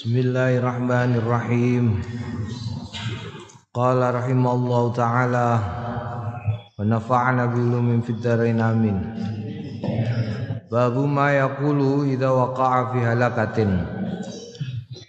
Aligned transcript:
Bismillahirrahmanirrahim. 0.00 2.00
Qala 3.68 4.16
rahimallahu 4.16 4.96
taala 4.96 5.60
wa 6.72 6.80
nafa'ana 6.80 7.52
bi 7.52 7.60
ulumin 7.60 8.00
fid 8.00 8.16
dharain 8.24 8.64
amin. 8.64 8.96
Babu 10.72 11.04
ma 11.04 11.36
yaqulu 11.36 12.08
idza 12.08 12.32
waqa'a 12.32 12.96
fi 12.96 13.12
halakatin. 13.12 13.76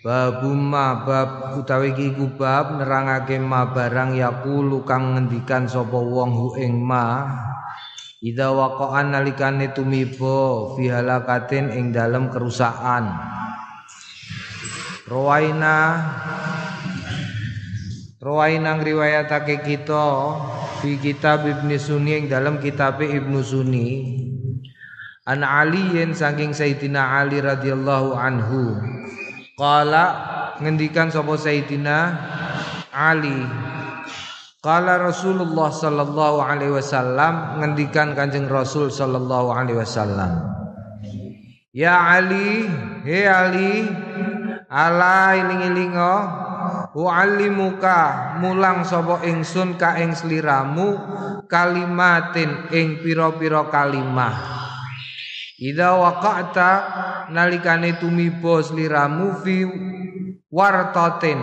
Babu 0.04 0.60
ma 0.60 1.08
bab 1.08 1.56
utawi 1.64 1.96
iki 1.96 2.12
bab 2.36 2.76
nerangake 2.76 3.40
ma 3.40 3.72
barang 3.72 4.20
yaqulu 4.20 4.84
kang 4.84 5.16
ngendikan 5.16 5.72
sapa 5.72 6.04
wong 6.04 6.36
hu 6.36 6.60
ing 6.60 6.84
ma 6.84 7.32
Ida 8.20 8.52
waqa'an 8.52 9.16
nalikane 9.16 9.72
tumiba 9.72 10.76
fi 10.76 10.92
halakatin 10.92 11.80
ing 11.80 11.96
dalem 11.96 12.28
kerusakan. 12.28 13.40
Rawaina 15.12 15.76
Rawaina 18.24 18.80
ngriwayatake 18.80 19.60
kita 19.60 20.08
fi 20.80 20.96
kitab 20.96 21.44
Ibnu 21.44 21.76
Sunni 21.76 22.16
ing 22.16 22.26
dalam 22.32 22.64
kitab 22.64 23.04
Ibnu 23.04 23.44
Sunni. 23.44 23.90
An 25.28 25.44
Ali 25.44 26.00
yen 26.00 26.16
saking 26.16 26.56
Sayyidina 26.56 27.20
Ali 27.20 27.44
radhiyallahu 27.44 28.16
anhu. 28.16 28.80
Qala 29.60 30.06
ngendikan 30.64 31.12
sapa 31.12 31.36
Sayyidina 31.36 31.98
Ali. 32.96 33.44
Kala 34.64 34.96
Rasulullah 35.02 35.74
sallallahu 35.74 36.40
alaihi 36.40 36.72
wasallam 36.72 37.60
ngendikan 37.60 38.16
Kanjeng 38.16 38.48
Rasul 38.48 38.94
sallallahu 38.94 39.52
alaihi 39.52 39.82
wasallam. 39.82 40.46
Ya 41.74 41.98
Ali, 42.16 42.70
he 43.02 43.26
Ali, 43.26 43.90
ala 44.72 45.36
iling-ilingo 45.36 46.16
Wa'allimuka 46.92 48.36
mulang 48.44 48.84
sapa 48.84 49.24
ingsun 49.24 49.80
ka 49.80 49.96
ing 49.96 50.12
sliramu 50.12 51.00
kalimatin 51.48 52.68
ing 52.76 53.00
pira-pira 53.00 53.64
kalimah. 53.72 54.36
Idza 55.56 55.96
waqa'ta 55.96 56.72
nalikane 57.32 57.96
tumiba 57.96 58.60
sliramu 58.60 59.40
fi 59.40 59.64
wartatin 60.52 61.40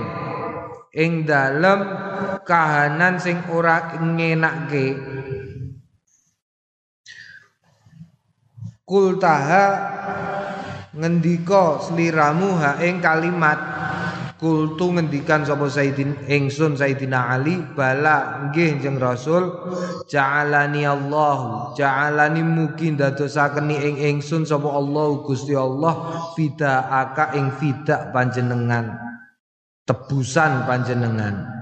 ing 0.93 1.25
dalem 1.25 1.81
kahanan 2.45 3.17
sing 3.17 3.41
ora 3.49 3.97
ngenakke 3.97 5.01
kultaha 8.85 9.65
ngendika 10.99 11.79
sliramu 11.79 12.59
ha 12.59 12.83
ing 12.83 12.99
kalimat. 12.99 13.59
Kultu 14.39 14.95
ngendikan 14.95 15.43
sapa 15.43 15.67
Sayyidin 15.67 16.31
ingsun 16.31 16.79
Sayyidina 16.79 17.35
Ali 17.35 17.59
bala 17.75 18.47
nggih 18.47 18.79
jeng 18.79 19.03
Rasul 19.03 19.51
ja'alani 20.07 20.87
Allah 20.87 21.75
ja'alani 21.75 22.47
mugi 22.47 22.95
dadosakeni 22.95 23.75
ing 23.83 23.95
ingsun 23.99 24.47
sapa 24.47 24.71
Allah 24.71 25.27
Gusti 25.27 25.59
Allah 25.59 26.23
fida 26.39 26.87
aka 26.87 27.35
ing 27.35 27.51
fida 27.59 28.15
panjenengan. 28.15 28.95
Tebusan 29.83 30.71
panjenengan. 30.71 31.59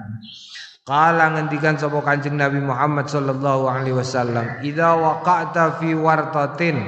Kala 0.86 1.34
ngendikan 1.34 1.74
sapa 1.74 1.98
Kanjeng 1.98 2.38
Nabi 2.38 2.62
Muhammad 2.62 3.10
sallallahu 3.10 3.66
alaihi 3.66 3.98
wasallam, 3.98 4.62
"Idza 4.62 4.94
waqa'ta 4.94 5.82
fi 5.82 5.98
wartatin" 5.98 6.78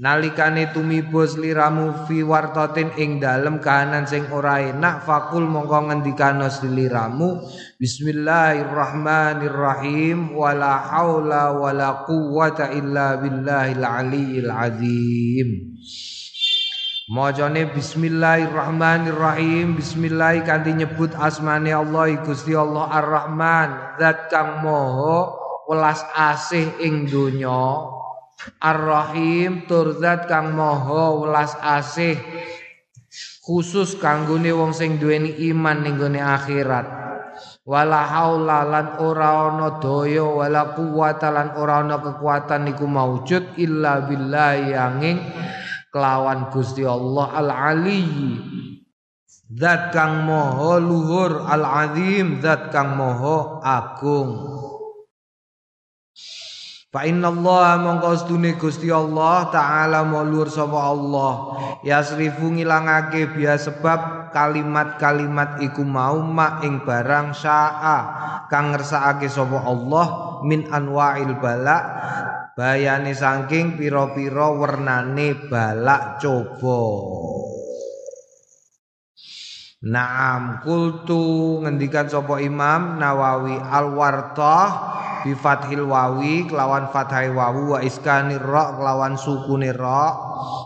Nalikane 0.00 0.72
tumibos 0.72 1.36
liramu 1.36 2.08
fi 2.08 2.24
wartatin 2.24 2.88
ing 2.96 3.20
dalem 3.20 3.60
kahanan 3.60 4.08
sing 4.08 4.24
ora 4.32 4.64
enak 4.64 5.04
fakul 5.04 5.44
mongko 5.44 5.92
ngendikano 5.92 6.48
sliramu 6.48 7.44
Bismillahirrahmanirrahim. 7.76 10.32
Wala 10.32 10.88
haula 10.88 11.52
wala 11.52 12.08
quwwata 12.08 12.72
illa 12.72 13.20
billahil 13.20 13.84
aliyyil 13.84 14.48
azim. 14.48 15.76
Mojone 17.12 17.68
bismillahirrahmanirrahim. 17.68 19.76
Bismillah 19.76 20.40
kanthi 20.48 20.80
nyebut 20.80 21.12
asmane 21.12 21.76
Allah 21.76 22.16
Gusti 22.24 22.56
Allah 22.56 22.88
Ar-Rahman. 22.88 24.00
Zat 24.00 24.32
kang 24.32 24.64
moho 24.64 25.36
welas 25.68 26.00
asih 26.16 26.72
ing 26.80 27.04
donya 27.04 27.99
Ar-Rahim 28.60 29.68
tur 29.68 30.00
zat 30.00 30.24
kang 30.24 30.56
moho 30.56 31.24
welas 31.24 31.52
asih 31.60 32.16
khusus 33.44 34.00
kanggone 34.00 34.54
wong 34.54 34.72
sing 34.72 34.96
duweni 34.96 35.36
iman 35.52 35.84
ning 35.84 36.00
gone 36.00 36.20
akhirat. 36.20 36.86
Wala 37.64 38.02
haula 38.08 38.64
lan 38.66 38.86
ora 39.04 39.52
ana 39.52 39.78
daya 39.78 40.24
wala 40.24 40.72
quwata 40.74 41.28
lan 41.28 41.48
ora 41.60 41.84
ana 41.84 42.00
kekuatan 42.00 42.66
niku 42.66 42.88
maujud 42.88 43.60
illa 43.60 44.02
billahi 44.08 44.72
angin 44.74 45.20
kelawan 45.92 46.48
Gusti 46.50 46.86
Allah 46.86 47.26
Al-Ali 47.36 48.02
Zat 49.50 49.90
kang 49.90 50.30
moho 50.30 50.78
luhur 50.78 51.42
Al-Azim 51.46 52.38
Zat 52.38 52.70
kang 52.70 52.94
moho 52.94 53.58
agung 53.62 54.30
Fa 56.90 57.06
inna 57.06 57.30
Allah 57.30 57.78
mongko 57.78 58.18
sedune 58.18 58.58
Gusti 58.58 58.90
Allah 58.90 59.46
taala 59.54 60.02
luhur 60.02 60.50
sapa 60.50 60.90
Allah. 60.90 61.34
Yasrifu 61.86 62.50
ngilangake 62.50 63.30
biasa 63.30 63.78
sebab 63.78 64.34
kalimat-kalimat 64.34 65.62
iku 65.62 65.86
mau 65.86 66.18
ma 66.18 66.58
ing 66.66 66.82
barang 66.82 67.30
syaa. 67.30 67.98
Kang 68.50 68.74
ngersakake 68.74 69.30
sapa 69.30 69.62
Allah 69.62 70.06
min 70.42 70.66
anwa'il 70.66 71.38
bala 71.38 71.78
bayane 72.58 73.14
saking 73.14 73.78
pira-pira 73.78 74.50
wernane 74.50 75.46
balak 75.46 76.18
coba. 76.18 76.82
Naam 79.86 80.58
kultu 80.66 81.62
ngendikan 81.62 82.10
sapa 82.10 82.42
Imam 82.42 82.98
Nawawi 82.98 83.56
Al-Wartah 83.62 84.99
bi 85.24 85.32
fathil 85.36 85.84
wawi 85.88 86.44
kelawan 86.48 86.88
fathai 86.88 87.30
wawu 87.32 87.70
wa 87.76 87.82
iskanir 87.84 88.40
ra 88.40 88.72
kelawan 88.76 89.16
sukune 89.20 89.72
ra 89.72 90.12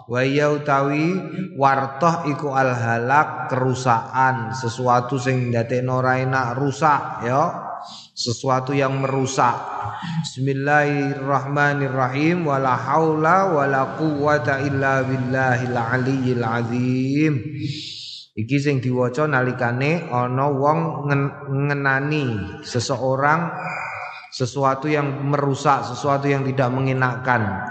wa 0.06 0.22
ya 0.22 0.50
utawi 0.54 1.18
wartah 1.58 2.24
iku 2.30 2.54
al 2.54 2.74
halak 2.74 3.48
kerusakan 3.50 4.54
sesuatu 4.54 5.18
sing 5.18 5.50
ndadekno 5.50 5.98
ora 6.00 6.18
enak 6.22 6.54
rusak 6.58 7.24
ya 7.26 7.64
sesuatu 8.14 8.70
yang 8.72 9.02
merusak. 9.02 9.54
Bismillahirrahmanirrahim 10.22 12.46
wala 12.46 12.78
haula 12.78 13.50
wala 13.52 13.98
quwata 13.98 14.60
illa 14.62 15.02
billahil 15.02 15.76
aliyyil 15.76 16.44
azim. 16.46 17.42
Iki 18.34 18.58
sing 18.58 18.82
diwaca 18.82 19.30
nalikane 19.30 20.10
ana 20.10 20.50
wong 20.50 21.06
ngenani 21.46 22.58
seseorang 22.66 23.46
sesuatu 24.34 24.90
yang 24.90 25.06
merusak, 25.30 25.86
sesuatu 25.86 26.26
yang 26.26 26.42
tidak 26.42 26.74
mengenakkan. 26.74 27.70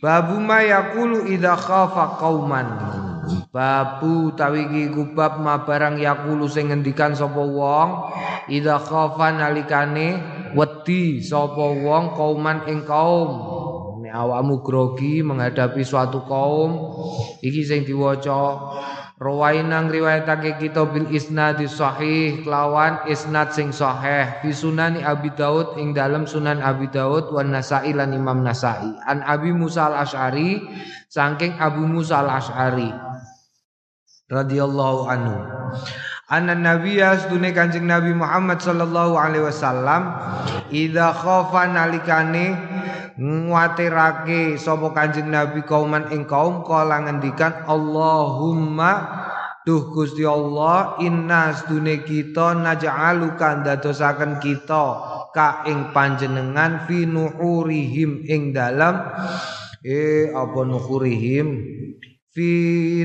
Babu 0.00 0.40
ma 0.40 0.64
yaqulu 0.64 1.28
idza 1.28 1.52
khafa 1.60 2.16
qauman. 2.16 2.68
Babu 3.52 4.32
tawi 4.32 4.64
iki 4.70 4.82
kubab 4.96 5.40
ma 5.44 5.60
barang 5.60 6.00
yaqulu 6.00 6.48
sing 6.48 6.72
ngendikan 6.72 7.12
sapa 7.12 7.42
wong 7.42 7.88
idza 8.48 8.80
khafa 8.80 9.34
nalikane 9.36 10.20
wedi 10.56 11.20
sapa 11.20 11.64
wong 11.84 12.14
kauman 12.14 12.64
ing 12.70 12.86
kaum 12.86 13.30
nek 14.06 14.14
awakmu 14.14 14.62
grogi 14.62 15.26
menghadapi 15.26 15.82
suatu 15.82 16.22
kaum 16.28 16.94
iki 17.42 17.66
sing 17.66 17.82
diwaca 17.82 18.54
Rawaina 19.16 19.88
ngriwayatake 19.88 20.60
kita 20.60 20.84
bil 20.92 21.08
isnad 21.08 21.56
sahih 21.64 22.44
lawan 22.44 23.00
isnad 23.08 23.48
sing 23.48 23.72
sahih. 23.72 24.44
Fi 24.44 24.52
sunani 24.52 25.00
Abi 25.00 25.32
Daud 25.32 25.80
ing 25.80 25.96
dalam 25.96 26.28
Sunan 26.28 26.60
Abi 26.60 26.92
Daud 26.92 27.32
wan 27.32 27.48
Nasa'i 27.48 27.96
lan 27.96 28.12
Imam 28.12 28.44
Nasa'i. 28.44 28.92
An 29.08 29.24
Abi 29.24 29.56
Musa 29.56 29.88
al 29.88 30.04
Ash'ari 30.04 30.60
saking 31.08 31.56
Abu 31.56 31.88
Musa 31.88 32.20
al 32.20 32.28
Ash'ari 32.28 32.92
radhiyallahu 34.28 35.08
anhu. 35.08 35.36
Anna 36.28 36.58
nabiyya 36.58 37.16
sedune 37.16 37.56
Kanjeng 37.56 37.86
Nabi 37.88 38.12
Muhammad 38.12 38.58
sallallahu 38.58 39.14
alaihi 39.16 39.46
wasallam 39.46 40.12
idza 40.74 41.14
khafa 41.14 41.70
nalikane 41.70 42.58
nguatirake 43.16 44.60
sapa 44.60 44.92
Kanjeng 44.92 45.32
Nabi 45.32 45.64
kauman 45.64 46.12
ing 46.12 46.28
kaum 46.28 46.60
kala 46.60 47.04
ngendikan 47.08 47.64
Allahumma 47.64 48.92
Duh 49.66 49.90
Gusti 49.90 50.22
Allah 50.22 50.94
inas 51.02 51.66
sedune 51.66 52.06
kita 52.06 52.54
naj'aluka 52.54 53.66
dadosaken 53.66 54.38
kita 54.38 54.84
ka 55.34 55.66
ing 55.66 55.90
panjenengan 55.90 56.86
fi 56.86 57.02
nuhurihim 57.02 58.22
ing 58.30 58.54
dalam 58.54 59.10
eh 59.82 60.30
apa 60.30 60.60
nuhurihim? 60.62 61.66
Fi 62.30 62.50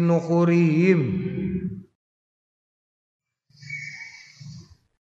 nuhurihim 0.06 1.00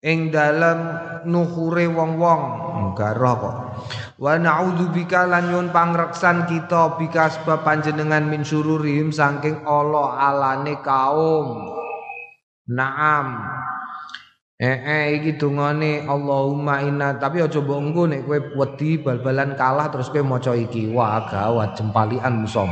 ing 0.05 0.19
dalam 0.29 0.79
nuhure 1.25 1.89
wong-wong. 1.89 2.41
Enggak 2.93 3.17
kok 3.17 3.55
wa 4.19 4.35
na'udzubika 4.35 5.23
lan 5.31 5.47
nyun 5.47 5.67
pangreksan 5.71 6.43
kita 6.43 6.99
bika 6.99 7.31
sebab 7.39 7.63
panjenengan 7.63 8.27
min 8.27 8.43
syururihim 8.43 9.15
saking 9.15 9.63
Allah 9.63 10.19
alane 10.19 10.75
kaum. 10.83 11.71
Naam. 12.67 13.39
Eh 14.59 14.75
eh 14.75 15.03
iki 15.15 15.39
dungane 15.39 16.03
Allahumma 16.03 16.83
inna. 16.83 17.15
Tapi 17.15 17.39
aja 17.39 17.63
mbok 17.63 17.79
engko 17.79 18.03
nek 18.11 18.27
kowe 18.27 18.39
wedi 18.59 18.99
bal-balan 18.99 19.55
kalah 19.55 19.87
terus 19.87 20.11
kowe 20.11 20.19
maca 20.19 20.51
iki. 20.51 20.91
Wah 20.91 21.23
gawat 21.31 21.79
jempalian 21.79 22.43
musom 22.43 22.67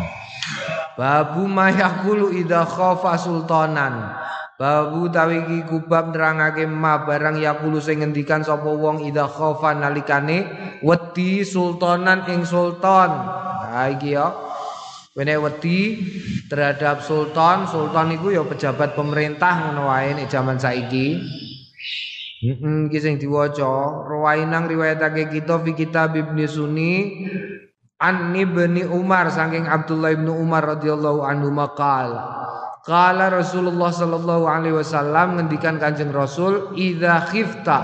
Babu 1.00 1.48
mayakulu 1.48 2.34
idha 2.36 2.68
khafa 2.68 3.16
sultanan 3.16 4.12
Babu 4.58 5.06
tawi 5.14 5.46
iki 5.46 5.70
kubab 5.70 6.18
nerangake 6.18 6.66
ma 6.66 7.06
barang 7.06 7.38
yakulu 7.38 7.78
sing 7.78 8.02
ngendikan 8.02 8.42
sapa 8.42 8.66
wong 8.66 9.06
ida 9.06 9.30
khofa 9.30 9.78
nalikane 9.78 10.50
wedi 10.82 11.46
sultanan 11.46 12.26
ing 12.26 12.42
sultan. 12.42 13.10
Nah 13.70 13.86
iki 13.94 14.18
ya. 14.18 14.34
Wene 15.14 15.38
wedi 15.38 16.02
terhadap 16.50 17.06
sultan, 17.06 17.70
sultan 17.70 18.18
iku 18.18 18.34
ya 18.34 18.42
pejabat 18.46 18.98
pemerintah 18.98 19.70
ngono 19.70 19.94
wae 19.94 20.18
nek 20.18 20.30
jaman 20.30 20.58
saiki. 20.58 21.22
Heeh, 22.42 22.90
iki 22.90 22.98
sing 22.98 23.22
diwaca, 23.22 24.06
rawainang 24.10 24.70
riwayatake 24.70 25.30
kita 25.38 25.62
fi 25.62 25.74
kitab 25.74 26.18
Ibnu 26.18 26.46
Sunni 26.50 26.94
an 27.98 28.34
Ibni 28.34 28.86
Umar 28.90 29.30
saking 29.34 29.66
Abdullah 29.66 30.14
ibnu 30.14 30.38
Umar 30.38 30.66
radhiyallahu 30.78 31.26
anhu 31.26 31.50
maqala 31.50 32.38
Kala 32.88 33.28
Rasulullah 33.28 33.92
sallallahu 33.92 34.48
alaihi 34.48 34.80
wasallam 34.80 35.36
ngendikan 35.36 35.76
Kanjeng 35.76 36.16
Rasul 36.16 36.72
idza 36.72 37.28
khifta 37.28 37.80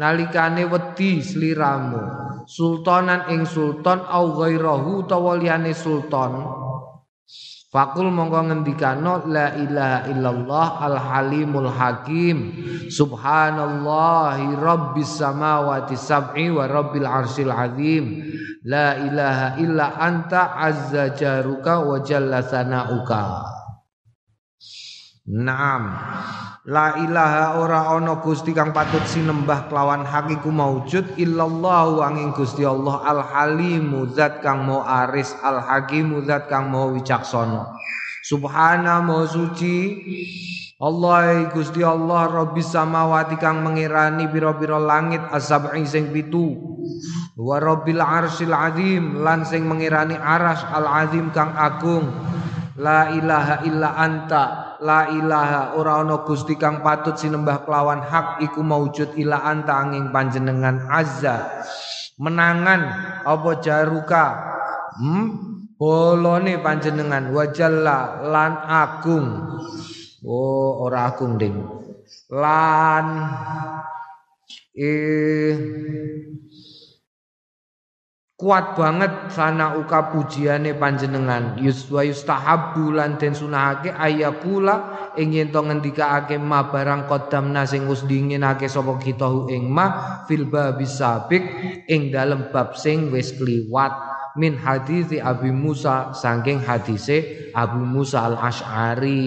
nalikane 0.00 0.64
wedi 0.64 1.20
sliramu. 1.20 2.00
Sultanan 2.48 3.28
ing 3.28 3.44
sultan 3.44 4.00
au 4.08 4.32
ghairahu 4.40 5.04
utawa 5.04 5.36
liyane 5.36 5.76
sultan. 5.76 6.48
Fakul 7.68 8.08
mongko 8.08 8.48
ngendikano 8.48 9.28
la 9.28 9.52
ilaha 9.52 10.08
illallah 10.08 10.66
al 10.80 10.96
halimul 10.96 11.68
hakim. 11.68 12.56
Subhanallahi 12.88 14.56
rabbis 14.56 15.12
samawati 15.12 15.92
sab'i 15.92 16.48
wa 16.48 16.64
rabbil 16.64 17.04
arsyil 17.04 17.52
azim. 17.52 18.24
La 18.64 18.96
ilaha 18.96 19.60
illa 19.60 19.92
anta 20.00 20.56
azza 20.56 21.12
jaruka 21.12 21.84
wa 21.84 22.00
jalla 22.00 22.40
sanauka 22.40 23.57
Naam. 25.28 25.92
La 26.64 26.96
ilaha 27.04 27.60
ora 27.60 27.92
ana 27.92 28.16
Gusti 28.24 28.56
kang 28.56 28.72
patut 28.72 29.04
sinembah 29.04 29.68
kelawan 29.68 30.00
hakiku 30.00 30.48
maujud 30.48 31.20
illallah 31.20 32.00
angin 32.08 32.32
Gusti 32.32 32.64
Allah 32.64 33.04
Al 33.04 33.20
Halimu 33.20 34.08
zat 34.16 34.40
kang 34.40 34.64
mau 34.64 34.80
aris 34.80 35.36
Al 35.44 35.60
Hakimu 35.60 36.24
zat 36.24 36.48
kang 36.48 36.72
mau 36.72 36.88
wicaksana. 36.96 37.76
Subhana 38.24 39.04
mau 39.04 39.28
suci 39.28 40.00
Allah 40.80 41.50
Gusti 41.52 41.84
Allah 41.84 42.30
Rabbis 42.30 42.72
samawati 42.72 43.36
kang 43.36 43.60
mengirani 43.60 44.30
biro-biro 44.32 44.80
langit 44.80 45.20
asab'i 45.28 45.84
sing 45.84 46.08
pitu 46.08 46.56
wa 47.38 47.58
rabbil 47.58 47.98
arsyil 47.98 48.54
azim 48.54 49.22
lan 49.22 49.42
sing 49.42 49.66
mengirani 49.66 50.14
aras 50.14 50.62
al 50.70 50.86
azim 50.86 51.30
kang 51.34 51.50
agung 51.54 52.10
la 52.78 53.10
ilaha 53.10 53.66
illa 53.66 53.98
anta. 53.98 54.44
La 54.78 55.10
ilaha. 55.10 55.74
Ora 55.74 55.98
ana 55.98 56.22
gusti 56.22 56.54
kang 56.54 56.80
patut 56.86 57.18
sinembah 57.18 57.66
kelawan 57.66 58.00
hak 58.00 58.40
iku 58.46 58.62
maujud 58.62 59.18
ila 59.18 59.42
anta 59.42 59.74
angin 59.82 60.14
panjenengan 60.14 60.86
azza. 60.86 61.66
Menangan 62.22 62.80
apa 63.26 63.50
jaruka? 63.58 64.26
Hmm? 64.94 65.26
Bolone 65.74 66.62
panjenengan. 66.62 67.34
Wajalla 67.34 68.22
lan 68.22 68.52
agung. 68.62 69.26
Oh 70.22 70.82
ora 70.86 71.10
agung 71.10 71.38
ding 71.38 71.78
lan 72.28 73.06
eh 74.76 75.54
kuat 78.38 78.78
banget 78.78 79.34
sana 79.34 79.74
uka 79.74 80.14
pujiane 80.14 80.78
panjenengan. 80.78 81.58
Yuswa 81.58 82.06
yustahabbu 82.06 82.94
lan 82.94 83.18
den 83.18 83.34
sunahake 83.34 83.90
ayakula 83.90 85.10
ing 85.18 85.34
yen 85.34 85.50
to 85.50 85.58
ngendikaake 85.58 86.38
ma 86.38 86.70
barang 86.70 87.10
qadamna 87.10 87.66
sing 87.66 87.90
wis 87.90 88.06
dinginake 88.06 88.70
sapa 88.70 88.94
kita 89.02 89.26
ing 89.50 89.66
ma 89.66 90.22
fil 90.30 90.46
babis 90.46 91.02
sabik 91.02 91.42
ing 91.90 92.14
dalem 92.14 92.54
bab 92.54 92.78
sing 92.78 93.10
wis 93.10 93.34
kliwat 93.34 94.17
min 94.38 94.54
hadis 94.54 95.10
Abi 95.18 95.50
Musa 95.50 96.14
saking 96.14 96.62
hadise 96.62 97.50
Abu 97.50 97.82
Musa 97.82 98.22
al 98.22 98.38
Ash'ari 98.38 99.18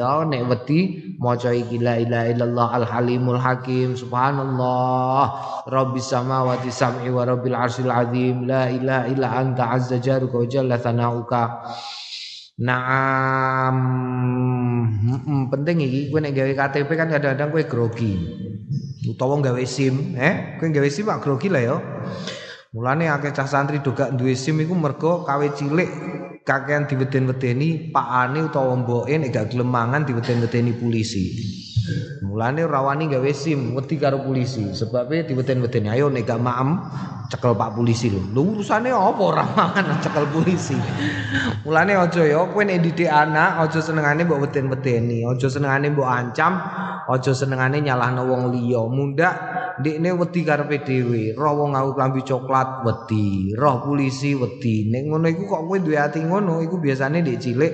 ya 0.00 0.24
nek 0.24 0.48
wedi 0.48 1.12
maca 1.20 1.52
iki 1.52 1.76
la 1.76 2.00
ilaha 2.00 2.26
illallah 2.32 2.68
al 2.80 2.86
halimul 2.88 3.36
hakim 3.36 3.92
subhanallah. 3.92 5.24
Rabbis 5.68 6.08
samawati 6.08 6.72
sab'i 6.72 7.12
wa 7.12 7.28
rabbil 7.28 7.52
arsyil 7.52 7.92
azim 7.92 8.48
la 8.48 8.72
ilaha 8.72 9.04
illa 9.12 9.28
anta 9.36 9.68
azza 9.68 10.00
jaruka 10.00 10.40
wa 10.40 10.48
jalla 10.48 10.80
thanauka 10.80 11.44
Naam. 12.62 13.76
Hmm, 15.02 15.48
penting 15.48 15.82
iki 15.82 16.12
kowe 16.12 16.20
nek 16.20 16.36
gawe 16.36 16.52
KTP 16.52 16.90
kan 16.94 17.08
kadang-kadang 17.08 17.48
kowe 17.48 17.64
grogi. 17.64 18.12
Utawa 19.08 19.40
gawe 19.40 19.62
SIM 19.66 20.14
eh? 20.14 20.60
Kowe 20.60 20.68
gawe 20.70 20.88
SIM 20.88 21.08
pak 21.08 21.20
grogi 21.24 21.48
lah 21.50 21.62
ya 21.64 21.76
Mulane 22.72 23.04
akeh 23.04 23.36
cah 23.36 23.44
santri 23.44 23.84
do 23.84 23.92
gak 23.92 24.16
duwe 24.16 24.32
SIM 24.32 24.56
iku 24.64 24.72
mergo 24.72 25.28
kawe 25.28 25.44
cilik 25.52 25.92
kakean 26.40 26.88
diweden-wedeni 26.88 27.92
pakane 27.92 28.48
utawa 28.48 28.72
mboke 28.80 29.12
nek 29.12 29.28
gak 29.28 29.52
gelem 29.52 29.68
mangan 29.68 30.08
diweden-wedeni 30.08 30.80
polisi. 30.80 31.24
Mulane 32.22 32.62
rawani 32.62 33.10
gawe 33.10 33.30
SIM 33.34 33.74
wedi 33.74 33.98
karo 33.98 34.22
polisi 34.22 34.70
sebabnya 34.70 35.26
diweden-wedeni 35.26 35.90
ayo 35.90 36.06
nek 36.06 36.22
gak 36.22 36.38
maem 36.38 36.78
cekel 37.32 37.56
Pak 37.56 37.72
polisi 37.74 38.12
lho. 38.12 38.20
Lho 38.30 38.42
urusane 38.54 38.92
apa 38.92 39.22
ora 39.24 39.42
mangan 39.42 39.98
cekel 40.04 40.26
polisi. 40.30 40.76
Mulane 41.64 41.96
aja 41.96 42.22
ya 42.22 42.44
kowe 42.44 42.62
nek 42.62 42.84
didik 42.84 43.08
anak 43.08 43.66
aja 43.66 43.80
senengane 43.80 44.28
mbok 44.28 44.44
weden-wedeni, 44.46 45.24
aja 45.24 45.48
senengane 45.48 45.90
mbok 45.90 46.06
ancam, 46.06 46.60
aja 47.08 47.32
senengane 47.32 47.80
nyalahno 47.80 48.28
wong 48.28 48.52
liya. 48.52 48.84
Mundak 48.84 49.34
ndekne 49.80 50.12
wedi 50.12 50.40
karepe 50.44 50.84
dhewe 50.84 51.32
roh 51.32 51.64
wong 51.64 51.72
aku 51.72 51.96
klambi 51.96 52.20
coklat 52.20 52.84
wedi 52.84 53.56
roh 53.56 53.80
polisi 53.80 54.36
wedi 54.36 54.92
nek 54.92 55.08
ngono 55.08 55.26
iku 55.32 55.48
kok 55.48 55.62
kowe 55.64 55.78
duwe 55.80 55.96
ati 55.96 56.20
ngono 56.20 56.60
iku 56.60 56.76
biasane 56.76 57.24
ndek 57.24 57.40
cilik 57.40 57.72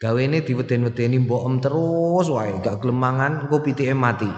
gawene 0.00 0.40
diweden-wedeni 0.40 1.20
mbokem 1.28 1.60
terus 1.60 2.26
wae 2.32 2.56
gak 2.64 2.80
gelem 2.80 2.96
mangan 2.96 3.44
engko 3.44 3.60
pitike 3.60 3.92
mati. 3.92 4.32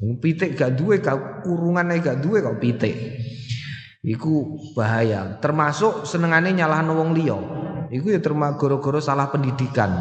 Pitik 0.00 0.56
gak 0.56 0.80
duwe 0.80 1.04
gak 1.04 1.44
kurungan 1.44 1.92
gak 2.00 2.24
duwe 2.24 2.40
kok 2.40 2.56
pitik. 2.56 2.96
Iku 4.00 4.56
bahaya. 4.72 5.36
Termasuk 5.44 6.08
senengane 6.08 6.56
nyalahno 6.56 6.96
wong 6.96 7.12
liya. 7.12 7.36
Iku 7.92 8.08
ya 8.08 8.24
termasuk 8.24 8.56
gara-gara 8.56 9.00
salah 9.04 9.28
pendidikan 9.28 9.92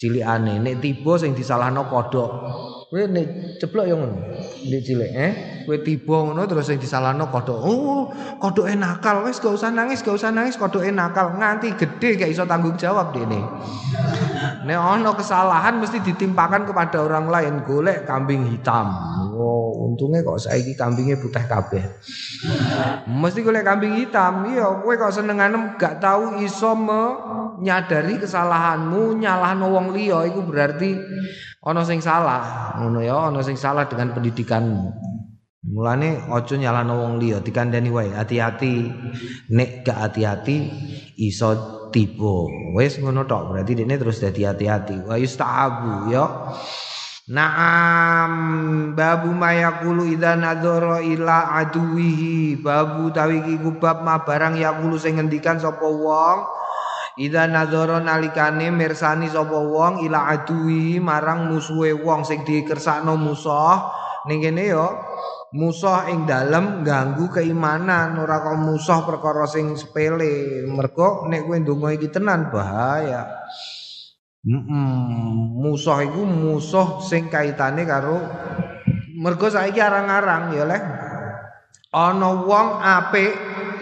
cilikane. 0.00 0.56
Nek 0.64 0.80
tiba 0.80 1.20
sing 1.20 1.36
disalahno 1.36 1.84
kodok 1.84 2.30
Kowe 2.94 3.10
nek 3.10 3.58
ceplok 3.58 3.90
yo 3.90 3.98
ngono. 3.98 4.22
Nek 4.70 4.80
cilik, 4.86 5.10
eh. 5.18 5.32
Kowe 5.66 5.82
tiba 5.82 6.30
ngono 6.30 6.46
terus 6.46 6.70
sing 6.70 6.78
disalahno 6.78 7.26
kodok. 7.26 7.58
Oh, 7.58 8.06
kodoke 8.38 8.70
nakal. 8.78 9.26
Wis 9.26 9.42
gak 9.42 9.50
usah 9.50 9.74
nangis, 9.74 10.06
gak 10.06 10.14
usah 10.14 10.30
nangis, 10.30 10.54
kodoke 10.54 10.94
nakal. 10.94 11.34
Nganti 11.34 11.74
gede 11.74 12.22
gak 12.22 12.30
iso 12.30 12.46
tanggung 12.46 12.78
jawab 12.78 13.10
dene. 13.10 13.42
Nek 14.62 14.78
ana 14.78 15.10
kesalahan 15.10 15.82
mesti 15.82 16.06
ditimpakan 16.06 16.70
kepada 16.70 17.02
orang 17.02 17.26
lain. 17.26 17.54
Golek 17.66 18.06
kambing 18.06 18.46
hitam. 18.46 18.94
Oh, 19.34 19.90
untungnya 19.90 20.22
kok 20.22 20.46
saiki 20.46 20.78
kambingnya 20.78 21.18
putih 21.18 21.42
kabeh. 21.50 21.82
Mesti 23.10 23.42
golek 23.42 23.66
kambing 23.66 23.98
hitam. 23.98 24.46
Iya, 24.54 24.70
kowe 24.78 24.94
kok 24.94 25.10
senengane 25.10 25.74
gak 25.82 25.98
tahu 25.98 26.38
iso 26.46 26.78
menyadari 26.78 28.22
kesalahanmu, 28.22 29.18
nyalahno 29.18 29.66
wong 29.74 29.90
liya 29.90 30.30
iku 30.30 30.46
berarti 30.46 30.94
ana 31.64 31.82
sing 31.82 32.04
salah. 32.04 32.76
Ngono 32.78 33.00
ya 33.00 33.32
ana 33.32 33.40
sing 33.40 33.56
salah 33.56 33.88
dengan 33.88 34.12
pendidikanmu. 34.12 34.92
Mulane 35.64 36.28
aja 36.28 36.60
nyalahno 36.60 37.00
wong 37.00 37.14
liya 37.24 37.40
dikandani 37.40 37.88
wae 37.88 38.12
hati-hati. 38.12 38.92
Nek 39.48 39.88
gak 39.88 39.96
hati-hati 39.96 40.56
iso 41.16 41.88
tiba. 41.88 42.52
Wis 42.76 43.00
ngono 43.00 43.24
tok 43.24 43.56
berarti 43.56 43.72
dene 43.72 43.96
terus 43.96 44.20
dadi 44.20 44.44
hati-hati. 44.44 45.08
Wa 45.08 45.16
yustahabu 45.16 46.12
ya. 46.12 46.52
Naam 47.24 48.32
babu 48.92 49.32
mayakulu 49.32 50.04
idza 50.04 50.36
nadzara 50.36 51.00
ila 51.00 51.56
aduwihi. 51.64 52.60
Babu 52.60 53.08
tawiki 53.08 53.56
kubab 53.56 54.04
ma 54.04 54.20
barang 54.20 54.60
yakulu 54.60 55.00
sing 55.00 55.16
ngendikan 55.16 55.56
sapa 55.56 55.88
wong 55.88 56.63
Ida 57.14 57.46
nadzara 57.46 58.02
nalikane 58.02 58.74
mirsani 58.74 59.30
sapa 59.30 59.54
wong 59.54 60.02
ila 60.02 60.34
aduwi 60.34 60.98
marang 60.98 61.46
musuhe 61.46 61.94
wong 61.94 62.26
sing 62.26 62.42
dikersakno 62.42 63.14
musuh. 63.14 63.78
Ning 64.26 64.42
kene 64.42 64.66
yo 64.66 64.98
musuh 65.54 66.10
ing 66.10 66.26
dalem 66.26 66.82
ganggu 66.82 67.30
keimanan. 67.30 68.18
Ora 68.18 68.42
kok 68.42 68.58
musuh 68.58 69.06
perkara 69.06 69.46
sing 69.46 69.78
sepele. 69.78 70.66
Mergo 70.66 71.30
nek 71.30 71.46
kowe 71.46 71.54
ndonga 71.54 71.94
iki 71.94 72.10
tenan 72.10 72.50
bahaya. 72.50 73.30
Mm 74.42 75.54
musuh 75.62 76.02
iku 76.02 76.26
musuh 76.26 76.98
sing 76.98 77.30
kaitane 77.30 77.86
karo 77.86 78.18
mergo 79.22 79.46
saiki 79.46 79.78
arang-arang 79.78 80.50
ya 80.50 80.66
leh. 80.66 80.82
Ana 81.94 82.42
wong 82.42 82.82
apik 82.82 83.32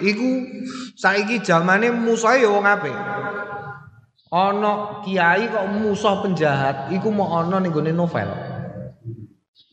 iku 0.05 0.31
saiki 1.03 1.43
zamane 1.43 1.91
musuh 1.91 2.39
ya 2.39 2.47
wong 2.47 2.63
apik 2.63 2.95
ana 4.31 5.03
kiai 5.03 5.51
kok 5.51 5.67
musuh 5.75 6.23
penjahat 6.23 6.95
iku 6.95 7.11
mau 7.11 7.43
ana 7.43 7.59
ning 7.59 7.75
novel 7.91 8.31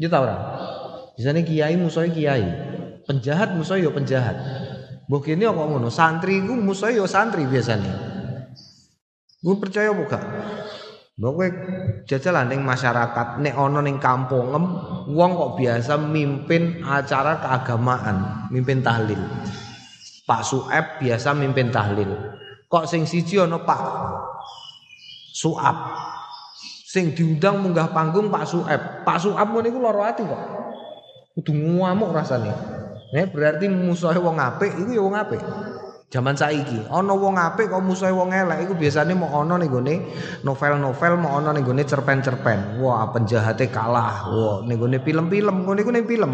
ya 0.02 0.10
ta 0.10 0.18
ora 0.26 0.38
Biasanya 1.20 1.44
kiai 1.44 1.76
musuhnya 1.76 2.16
kiai. 2.16 2.48
Penjahat 3.04 3.52
musuhnya 3.52 3.84
ya 3.84 3.92
penjahat. 3.92 4.38
Mbok 5.12 5.28
kene 5.28 5.52
kok 5.52 5.68
ngono, 5.68 5.92
santri 5.92 6.40
iku 6.40 6.56
musuhnya 6.56 7.04
ya 7.04 7.12
santri 7.12 7.44
biasanya. 7.44 7.92
Gue 9.44 9.60
percaya 9.60 9.92
apa 9.92 10.04
gak? 10.08 10.24
Mbok 11.20 11.32
kowe 11.36 11.48
jajalan 12.08 12.48
ning 12.48 12.64
masyarakat, 12.64 13.44
nek 13.44 13.52
ana 13.52 13.84
ning 13.84 14.00
kampungem 14.00 14.64
wong 15.12 15.32
kok 15.36 15.60
biasa 15.60 16.00
mimpin 16.00 16.88
acara 16.88 17.44
keagamaan, 17.44 18.48
mimpin 18.48 18.80
tahlil. 18.80 19.20
Pak 20.30 20.46
Sueb 20.46 20.86
biasa 21.02 21.34
mimpin 21.34 21.74
tahlil. 21.74 22.14
Kok 22.70 22.86
sing 22.86 23.10
siji 23.10 23.42
ana 23.42 23.58
Pak 23.66 23.82
Suap. 25.34 25.78
Sing 26.86 27.18
diundang 27.18 27.66
munggah 27.66 27.90
panggung 27.90 28.30
Pak 28.30 28.46
Sueb. 28.46 29.02
Pak 29.02 29.18
Suap 29.18 29.50
ngono 29.50 29.66
iku 29.66 29.82
lara 29.82 30.14
ati 30.14 30.22
kok 30.22 30.42
kudu 31.40 31.52
ngamuk 31.56 32.14
rasane. 32.14 32.54
Nek 33.10 33.34
berarti 33.34 33.66
musuhe 33.72 34.22
wong 34.22 34.38
apik 34.38 34.70
iku 34.76 34.92
ya 34.94 35.02
wong 35.02 35.16
apik. 35.18 35.42
Zaman 36.10 36.34
saiki 36.34 36.90
ana 36.90 37.14
wong 37.14 37.38
apik 37.38 37.70
kok 37.70 37.86
musuhe 37.86 38.10
wong 38.10 38.34
elek 38.34 38.66
iku 38.66 38.74
biasane 38.74 39.14
mau 39.14 39.30
ana 39.30 39.62
ning 39.62 39.70
gone 39.70 40.10
novel-novel 40.42 41.14
mau 41.22 41.38
ana 41.38 41.54
ning 41.54 41.62
gone 41.62 41.86
cerpen-cerpen. 41.86 42.82
Wah, 42.82 43.14
penjahate 43.14 43.70
kalah. 43.70 44.26
Wah, 44.34 44.58
ning 44.66 44.82
gone 44.82 44.98
film-film, 45.06 45.70
ngene 45.70 45.86
iku 45.86 45.94
ning 45.94 46.10
film. 46.10 46.34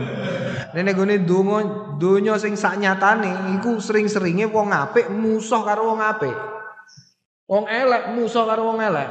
Nek 0.72 0.96
gone 0.96 1.20
donga 1.28 1.60
donya 2.00 2.40
sing 2.40 2.56
sak 2.56 2.80
nyatane 2.80 3.60
iku 3.60 3.76
sering-seringe 3.84 4.48
wong 4.48 4.72
apik 4.72 5.12
musuh 5.12 5.68
karo 5.68 5.92
wong 5.92 6.00
apik. 6.00 6.36
Wong 7.52 7.68
elek 7.68 8.16
musuh 8.16 8.48
karo 8.48 8.72
wong 8.72 8.80
elek. 8.80 9.10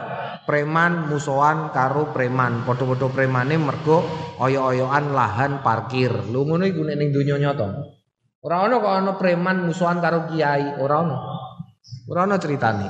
Preman 0.49 1.13
musuhan 1.13 1.77
karo 1.77 2.09
preman. 2.09 2.65
Padha-padha 2.65 3.13
premane 3.13 3.61
mergo 3.61 4.01
oyo-oyoan 4.41 5.13
lahan 5.13 5.61
parkir. 5.61 6.25
Lho 6.33 6.49
ngono 6.49 6.65
iku 6.65 6.89
ning 6.89 7.13
donya 7.13 7.37
nyata. 7.37 8.01
Ora 8.45 8.69
ana 8.69 8.77
kok 8.77 8.93
ana 8.93 9.13
preman 9.17 9.65
musuhan 9.65 10.05
karo 10.05 10.29
kiai, 10.29 10.77
ora 10.77 11.01
ana. 11.01 11.17
Ora 12.13 12.29
ana 12.29 12.37
critane. 12.37 12.85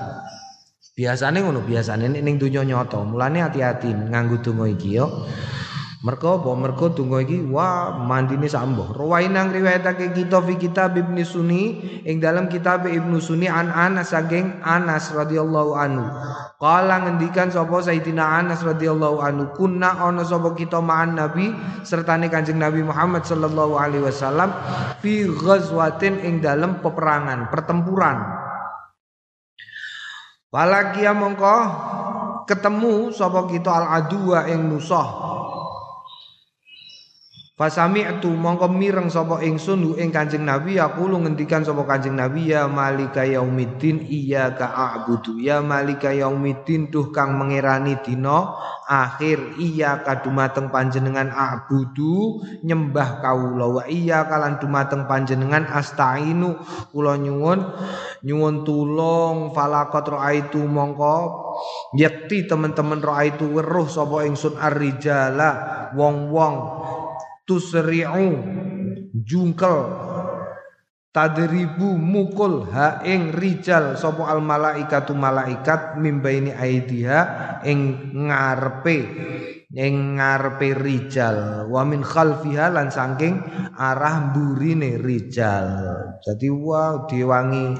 Biasane 0.98 1.46
ngono, 1.46 1.62
biasane 1.62 2.10
ning 2.10 2.42
donya 2.42 2.66
nyata. 2.66 3.06
Mulane 3.06 3.38
hati-hati 3.38 3.94
nganggo 4.10 4.42
donga 4.42 4.66
iki 4.66 4.98
yo. 4.98 5.06
Mergo 6.04 6.36
apa? 6.36 6.52
Mergo 6.52 6.92
donga 6.92 7.24
iki 7.24 7.48
wah 7.48 7.96
mandine 7.96 8.44
sambuh. 8.44 8.92
Rawainang 8.92 9.56
riwayatake 9.56 10.12
kita 10.12 10.36
fi 10.44 10.60
kitab 10.60 10.92
Ibnu 11.00 11.24
Sunni 11.24 11.80
ing 12.04 12.20
dalam 12.20 12.52
kitab 12.52 12.84
Ibnu 12.84 13.24
Sunni 13.24 13.48
an 13.48 13.72
Anas 13.72 14.12
saking 14.12 14.60
Anas 14.60 15.08
radhiyallahu 15.16 15.72
anhu. 15.72 16.04
Kala 16.60 17.08
ngendikan 17.08 17.48
sapa 17.48 17.80
Sayyidina 17.80 18.20
Anas 18.20 18.60
radhiyallahu 18.60 19.16
anhu 19.24 19.56
kunna 19.56 19.96
ana 19.96 20.28
sapa 20.28 20.52
kita 20.52 20.84
ma'an 20.84 21.16
Nabi 21.16 21.56
sertane 21.88 22.28
Kanjeng 22.28 22.60
Nabi 22.60 22.84
Muhammad 22.84 23.24
sallallahu 23.24 23.80
alaihi 23.80 24.04
wasallam 24.04 24.52
fi 25.00 25.24
ghazwatin 25.24 26.20
ing 26.20 26.44
dalam 26.44 26.84
peperangan, 26.84 27.48
pertempuran. 27.48 28.20
Walakia 30.52 31.16
mongko 31.16 31.56
ketemu 32.44 33.08
sapa 33.08 33.48
kita 33.48 33.72
al 33.72 34.04
adua 34.04 34.52
ing 34.52 34.68
musuh 34.68 35.32
Fasami 37.64 38.04
itu 38.04 38.28
mongko 38.28 38.68
mireng 38.68 39.08
sapa 39.08 39.40
ingsun 39.40 39.96
ing 39.96 40.12
Kanjeng 40.12 40.44
Nabi 40.44 40.76
lu 40.76 41.16
ngendikan 41.24 41.64
sapa 41.64 41.88
Kanjeng 41.88 42.12
Nabi 42.12 42.52
ya 42.52 42.68
malika 42.68 43.24
yaumiddin 43.24 44.04
iya 44.04 44.52
ka 44.52 44.68
a'budu. 44.68 45.40
Ya 45.40 45.64
malika 45.64 46.12
yaumiddin 46.12 46.92
tuh 46.92 47.08
kang 47.08 47.40
mengerani 47.40 47.96
dina 48.04 48.52
akhir 48.84 49.56
iya 49.56 50.04
ka 50.04 50.20
dumateng 50.20 50.68
panjenengan 50.68 51.32
a'budu 51.32 52.44
nyembah 52.68 53.24
kaula 53.24 53.80
wa 53.80 53.82
iya 53.88 54.28
kalan 54.28 54.60
dumateng 54.60 55.08
panjenengan 55.08 55.64
astainu. 55.64 56.60
Kula 56.92 57.16
nyuwun 57.16 57.64
nyuwun 58.28 58.68
tulung 58.68 59.56
falaqat 59.56 60.04
raaitu 60.12 60.60
mongko 60.60 61.16
yakti 61.96 62.44
teman-teman 62.44 63.00
raaitu 63.00 63.48
weruh 63.48 63.88
sapa 63.88 64.28
ingsun 64.28 64.60
arrijala 64.60 65.50
wong-wong 65.96 66.56
tusri'u 67.44 68.28
jungkel 69.24 69.78
tadribu 71.14 71.94
mukul 71.94 72.66
ha 72.74 73.04
ing 73.06 73.30
rijal 73.30 73.94
sapa 73.94 74.26
al 74.26 74.42
malaikatu 74.42 75.14
malaikat 75.14 75.96
mimbaini 76.02 76.50
aidiha 76.50 77.20
ing 77.62 78.10
ngarepe 78.26 78.98
ing 79.74 80.18
ngarepe 80.18 80.74
rijal. 80.78 81.66
Wa 81.68 81.82
min 81.82 82.02
khalfiha 82.06 82.70
lan 82.70 82.88
saking 82.94 83.42
arah 83.74 84.30
burine 84.30 84.98
rijal. 85.02 85.68
Jadi 86.22 86.48
wa 86.50 87.04
diwangi 87.10 87.74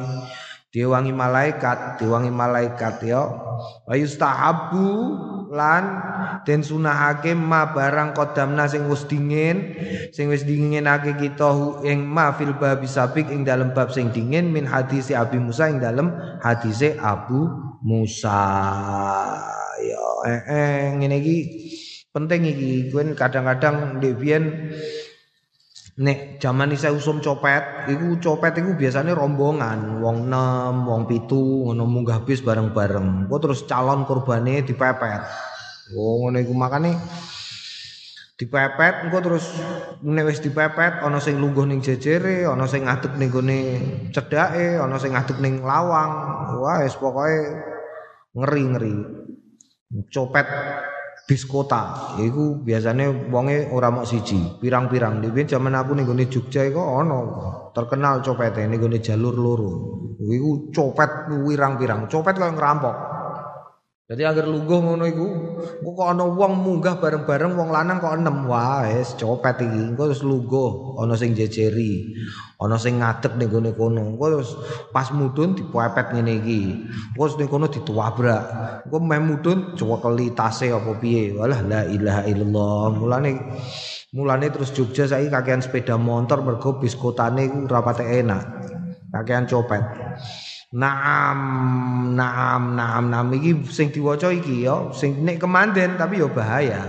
diwangi 0.74 1.12
malaikat 1.14 2.02
diwangi 2.02 2.34
malaikat 2.34 2.98
ya. 3.06 3.22
Wa 3.86 3.94
yustahabu 3.94 4.86
lan 5.54 6.02
den 6.42 6.66
sunahake 6.66 7.32
ma 7.38 7.70
barang 7.70 8.10
kodamna 8.12 8.66
sing 8.66 8.90
wis 8.90 9.06
dingin 9.06 9.78
sing 10.10 10.26
wis 10.26 10.42
dinginake 10.42 11.14
kita 11.14 11.80
ing 11.86 12.02
ma 12.02 12.34
fil 12.34 12.58
babi 12.58 12.90
sabik 12.90 13.30
ing 13.30 13.46
dalam 13.46 13.70
bab 13.70 13.94
sing 13.94 14.10
dingin 14.10 14.50
min 14.50 14.66
hadis 14.66 15.14
Abi 15.14 15.38
Musa 15.38 15.70
ing 15.70 15.78
dalam 15.78 16.10
hadis 16.42 16.82
Abu 16.98 17.46
Musa. 17.86 18.42
Ya 19.78 20.04
eh, 20.26 20.40
eh 20.50 20.82
ngene 20.98 21.22
iki 21.22 21.38
penting 22.10 22.50
iki. 22.50 22.70
Kadang-kadang 23.14 24.02
Devian 24.02 24.74
Nek 25.94 26.42
zaman 26.42 26.74
saya 26.74 26.90
usum 26.90 27.22
copet, 27.22 27.86
iku 27.86 28.18
copet 28.18 28.58
iku 28.58 28.74
biasanya 28.74 29.14
rombongan, 29.14 30.02
wong 30.02 30.26
enam, 30.26 30.90
wong 30.90 31.06
pitu, 31.06 31.70
ngono 31.70 31.86
munggah 31.86 32.26
bis 32.26 32.42
bareng-bareng. 32.42 33.30
Kok 33.30 33.38
terus 33.38 33.62
calon 33.62 34.02
kurbane 34.02 34.66
dipepet. 34.66 35.22
Oh, 35.94 36.26
ngono 36.26 36.42
iku 36.42 36.50
makane 36.50 36.98
dipepet 38.34 39.06
engko 39.06 39.18
terus 39.22 39.46
nek 40.02 40.26
wis 40.26 40.42
dipepet 40.42 41.06
ana 41.06 41.22
sing 41.22 41.38
lungguh 41.38 41.62
ning 41.62 41.78
jejere, 41.78 42.42
ana 42.42 42.66
sing 42.66 42.90
ngadeg 42.90 43.14
ning 43.14 43.30
gone 43.30 43.60
cedake, 44.10 44.82
ana 44.82 44.98
sing 44.98 45.14
ngadeg 45.14 45.38
ning 45.38 45.62
lawang. 45.62 46.10
Wah, 46.58 46.82
wis 46.82 46.98
pokoke 46.98 47.38
ngeri-ngeri. 48.34 48.94
Copet 50.10 50.46
bis 51.24 51.48
kota. 51.48 52.14
Iku 52.20 52.60
biasanya 52.60 53.32
wonge 53.32 53.72
ora 53.72 53.88
mok 53.88 54.04
siji 54.04 54.60
pirang-pirang. 54.60 55.24
Dhewe 55.24 55.48
zaman 55.48 55.72
aku 55.72 55.96
ning 55.96 56.04
gone 56.04 56.28
Jogja 56.28 56.68
iku 56.68 56.80
ana 57.00 57.18
terkenal 57.72 58.20
copete 58.20 58.68
ning 58.68 58.80
gone 58.80 59.00
jalur 59.00 59.32
loro. 59.32 59.72
Iku 60.20 60.68
copet 60.72 61.28
pirang-pirang 61.32 62.06
copet 62.12 62.36
kaya 62.36 62.52
ngerampok 62.52 63.13
Jadi 64.04 64.20
agar 64.20 64.44
lungguh 64.44 64.84
ngono 64.84 65.08
iku, 65.08 65.26
kok 65.80 66.04
ana 66.04 66.28
wong 66.28 66.60
munggah 66.60 67.00
bareng-bareng 67.00 67.56
wong 67.56 67.72
lanang 67.72 68.04
kok 68.04 68.12
enem. 68.12 68.44
Wis 68.44 69.16
copet 69.16 69.64
iki. 69.64 69.80
Engko 69.80 70.12
terus 70.12 70.20
lungguh, 70.20 71.00
ana 71.00 71.16
sing 71.16 71.32
jejeri, 71.32 72.12
ana 72.60 72.76
sing 72.76 73.00
ngadeg 73.00 73.32
ning 73.40 73.48
gone 73.48 73.72
kono. 73.72 74.04
Engko 74.04 74.24
terus 74.28 74.60
pas 74.92 75.08
mudun 75.08 75.56
dipepet 75.56 76.12
ngene 76.12 76.36
iki. 76.36 76.84
Engko 77.16 77.24
ning 77.40 77.48
kono 77.48 77.66
dituwabrak. 77.72 78.44
Engko 78.84 78.96
meh 79.00 79.20
mudun 79.24 79.72
cewekeli 79.72 80.36
tase 80.36 80.68
apa 80.68 80.92
piye. 81.00 81.32
Walah 81.32 81.64
la 81.64 81.80
ilaha 81.88 82.28
illallah. 82.28 82.92
Mulane 83.00 83.30
mulane 84.12 84.52
terus 84.52 84.76
Jogja 84.76 85.08
saiki 85.08 85.32
kakean 85.32 85.64
sepeda 85.64 85.96
motor 85.96 86.44
mergo 86.44 86.76
bis 86.76 86.92
kotane 86.92 87.48
iku 87.48 87.64
rapate 87.72 88.04
enak. 88.04 88.44
Kakean 89.16 89.48
copet. 89.48 89.80
Naam, 90.74 91.38
naam, 92.18 92.74
naam, 92.74 93.04
naam 93.06 93.30
iki 93.30 93.62
sing 93.70 93.94
diwaca 93.94 94.34
iki 94.34 94.66
ya, 94.66 94.90
sing 94.90 95.22
nek 95.22 95.38
kemanden 95.38 95.94
tapi 95.94 96.18
ya 96.18 96.26
bahaya. 96.26 96.82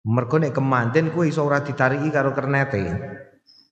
Mergo 0.00 0.40
nek 0.40 0.56
kemanden 0.56 1.12
kuwi 1.12 1.28
iso 1.28 1.44
ora 1.44 1.60
ditariki 1.60 2.08
karo 2.08 2.32
kernete. 2.32 2.80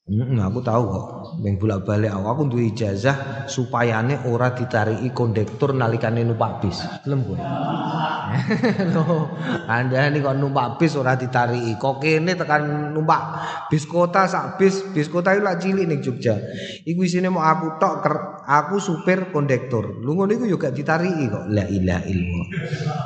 Hmm, 0.09 0.41
aku 0.41 0.65
tahu 0.65 0.83
kok. 0.89 1.07
Beng 1.45 1.61
bolak 1.61 1.85
balik 1.85 2.09
aku, 2.09 2.27
aku 2.33 2.43
duwe 2.49 2.73
ijazah 2.73 3.45
supayane 3.45 4.25
ora 4.25 4.57
ditariki 4.57 5.13
kondektur 5.13 5.77
nalikane 5.77 6.25
numpak 6.25 6.65
bis. 6.65 6.81
Gelem 7.05 7.29
kowe? 7.29 7.37
Loh, 8.97 9.29
Anda 9.69 10.09
kok 10.09 10.33
numpak 10.41 10.81
bis 10.81 10.97
ora 10.97 11.13
ditariki. 11.13 11.77
Kok 11.77 12.01
kene 12.01 12.41
tekan 12.41 12.97
numpak 12.97 13.21
bis 13.69 13.85
kota 13.85 14.25
sak 14.25 14.57
bis, 14.57 14.81
bis 14.97 15.13
kota 15.13 15.37
itu 15.37 15.45
lak 15.45 15.61
cilik 15.61 15.85
ning 15.85 16.01
Jogja. 16.01 16.41
Iku 16.89 17.05
isine 17.05 17.29
mau 17.29 17.45
aku 17.45 17.77
tok 17.77 18.01
aku 18.49 18.81
supir 18.81 19.29
kondektur. 19.29 20.01
Lu 20.01 20.17
ngono 20.17 20.33
iku 20.33 20.49
yo 20.49 20.57
gak 20.57 20.73
ditariki 20.73 21.29
kok. 21.29 21.53
La 21.53 21.69
ilaha 21.69 22.09
illallah. 22.09 22.49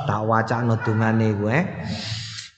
Tak 0.06 0.22
wacana 0.22 0.78
dongane 0.78 1.28
kowe. 1.34 1.50
Eh. 1.50 1.64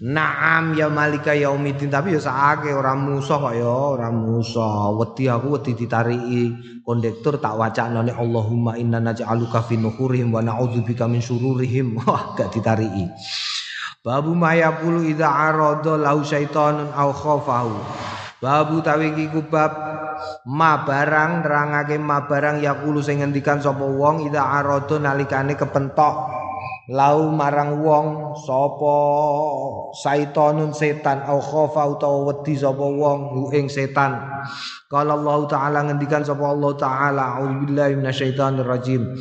Naam 0.05 0.77
ya 0.77 0.93
malika 0.93 1.33
yaumiddin 1.33 1.89
tapi 1.89 2.13
ya 2.13 2.21
sakake 2.21 2.77
ora 2.77 2.93
musuh 2.93 3.41
kok 3.41 3.57
ya 3.57 3.65
ora 3.65 4.13
musuh. 4.13 4.93
Wedi 5.01 5.33
aku 5.33 5.57
wedi 5.57 5.73
ditariki 5.73 6.53
kondektur 6.85 7.41
tak 7.41 7.57
wacana 7.57 8.05
Allahumma 8.05 8.77
inna 8.77 9.01
naj'aluka 9.01 9.65
fi 9.65 9.81
nuhurihim 9.81 10.29
wa 10.29 10.45
na'udzubika 10.45 11.09
min 11.09 11.25
syururihim. 11.25 11.97
Wah 12.05 12.37
gak 12.37 12.53
ditariki. 12.53 13.09
Babu 14.05 14.37
maya 14.37 14.77
pulu 14.77 15.09
idza 15.09 15.25
arada 15.25 15.97
lau 15.97 16.21
syaitonun 16.21 16.93
au 16.93 17.09
khafahu. 17.09 17.73
Babu 18.45 18.85
tawi 18.85 19.09
iki 19.09 19.41
bab 19.49 19.73
ma 20.51 20.83
barang 20.83 21.43
nerangake 21.45 21.97
ma 22.01 22.25
barang 22.25 22.61
yakulu 22.61 23.01
sing 23.01 23.21
ngendikan 23.23 23.61
sapa 23.63 23.83
wong 23.83 24.29
idza 24.29 24.43
arada 24.43 24.97
nalikane 24.99 25.55
kepentok. 25.59 26.45
Lau 26.93 27.33
marang 27.33 27.81
wong 27.81 28.37
sapa 28.45 28.97
saitonun 30.05 30.77
setan? 30.77 31.25
Au 31.25 31.41
khofa 31.41 31.89
utawa 31.89 32.29
wedi 32.29 32.61
sapa 32.61 32.85
wong 32.85 33.33
hu 33.33 33.49
ing 33.57 33.73
setan. 33.73 34.21
Qala 34.93 35.17
Allah 35.17 35.39
taala 35.49 35.81
ngendikan 35.89 36.21
sapa 36.21 36.45
Allah 36.45 36.77
taala 36.77 37.41
auzubillahi 37.41 37.97
minasyaitonir 37.97 38.69
rajim 38.69 39.17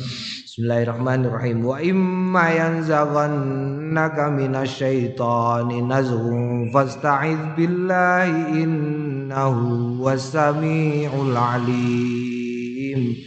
Bismillahirrahmanirrahim. 0.54 1.66
Wa 1.66 1.82
imma 1.82 2.46
yanzaghannaka 2.54 4.30
minasyaitani 4.30 5.82
nazghun 5.82 6.70
fasta'iz 6.70 7.58
billahi 7.58 8.62
innahu 9.34 9.98
was-sami'ul 9.98 11.34
alim. 11.34 13.18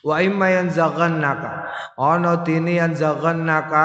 Wa 0.00 0.24
imma 0.24 0.48
yanzaghannaka. 0.56 1.68
Ana 2.00 2.40
dene 2.40 2.80
yanzaghannaka 2.80 3.84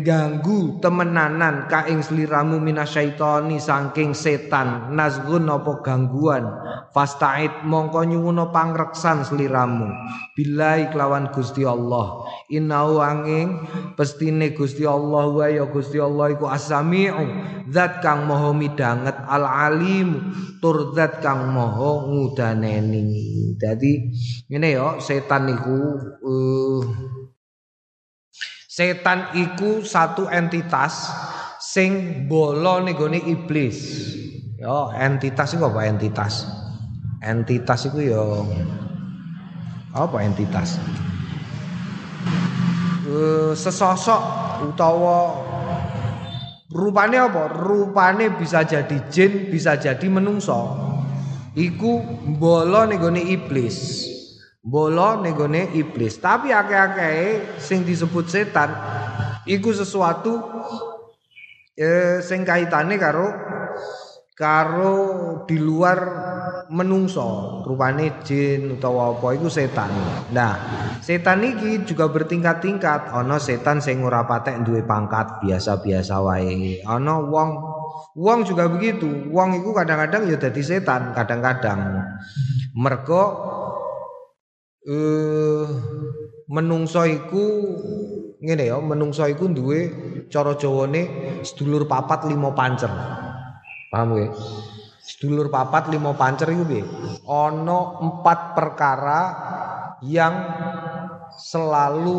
ganggu 0.00 0.80
temenanan 0.80 1.68
ka 1.68 1.84
ing 1.84 2.00
sliramu 2.00 2.56
minasyaitoni 2.56 3.60
saking 3.60 4.16
setan. 4.16 4.96
Nazgun 4.96 5.52
apa 5.52 5.84
gangguan? 5.84 6.48
Fasta'id 6.96 7.68
mongko 7.68 8.08
nyuwuna 8.08 8.48
pangreksan 8.48 9.28
sliramu. 9.28 9.92
Billahi 10.32 10.88
kelawan 10.88 11.28
Gusti 11.28 11.68
Allah. 11.68 12.24
Innahu 12.48 13.04
angin 13.04 13.68
pestine 14.00 14.56
Gusti 14.56 14.88
Allah 14.88 15.28
wa 15.28 15.46
ya 15.46 15.68
Gusti 15.68 16.00
Allah 16.00 16.32
iku 16.32 16.48
as-sami'u. 16.48 17.24
Zat 17.68 18.00
kang 18.00 18.24
maha 18.24 18.56
midanget 18.56 19.14
al 19.28 19.44
alim 19.44 20.32
tur 20.64 20.96
zat 20.96 21.20
kang 21.20 21.52
maha 21.52 22.08
ngudaneni. 22.08 23.52
Dadi 23.60 24.08
ngene 24.48 24.68
ya 24.72 24.96
setan 24.96 25.52
niku 25.52 25.76
uh, 26.24 26.82
Setan 28.78 29.34
iku 29.34 29.82
satu 29.82 30.30
entitas 30.30 31.10
sing 31.58 32.22
bolo 32.30 32.78
nih 32.78 33.26
iblis. 33.26 34.06
Yo 34.54 34.94
entitas 34.94 35.50
iku 35.58 35.66
apa 35.66 35.90
entitas? 35.90 36.46
Entitas 37.18 37.90
iku 37.90 37.98
yo 37.98 38.46
apa 39.90 40.22
entitas? 40.22 40.78
Uh, 43.02 43.50
sesosok 43.58 44.22
utawa 44.70 45.42
rupane 46.70 47.18
apa? 47.18 47.50
Rupane 47.50 48.30
bisa 48.38 48.62
jadi 48.62 49.10
jin, 49.10 49.50
bisa 49.50 49.74
jadi 49.74 50.06
menungso. 50.06 50.78
Iku 51.58 51.98
bolo 52.38 52.86
nih 52.86 53.26
iblis. 53.26 54.06
Bola 54.58 55.16
negone 55.22 55.70
iblis. 55.72 56.18
Tapi 56.18 56.50
akeh-akeh 56.50 57.58
sing 57.62 57.86
disebut 57.86 58.26
setan 58.26 58.74
iku 59.48 59.72
sesuatu 59.72 60.42
eh, 61.78 62.20
sing 62.20 62.44
kaitane 62.44 62.98
karo 63.00 63.28
karo 64.38 64.94
di 65.50 65.58
luar 65.58 65.98
menungso 66.68 67.60
rupane 67.64 68.22
jin 68.22 68.76
utawa 68.76 69.16
apa 69.16 69.34
iku 69.34 69.48
setan. 69.48 69.88
Nah, 70.30 70.54
setan 71.00 71.42
iki 71.42 71.82
juga 71.88 72.06
bertingkat-tingkat. 72.12 73.10
Ana 73.10 73.40
setan 73.40 73.80
sing 73.80 74.04
ora 74.04 74.28
patek 74.28 74.62
duwe 74.62 74.84
pangkat 74.84 75.42
biasa-biasa 75.42 76.20
wae. 76.22 76.84
Ana 76.84 77.18
wong 77.18 77.50
wong 78.14 78.38
juga 78.44 78.68
begitu. 78.68 79.08
Wong 79.32 79.58
iku 79.58 79.72
kadang-kadang 79.74 80.28
ya 80.28 80.36
dadi 80.36 80.62
setan, 80.62 81.16
kadang-kadang. 81.16 82.04
Mergo 82.78 83.24
eh 84.88 85.64
menungso 86.48 87.04
iku 87.04 87.44
ngene 88.40 88.72
ya, 88.72 88.80
menungso 88.80 89.28
iku 89.28 89.52
duwe 89.52 89.92
cara 90.32 90.56
Jawane 90.56 91.02
sedulur 91.44 91.84
papat 91.84 92.24
lima 92.30 92.56
pancer. 92.56 92.88
Paham 93.92 94.16
ge? 94.16 94.32
Sedulur 95.04 95.52
papat 95.52 95.92
lima 95.92 96.16
pancer 96.16 96.48
iku 96.52 96.64
piye? 96.64 96.84
Ana 97.28 98.00
empat 98.00 98.56
perkara 98.56 99.20
yang 100.04 100.34
selalu 101.38 102.18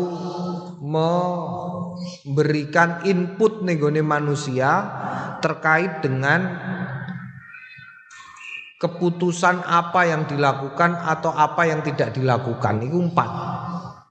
memberikan 0.82 3.02
input 3.06 3.62
negone 3.66 4.02
manusia 4.02 4.90
terkait 5.42 6.02
dengan 6.04 6.40
keputusan 8.80 9.60
apa 9.60 10.08
yang 10.08 10.24
dilakukan 10.24 10.96
atau 11.04 11.36
apa 11.36 11.68
yang 11.68 11.84
tidak 11.84 12.16
dilakukan 12.16 12.80
itu 12.80 12.96
empat 12.96 13.28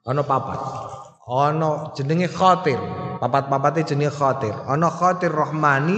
ono 0.06 0.22
papat 0.22 0.60
ono 1.26 1.90
jenenge 1.98 2.30
khatir 2.30 2.78
papat-papate 3.18 3.82
jenenge 3.82 4.14
khatir 4.14 4.54
ono 4.70 4.94
khatir 4.94 5.34
rohmani 5.34 5.98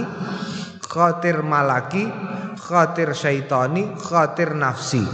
khatir 0.88 1.44
malaki 1.44 2.08
khatir 2.56 3.12
syaitani 3.12 3.92
khatir 4.00 4.56
nafsi 4.56 5.04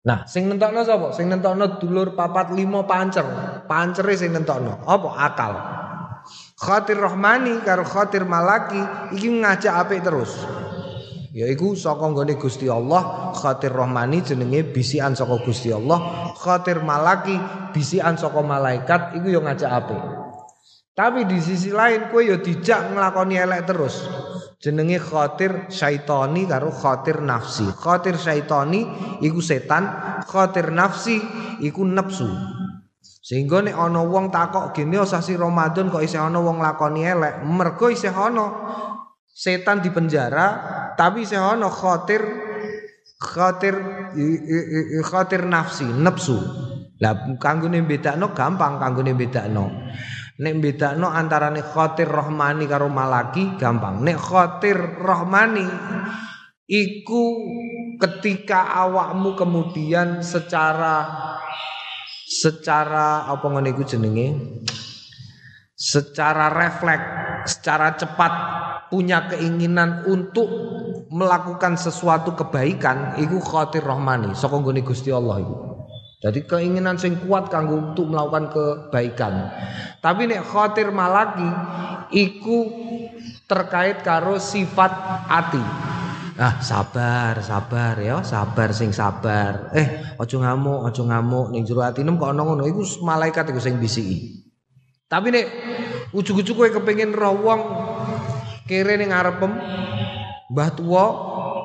Nah, 0.00 0.24
sing 0.24 0.48
nentokno 0.48 0.80
sapa? 0.80 1.12
Sing 1.12 1.28
nentokno 1.28 1.76
dulur 1.76 2.16
papat 2.16 2.56
limo 2.56 2.88
pancer. 2.88 3.20
Pancere 3.68 4.16
sing 4.16 4.32
nentokno. 4.32 4.80
Apa 4.88 5.08
akal? 5.28 5.52
Khatir 6.56 6.96
rohmani 6.96 7.60
karo 7.60 7.84
khatir 7.84 8.24
malaki 8.24 8.80
iki 9.12 9.28
ngajak 9.28 9.76
apik 9.76 10.00
terus 10.00 10.40
yaiku 11.30 11.78
saka 11.78 12.10
nggone 12.10 12.34
Gusti 12.34 12.66
Allah 12.66 13.30
khatir 13.34 13.70
rohmani 13.70 14.22
jenenge 14.22 14.66
bisikan 14.74 15.14
saka 15.14 15.38
Gusti 15.42 15.70
Allah 15.70 16.32
khatir 16.34 16.82
malaki 16.82 17.34
bisikan 17.70 18.18
saka 18.18 18.42
malaikat 18.42 19.14
iku 19.18 19.30
yo 19.30 19.40
ngajak 19.42 19.70
apik. 19.70 20.00
Tapi 20.90 21.24
di 21.24 21.38
sisi 21.40 21.70
lain 21.72 22.10
kowe 22.10 22.20
yo 22.20 22.42
dijak 22.42 22.92
nglakoni 22.92 23.38
elek 23.38 23.64
terus. 23.64 24.04
Jenenge 24.60 25.00
khatir 25.00 25.72
syaitani 25.72 26.44
karo 26.44 26.68
khatir 26.68 27.24
nafsi. 27.24 27.64
Khatir 27.72 28.20
syaitani 28.20 28.84
iku 29.24 29.40
setan 29.40 29.88
khatir 30.28 30.68
nafsi 30.68 31.16
iku 31.64 31.86
nafsu 31.86 32.28
sehingga 33.30 33.62
nek 33.62 33.78
ana 33.78 34.02
wong 34.02 34.34
takok 34.34 34.74
gene 34.74 34.98
sasi 35.06 35.38
Ramadan 35.38 35.86
kok 35.86 36.02
isih 36.02 36.18
ana 36.18 36.42
wong 36.42 36.58
lakoni 36.58 37.06
elek? 37.06 37.46
Mergo 37.46 37.86
isih 37.86 38.10
ana 38.10 38.46
setan 39.30 39.80
di 39.80 39.90
penjara 39.94 40.46
tapi 40.98 41.24
saya 41.24 41.54
ono 41.54 41.70
khatir 41.70 42.22
khatir 43.16 43.74
khatir 45.06 45.42
nafsi 45.46 45.86
nafsu 45.88 46.36
lah 47.00 47.16
kanggone 47.40 47.80
bedakno 47.86 48.36
gampang 48.36 48.76
kanggone 48.76 49.16
bedakno 49.16 49.66
nek 50.40 50.54
bedakno 50.56 51.12
antarane 51.12 51.60
khatir 51.60 52.08
rohmani 52.08 52.64
karo 52.64 52.88
malaki 52.88 53.60
gampang. 53.60 54.00
Nek 54.00 54.16
khatir 54.16 54.76
rohmani 54.96 55.68
iku 56.64 57.24
ketika 58.00 58.72
awakmu 58.80 59.36
kemudian 59.36 60.24
secara 60.24 61.04
secara 62.24 63.28
apa 63.28 63.44
ngene 63.44 63.68
iku 63.76 63.84
jenenge? 63.84 64.28
Secara 65.76 66.52
refleks 66.52 67.08
secara 67.56 67.96
cepat 67.96 68.32
punya 68.90 69.30
keinginan 69.30 70.04
untuk 70.10 70.50
melakukan 71.10 71.78
sesuatu 71.78 72.34
kebaikan 72.34 73.18
iku 73.22 73.38
khatir 73.38 73.86
rahmani 73.86 74.34
saka 74.34 74.58
nggone 74.58 74.82
Gusti 74.82 75.14
Allah 75.14 75.40
iku. 75.42 75.56
Jadi 76.20 76.44
keinginan 76.44 77.00
sing 77.00 77.16
kuat 77.24 77.48
kanggo 77.48 77.80
untuk 77.80 78.12
melakukan 78.12 78.52
kebaikan. 78.52 79.48
Tapi 80.04 80.28
nek 80.28 80.44
khatir 80.44 80.92
malaki 80.92 81.48
iku 82.12 82.68
terkait 83.48 84.04
karo 84.04 84.36
sifat 84.36 84.92
ati. 85.32 85.64
Ah, 86.36 86.60
sabar, 86.60 87.40
sabar 87.40 87.96
ya, 88.00 88.20
sabar 88.20 88.72
sing 88.76 88.92
sabar. 88.92 89.72
Eh, 89.72 90.12
aja 90.20 90.36
ngamuk, 90.36 90.88
aja 90.88 91.02
ngamuk 91.04 91.56
ning 91.56 91.64
jero 91.64 91.80
atinem 91.84 92.20
kok 92.20 92.32
ana 92.32 92.44
ngono 92.44 92.68
iku 92.68 92.84
malaikat 93.00 93.48
iku 93.48 93.60
sing 93.60 93.80
bisiki. 93.80 94.44
Tapi 95.08 95.32
nek 95.32 95.46
ujug-ujug 96.12 96.54
kowe 96.54 96.68
kepengin 96.68 97.16
roh 97.16 97.34
wong 97.40 97.60
kere 98.70 98.94
ning 98.94 99.10
ngarepem 99.10 99.52
Mbah 100.50 100.70
tuwa 100.74 101.04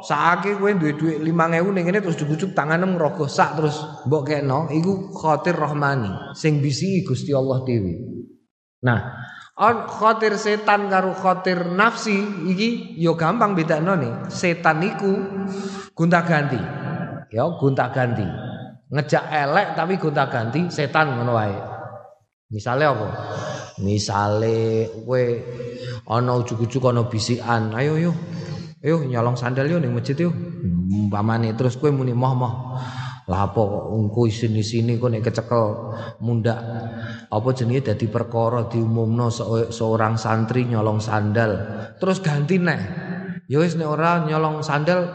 sakake 0.05 0.61
kowe 0.61 0.69
duwe 0.77 0.93
dhuwit 0.93 1.17
5000 1.25 1.73
ning 1.73 1.85
kene 1.89 2.01
terus 2.05 2.17
ujug-ujug 2.21 2.53
tanganem 2.53 2.93
ngrogoh 2.93 3.25
sak 3.25 3.57
terus 3.57 3.81
mbok 4.05 4.29
kekno 4.29 4.69
iku 4.69 5.09
khatir 5.09 5.57
rahmani 5.57 6.37
sing 6.37 6.61
bisiki 6.61 7.01
Gusti 7.01 7.33
Allah 7.33 7.65
dhewe. 7.65 7.93
Nah, 8.85 9.25
On 9.55 9.87
khotir 9.87 10.35
setan 10.35 10.91
karo 10.91 11.15
khotir 11.15 11.71
nafsi 11.79 12.19
iki 12.51 12.99
yo 12.99 13.15
gampang 13.15 13.55
bedakno 13.55 13.95
nih. 13.95 14.27
Setan 14.27 14.83
iku 14.83 15.15
gonta-ganti. 15.95 16.59
Ya 17.31 17.47
gonta-ganti. 17.55 18.27
Ngejak 18.91 19.25
elek 19.31 19.67
tapi 19.79 19.95
gonta-ganti 19.95 20.67
setan 20.67 21.15
ngono 21.15 21.39
wae. 21.39 21.55
Misale 22.51 22.83
apa? 22.83 23.07
Misale 23.83 24.87
kowe 25.03 25.23
ana 26.07 26.31
ujug-ujug 26.39 26.87
ana 26.87 27.03
bisikan, 27.11 27.75
ayo 27.75 27.99
yo. 27.99 28.11
Ayo 28.79 29.03
nyolong 29.03 29.35
sandal 29.35 29.67
yo 29.67 29.83
ning 29.83 29.91
masjid 29.91 30.15
yo. 30.15 30.31
Umpamane 30.31 31.51
terus 31.59 31.75
kowe 31.75 31.91
muni 31.91 32.15
moh-moh. 32.15 32.79
Lah 33.25 33.49
apa 33.49 33.57
kok 33.57 33.85
engko 33.89 34.29
isine 34.29 34.61
sini 34.61 35.01
kok 35.01 35.09
nek 35.09 35.25
kecekel 35.25 35.65
mundak 36.21 36.61
apa 37.25 37.47
jenenge 37.57 37.89
dadi 37.89 38.05
perkara 38.05 38.69
diumumno 38.69 39.33
seorang 39.73 40.13
santri 40.13 40.69
nyolong 40.69 41.01
sandal 41.01 41.57
terus 41.97 42.21
ganti 42.21 42.61
neh. 42.61 42.81
Ya 43.49 43.57
wis 43.65 43.73
nek 43.81 43.89
ora 43.89 44.21
nyolong 44.29 44.61
sandal 44.61 45.09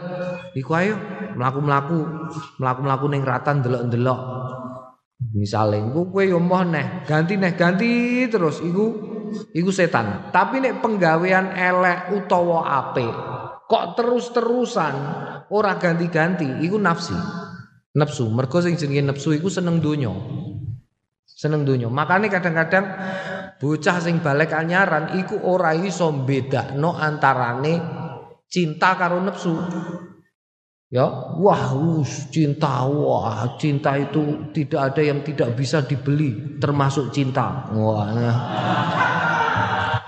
iku 0.58 0.74
ayo 0.74 0.98
mlaku-mlaku 1.38 1.98
mlaku-mlaku 2.58 3.06
ning 3.14 3.22
ratan 3.22 3.62
delok-delok. 3.62 4.20
Misale 5.20 5.78
engko 5.78 6.10
kowe 6.10 6.24
yo 6.24 6.40
moh 6.40 6.64
neh, 6.64 7.04
ganti 7.04 7.36
neh, 7.36 7.52
ganti 7.54 8.24
terus 8.26 8.64
iku 8.64 8.86
iku 9.52 9.70
setan. 9.70 10.32
Tapi 10.32 10.64
nek 10.64 10.80
penggawean 10.80 11.54
elek 11.54 12.16
utawa 12.16 12.66
apik 12.82 13.14
kok 13.70 13.94
terus-terusan 13.94 14.94
ora 15.54 15.78
ganti-ganti 15.78 16.58
iku 16.66 16.74
nafsi. 16.82 17.14
Nafsu, 17.94 18.26
mergo 18.30 18.58
sing 18.58 18.74
jenenge 18.74 19.14
nafsu 19.14 19.30
iku 19.34 19.46
seneng 19.46 19.78
donya. 19.78 20.10
Seneng 21.26 21.62
donya. 21.62 21.86
Makane 21.86 22.26
kadang-kadang 22.26 22.86
bocah 23.62 23.96
sing 24.02 24.18
balik 24.18 24.50
anyaran 24.50 25.14
iku 25.18 25.38
ora 25.46 25.74
iso 25.74 26.10
bedakno 26.10 26.98
antarane 26.98 27.74
cinta 28.50 28.98
karo 28.98 29.22
nafsu. 29.22 29.54
Ya, 30.90 31.06
wah, 31.38 31.70
us, 31.70 32.26
cinta, 32.34 32.82
wah, 32.82 33.54
cinta 33.62 33.94
itu 33.94 34.50
tidak 34.50 34.90
ada 34.90 34.98
yang 35.06 35.22
tidak 35.22 35.54
bisa 35.54 35.86
dibeli, 35.86 36.58
termasuk 36.58 37.14
cinta. 37.14 37.70
Wah, 37.70 38.10
nah. 38.10 38.38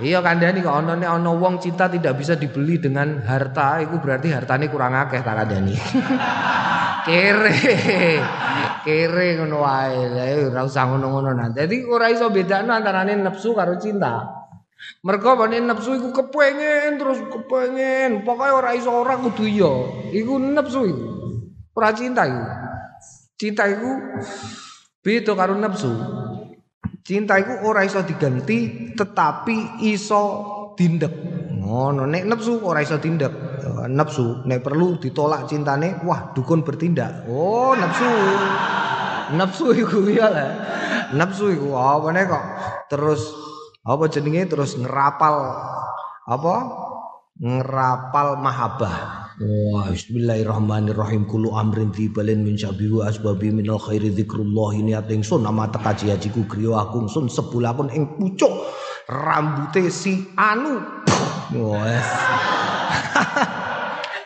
Iya 0.02 0.18
kandhani 0.18 0.58
kok 0.58 0.74
ana 0.74 0.98
nek 0.98 1.06
ana 1.06 1.30
wong 1.30 1.62
cinta 1.62 1.86
tidak 1.86 2.18
bisa 2.18 2.34
dibeli 2.34 2.82
dengan 2.82 3.22
harta, 3.22 3.78
itu 3.78 3.94
berarti 4.02 4.34
hartane 4.34 4.66
kurang 4.66 4.98
akeh 4.98 5.22
tak 5.22 5.46
kandhani. 5.46 5.78
kere 7.06 7.58
kere 8.86 9.26
ngono 9.38 9.62
wae 9.62 10.46
ora 10.46 10.62
usah 10.62 10.86
ngono-ngono 10.86 11.34
nah 11.34 11.50
dadi 11.50 11.82
ora 11.82 12.06
iso 12.10 12.30
bedakno 12.30 12.70
antarane 12.70 13.18
nafsu 13.18 13.54
karo 13.54 13.74
cinta 13.78 14.41
mergo 15.02 15.34
bane 15.34 15.58
nafsu 15.62 15.98
iku 15.98 16.10
kepengen 16.14 16.98
terus 16.98 17.18
kepengen. 17.26 18.22
Pokoknya 18.26 18.52
ora 18.54 18.70
iso 18.76 18.90
ora 18.90 19.18
kudu 19.18 19.44
iya. 19.46 19.72
Iku 20.14 20.38
nafsu 20.38 20.80
iku. 20.86 21.08
Ora 21.74 21.90
cinta 21.96 22.22
iku. 22.28 22.44
Cinta 23.38 23.64
iku 23.66 23.90
beda 25.02 25.32
karo 25.34 25.54
nafsu. 25.58 25.90
Cinta 27.02 27.38
iku 27.42 27.66
ora 27.66 27.82
iso 27.82 28.02
diganti 28.06 28.90
tetapi 28.94 29.82
iso 29.90 30.22
dindek 30.78 31.14
ngono 31.62 32.06
nek 32.06 32.26
nafsu 32.26 32.62
ora 32.62 32.82
iso 32.82 32.98
dindek 32.98 33.32
nafsu 33.90 34.46
nek 34.46 34.62
perlu 34.62 34.98
ditolak 34.98 35.50
cintane 35.50 36.02
wah 36.06 36.30
dukun 36.30 36.62
bertindak. 36.62 37.26
Oh 37.26 37.74
nafsu. 37.74 38.10
Nafsu 39.32 39.72
iku 39.72 40.04
ya 40.12 40.28
lah. 40.28 40.50
Nafsu 41.16 41.52
iku 41.56 41.72
apa 41.74 42.12
kok? 42.28 42.44
Terus 42.92 43.22
apa 43.82 44.04
jenenge? 44.06 44.46
Terus 44.46 44.78
ngerapal. 44.78 45.34
Apa? 46.26 46.54
Ngerapal 47.42 48.38
mahabbah. 48.38 48.96
Wah, 49.42 49.90
bismillahirrahmanirrahim. 49.90 51.26
Kulu 51.26 51.50
amrin 51.58 51.90
tibalin 51.90 52.46
min 52.46 52.54
syabi 52.54 52.86
wa 52.94 53.10
asbabi 53.10 53.50
minal 53.50 53.82
khairi 53.82 54.14
zikrullah 54.14 54.70
ini 54.78 54.94
ating 54.94 55.26
sun 55.26 55.42
nama 55.42 55.66
tekaji 55.66 56.14
hajiku 56.14 56.46
griyo 56.46 56.78
akung 56.78 57.10
sun 57.10 57.26
sebulakun 57.26 57.90
ing 57.90 58.14
pucuk. 58.14 58.52
Rambute 59.10 59.90
si 59.90 60.30
anu. 60.38 60.78
Wah 61.58 61.82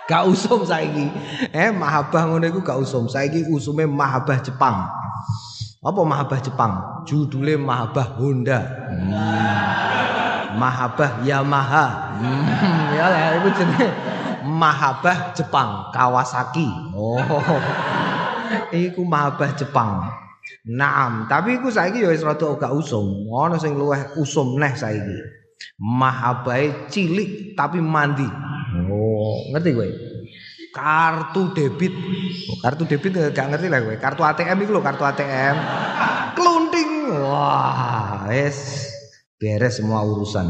Gak 0.06 0.22
usum 0.30 0.62
saiki. 0.62 1.10
Eh 1.50 1.74
mahabah 1.74 2.30
ngono 2.30 2.46
iku 2.46 2.60
gak 2.62 2.78
usum. 2.78 3.10
Saiki 3.10 3.42
usume 3.50 3.90
mahabah 3.90 4.38
Jepang. 4.38 4.86
Apa 5.86 6.02
mahabah 6.02 6.42
Jepang? 6.42 6.72
Judule 7.06 7.54
mahabah 7.54 8.18
Honda. 8.18 8.58
Hmm. 8.90 10.58
Mahabah 10.58 11.22
Yamaha. 11.22 12.18
Hmm, 12.18 12.90
ya 12.90 13.06
lah 13.06 13.38
iku 13.38 13.48
jenenge 13.54 13.88
mahabah 14.42 15.30
Jepang, 15.30 15.94
Kawasaki. 15.94 16.66
Oh. 16.90 17.22
iku 18.74 19.06
mahabah 19.06 19.54
Jepang. 19.54 20.10
Naam, 20.66 21.30
tapi 21.30 21.62
iku 21.62 21.70
saiki 21.70 22.02
ya 22.02 22.10
wis 22.10 22.26
rada 22.26 22.58
gak 22.58 22.74
usum. 22.74 23.30
Ono 23.30 23.54
sing 23.54 23.78
luweh 23.78 24.18
usum 24.18 24.58
neh 24.58 24.74
saiki. 24.74 25.18
Mahabahe 25.78 26.90
cilik 26.90 27.54
tapi 27.54 27.78
mandi. 27.78 28.26
Oh, 28.90 29.46
ngerti 29.54 29.70
gue? 29.70 29.88
Kartu 30.76 31.56
debit. 31.56 31.96
Oh, 32.52 32.60
kartu 32.60 32.84
debit 32.84 33.16
gak 33.32 33.48
ngerti 33.48 33.72
lah 33.72 33.80
gue. 33.80 33.96
Kartu 33.96 34.20
ATM 34.20 34.60
itu 34.60 34.76
loh, 34.76 34.84
kartu 34.84 35.08
ATM. 35.08 35.56
Kelunting. 36.36 37.16
Wah, 37.16 38.28
es 38.28 38.85
beres 39.36 39.84
semua 39.84 40.00
urusan. 40.00 40.48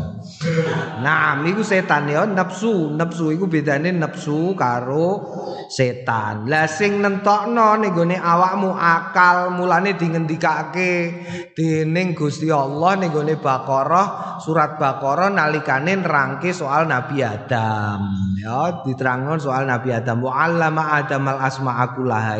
Nah, 1.02 1.42
iku 1.42 1.66
setan 1.66 2.06
ya 2.06 2.22
nafsu, 2.22 2.94
nafsu 2.94 3.34
iku 3.34 3.50
bedane 3.50 3.90
nafsu 3.90 4.54
karo 4.54 5.26
setan. 5.66 6.46
Lah 6.46 6.70
sing 6.70 7.02
nentokno 7.02 7.82
ning 7.82 7.90
gone 7.90 8.14
awakmu 8.14 8.70
akal 8.78 9.50
mulane 9.50 9.98
dingendikake 9.98 11.18
dening 11.58 12.14
Gusti 12.14 12.46
Allah 12.46 12.94
ning 12.94 13.10
gone 13.10 13.34
Baqarah, 13.34 14.38
surat 14.38 14.78
Baqarah 14.78 15.34
nalikane 15.34 15.98
nerangke 15.98 16.54
soal 16.54 16.86
Nabi 16.86 17.26
Adam. 17.26 18.06
Ya, 18.38 18.86
diterangkan 18.86 19.42
soal 19.42 19.66
Nabi 19.66 19.90
Adam. 19.90 20.22
Wa 20.22 20.46
'allama 20.46 20.94
Adam 20.94 21.26
al 21.26 21.42
asma'a 21.42 21.90
kullaha 21.90 22.38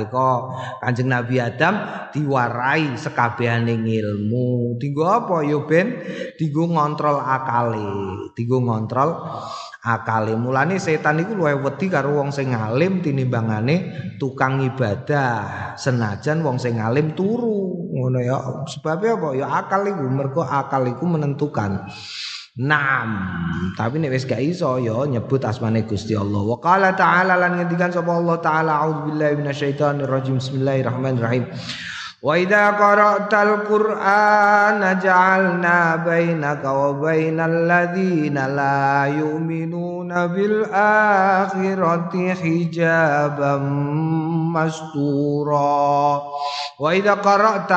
Kanjeng 0.78 1.11
Nabi 1.11 1.42
Adam 1.42 2.06
diwarai 2.14 2.94
sekabehane 2.94 3.74
ilmu. 3.74 4.78
Tinggo 4.78 5.02
apa 5.11 5.42
yo 5.42 5.66
ben 5.66 5.98
digo 6.37 6.68
ngontrol 6.68 7.18
akale, 7.18 7.88
digo 8.37 8.61
ngontrol 8.61 9.11
akale. 9.83 10.37
Mulane 10.37 10.77
setan 10.77 11.20
iku 11.25 11.33
luwih 11.35 11.61
wedi 11.64 11.88
karo 11.88 12.20
wong 12.20 12.31
sing 12.31 12.53
alim 12.53 13.01
tinimbangane 13.01 13.77
tukang 14.20 14.61
ibadah. 14.61 15.75
Senajan 15.75 16.44
wong 16.44 16.61
sing 16.61 16.79
alim 16.79 17.16
turu, 17.16 17.90
ngono 17.92 18.18
ya. 18.20 18.37
Sebabnya 18.68 19.16
apa? 19.16 19.29
Ya 19.33 19.46
akal 19.49 19.83
iku, 19.88 20.05
mergo 20.07 20.42
akal 20.44 20.85
iku 20.87 21.05
menentukan. 21.09 21.88
Naam, 22.57 23.20
tapi 23.77 24.01
nek 24.01 24.16
wis 24.16 24.25
gak 24.25 24.40
iso 24.40 24.81
ya 24.81 25.05
nyebut 25.05 25.44
asmane 25.44 25.85
Gusti 25.85 26.16
Allah. 26.16 26.40
Wa 26.40 26.57
qala 26.57 26.96
ta'ala 26.96 27.37
lan 27.37 27.61
ngendikan 27.61 27.92
sapa 27.92 28.16
Allah 28.16 28.40
taala 28.40 28.81
auzubillahi 28.81 29.37
minasyaitonir 29.37 30.09
rajim. 30.09 30.40
Bismillahirrahmanirrahim. 30.40 31.53
وإذا 32.21 32.71
قرأت 32.71 33.34
القرآن 33.34 34.99
جعلنا 34.99 35.95
بينك 35.95 36.65
وبين 36.65 37.39
الذين 37.39 38.45
لا 38.55 39.05
يؤمنون 39.05 40.27
بالآخرة 40.27 41.53
حجابا 42.34 43.57
مستورا 44.53 46.21
وإذا 46.79 47.13
قرأت 47.13 47.71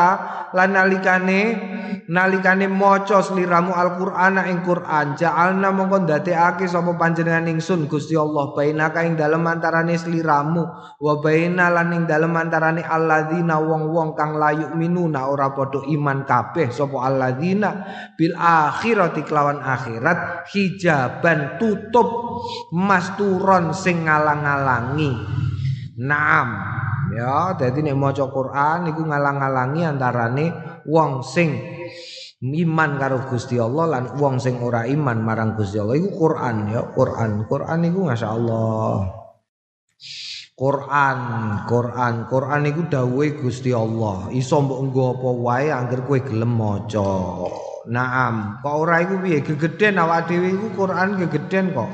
lan 0.55 0.71
nalikane 0.71 1.41
nalikane 2.07 2.71
maca 2.71 3.19
sliramu 3.19 3.75
Al-Qur'an 3.75 4.39
ing 4.47 4.63
Qur'an 4.63 5.19
ja'alna 5.19 5.75
mongko 5.75 6.07
ndadekake 6.07 6.71
sapa 6.71 6.95
panjenengan 6.95 7.51
ingsun 7.51 7.91
Gusti 7.91 8.15
Allah 8.15 8.55
bainaka 8.55 9.03
ing 9.03 9.19
dalem 9.19 9.43
antarane 9.51 9.99
sliramu 9.99 10.63
wa 11.03 11.15
baina 11.19 11.75
lan 11.75 11.91
ing 11.91 12.07
dalem 12.07 12.39
antarane 12.39 12.87
alladzina 12.87 13.59
wong-wong 13.59 14.15
kang 14.15 14.38
la 14.40 14.56
yu'minuna 14.56 15.28
ora 15.28 15.52
padha 15.52 15.84
iman 15.84 16.24
kabeh 16.24 16.72
sapa 16.72 17.04
alladzina 17.04 17.84
bil 18.16 18.32
akhirati 18.40 19.28
kelawan 19.28 19.60
akhirat 19.60 20.48
hijaban 20.48 21.60
tutup 21.60 22.08
masturon 22.72 23.76
sing 23.76 24.08
ngalang-alangi. 24.08 25.12
Naam. 26.00 26.50
Ya 27.12 27.52
dadi 27.60 27.84
nek 27.84 28.00
maca 28.00 28.32
Quran 28.32 28.88
iku 28.96 29.04
ngalang-alangi 29.04 29.82
antarane 29.84 30.46
wong 30.88 31.20
sing 31.26 31.52
iman 32.40 32.96
karo 32.96 33.28
Gusti 33.28 33.60
Allah 33.60 34.00
lan 34.00 34.04
wong 34.16 34.40
sing 34.40 34.64
ora 34.64 34.88
iman 34.88 35.20
marang 35.20 35.60
Gusti 35.60 35.76
Allah. 35.76 36.00
Iku 36.00 36.10
Quran 36.16 36.56
ya 36.72 36.82
Quran. 36.96 37.44
Quran 37.44 37.80
iku 37.92 38.00
masyaallah 38.08 39.20
Quran 40.60 41.20
Quran. 41.72 42.28
Quran 42.28 42.62
iku 42.68 42.82
dawuhe 42.92 43.40
Gusti 43.40 43.72
Allah. 43.72 44.28
Iso 44.36 44.60
mbok 44.60 44.80
nggo 44.92 45.04
apa 45.16 45.30
wae 45.40 45.68
angger 45.72 46.04
kowe 46.04 46.20
gelem 46.20 46.52
maca. 46.52 47.48
Naam. 47.88 48.60
Kok 48.60 48.76
ora 48.76 49.00
iku 49.00 49.24
piye? 49.24 49.40
Gegeden 49.40 49.96
awak 50.04 50.28
dhewe 50.28 50.52
iku 50.52 50.68
Quran 50.76 51.16
gegeden 51.16 51.72
kok. 51.72 51.88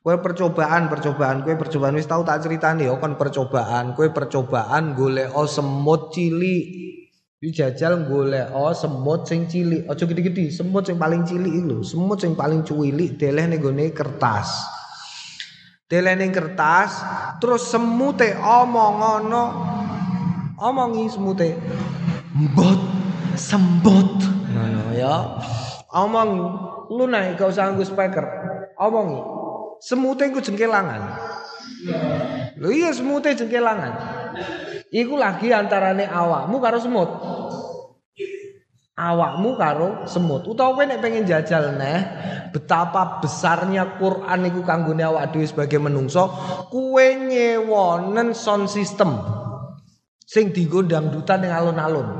Kue 0.00 0.16
percobaan, 0.16 0.88
percobaan, 0.88 1.44
kue 1.44 1.60
percobaan. 1.60 1.92
Wis 2.00 2.08
tau 2.08 2.24
tak 2.24 2.40
ceritani 2.40 2.88
ya 2.88 2.96
kan 2.96 3.20
percobaan, 3.20 3.92
kue 3.92 4.08
percobaan 4.16 4.96
golek 4.96 5.28
semut 5.44 6.08
cilik. 6.16 6.64
Dijajal 7.36 8.08
golek 8.08 8.48
semut 8.72 9.28
sing 9.28 9.44
cilik, 9.44 9.84
aja 9.84 10.08
gede-gede, 10.08 10.48
semut 10.48 10.88
sing 10.88 10.96
paling 10.96 11.28
cilik 11.28 11.52
iku 11.52 11.84
semut 11.84 12.16
sing 12.16 12.32
paling 12.32 12.64
cuwilik 12.64 13.20
deleh 13.20 13.44
ning 13.44 13.60
kertas. 13.92 14.77
Deleh 15.88 16.20
ning 16.20 16.36
kertas, 16.36 17.00
terus 17.40 17.72
semute 17.72 18.36
omong 18.36 18.94
ngono. 19.00 19.44
Omongi 20.60 21.08
semute. 21.08 21.56
Mbot, 22.36 22.80
sembut. 23.32 24.20
Ngono 24.52 24.92
ya. 24.92 25.40
Omong 25.88 26.30
lu 26.92 27.08
naik 27.08 27.40
gak 27.40 27.56
usah 27.56 27.72
nggo 27.72 27.88
speaker. 27.88 28.26
Omongi. 28.76 29.16
Semute 29.80 30.28
iku 30.28 30.44
jengkelangan. 30.44 31.00
Lho 32.60 32.68
iya 32.68 32.92
semute 32.92 33.32
jengkelangan. 33.32 33.92
Iku 34.92 35.16
lagi 35.16 35.56
antarane 35.56 36.04
awakmu 36.04 36.60
karo 36.60 36.76
semut. 36.84 37.08
Awakmu 38.98 39.54
karo 39.54 40.10
semut. 40.10 40.42
Utawa 40.50 40.74
kowe 40.74 40.82
nek 40.82 40.98
pengen 40.98 41.22
jajal 41.22 41.78
neh 41.78 42.02
betapa 42.50 43.22
besarnya 43.22 43.94
Quran 43.94 44.50
iku 44.50 44.66
kanggone 44.66 45.06
awak 45.06 45.30
dhewe 45.30 45.46
sebagai 45.46 45.78
menungso, 45.78 46.26
kowe 46.66 47.06
nyewonen 47.06 48.34
sound 48.34 48.66
system 48.66 49.14
sing 50.26 50.50
dienggo 50.50 50.82
dangdutan 50.82 51.46
ning 51.46 51.54
alun-alun. 51.54 52.10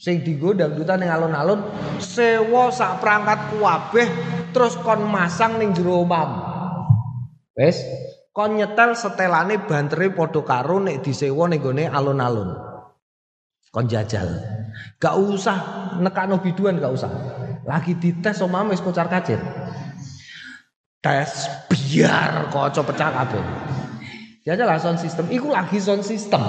Sing 0.00 0.24
dienggo 0.24 0.56
dangdutan 0.56 1.04
ning 1.04 1.12
alun-alun 1.12 1.60
sewa 2.00 2.72
sak 2.72 3.04
perangkat 3.04 3.52
kuwabeh 3.52 4.08
terus 4.56 4.72
kon 4.80 5.04
masang 5.04 5.60
ning 5.60 5.76
jero 5.76 6.00
omah. 6.00 6.48
Wes, 7.52 7.84
kon 8.32 8.56
nyetel 8.56 8.96
setelane 8.96 9.60
banteri 9.68 10.08
padha 10.16 10.40
karo 10.48 10.80
nek 10.80 11.04
disewa 11.04 11.44
ning 11.44 11.60
gone 11.60 11.84
alun-alun. 11.92 12.56
Kon 13.68 13.84
jajal. 13.84 14.57
Gak 14.98 15.14
usah 15.16 15.58
nekakno 16.00 16.40
biduan 16.42 16.78
gak 16.78 16.92
usah. 16.92 17.10
Lagi 17.68 17.96
dites 18.00 18.40
omah 18.40 18.68
wis 18.68 18.80
kocar 18.80 19.10
kacir. 19.12 19.38
Tes 20.98 21.46
biar 21.70 22.50
kaca 22.50 22.82
pecah 22.82 23.10
kabeh. 23.12 23.44
Jajal 24.48 24.80
sound 24.80 24.96
system 24.96 25.28
iku 25.28 25.52
lagi 25.52 25.76
sound 25.76 26.00
system. 26.00 26.40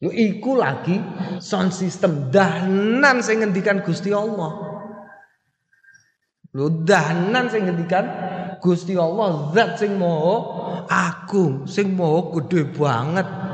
Lu 0.00 0.08
iku 0.08 0.56
lagi 0.56 0.96
sound 1.36 1.72
system 1.72 2.32
dahanan 2.32 3.20
sing 3.20 3.44
ngendikan 3.44 3.84
Gusti 3.84 4.08
Allah. 4.08 4.56
Lu 6.56 6.84
dahanan 6.88 7.52
sing 7.52 7.68
ngendikan 7.68 8.08
Gusti 8.64 8.96
Allah 8.96 9.52
zat 9.52 9.76
sing 9.76 10.00
maha 10.00 10.36
agung, 10.88 11.68
sing 11.68 11.92
maha 11.92 12.32
gede 12.40 12.72
banget. 12.72 13.45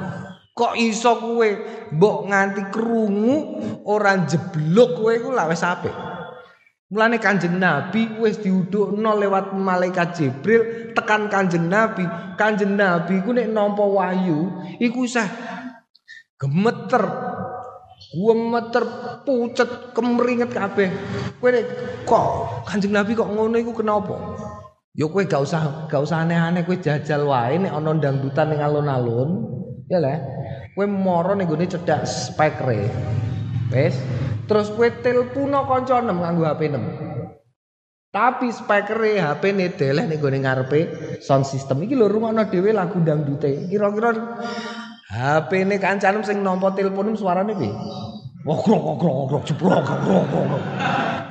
Kok 0.53 0.77
iso 0.77 1.17
kowe 1.17 1.49
mbok 1.97 2.29
nganti 2.29 2.63
krungu 2.69 3.37
ora 3.89 4.21
jeblok 4.29 5.01
kowe 5.01 5.13
iku 5.17 5.33
lak 5.33 5.49
wis 5.49 5.65
apik. 5.65 5.97
Mulane 6.93 7.17
Kanjeng 7.17 7.57
Nabi 7.57 8.21
wis 8.21 8.37
diudukno 8.37 9.17
lewat 9.17 9.57
malaikat 9.57 10.13
Jibril 10.13 10.93
tekan 10.93 11.33
Kanjeng 11.33 11.73
Nabi. 11.73 12.05
Kanjeng 12.37 12.77
Nabi 12.77 13.25
ku 13.25 13.33
nek 13.33 13.49
nampa 13.49 13.81
wahyu 13.81 14.53
iku 14.77 15.09
isih 15.09 15.25
gemeter. 16.37 17.01
Gemeter 18.13 18.85
pucet 19.25 19.97
kemringet 19.97 20.53
kabeh. 20.53 20.93
Kowe 21.41 21.49
kok 22.05 22.27
Kanjeng 22.69 22.93
Nabi 22.93 23.17
kok 23.17 23.33
ngono 23.33 23.57
iku 23.57 23.73
kenapa? 23.73 24.37
Yo 24.93 25.09
kowe 25.09 25.25
gak 25.25 25.49
usah 25.49 25.89
gak 25.89 26.05
usah 26.05 26.29
aneh-aneh 26.29 26.69
kowe 26.69 26.77
jajal 26.77 27.25
wae 27.25 27.57
nek 27.57 27.73
ana 27.73 27.97
dangdutan 27.97 28.53
ning 28.53 28.61
alun-alun, 28.61 29.49
ya 29.89 29.97
lah. 29.97 30.21
Kowe 30.73 30.89
moro 30.89 31.37
ning 31.37 31.45
gone 31.45 31.69
cedak 31.69 32.09
speakere. 32.09 32.89
Wes, 33.69 33.93
terus 34.49 34.73
kowe 34.73 34.89
telpono 35.05 35.69
kanca 35.69 36.01
nem 36.01 36.17
nganggo 36.17 36.49
HP 36.49 36.61
nem. 36.73 36.85
Tapi 38.13 38.49
speakere 38.49 39.21
HP 39.21 39.53
ne 39.53 39.69
deleh 39.69 40.05
ning 40.09 40.17
gone 40.17 40.41
ngarepe 40.41 40.81
sound 41.21 41.45
system 41.45 41.85
iki 41.85 41.93
lho 41.93 42.09
rumakno 42.09 42.49
dhewe 42.49 42.73
lagu 42.73 43.05
dangdute. 43.05 43.69
Kira-kira 43.69 44.17
HP 45.13 45.69
ne 45.69 45.77
kancanem 45.77 46.25
sing 46.25 46.41
nampa 46.41 46.73
telepon 46.73 47.13
suarane 47.21 47.53
piye? 47.53 47.73
Wah, 48.49 48.59
krok 48.59 48.97
krok 48.97 49.17
krok 49.29 49.43
jebrok 49.45 49.85
krok 49.85 50.25
krok. 50.25 50.63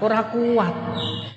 Ora 0.05 0.21
kuat. 0.29 0.75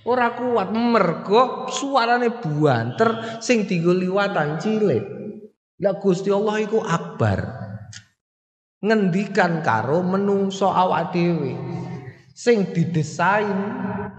Ora 0.05 0.29
kuat 0.37 0.69
mergo 0.77 1.73
suarane 1.73 2.29
buanter 2.37 3.41
sing 3.41 3.65
dienggo 3.65 3.97
liwatan 3.97 4.61
cilik. 4.61 5.05
Lah 5.81 5.97
Gusti 5.97 6.29
Allah 6.29 6.61
iku 6.61 6.85
akbar. 6.85 7.64
Ngendikan 8.85 9.65
karo 9.65 10.05
menungso 10.05 10.69
awak 10.69 11.17
dhewe. 11.17 11.57
Sing 12.37 12.69
didesain 12.77 13.57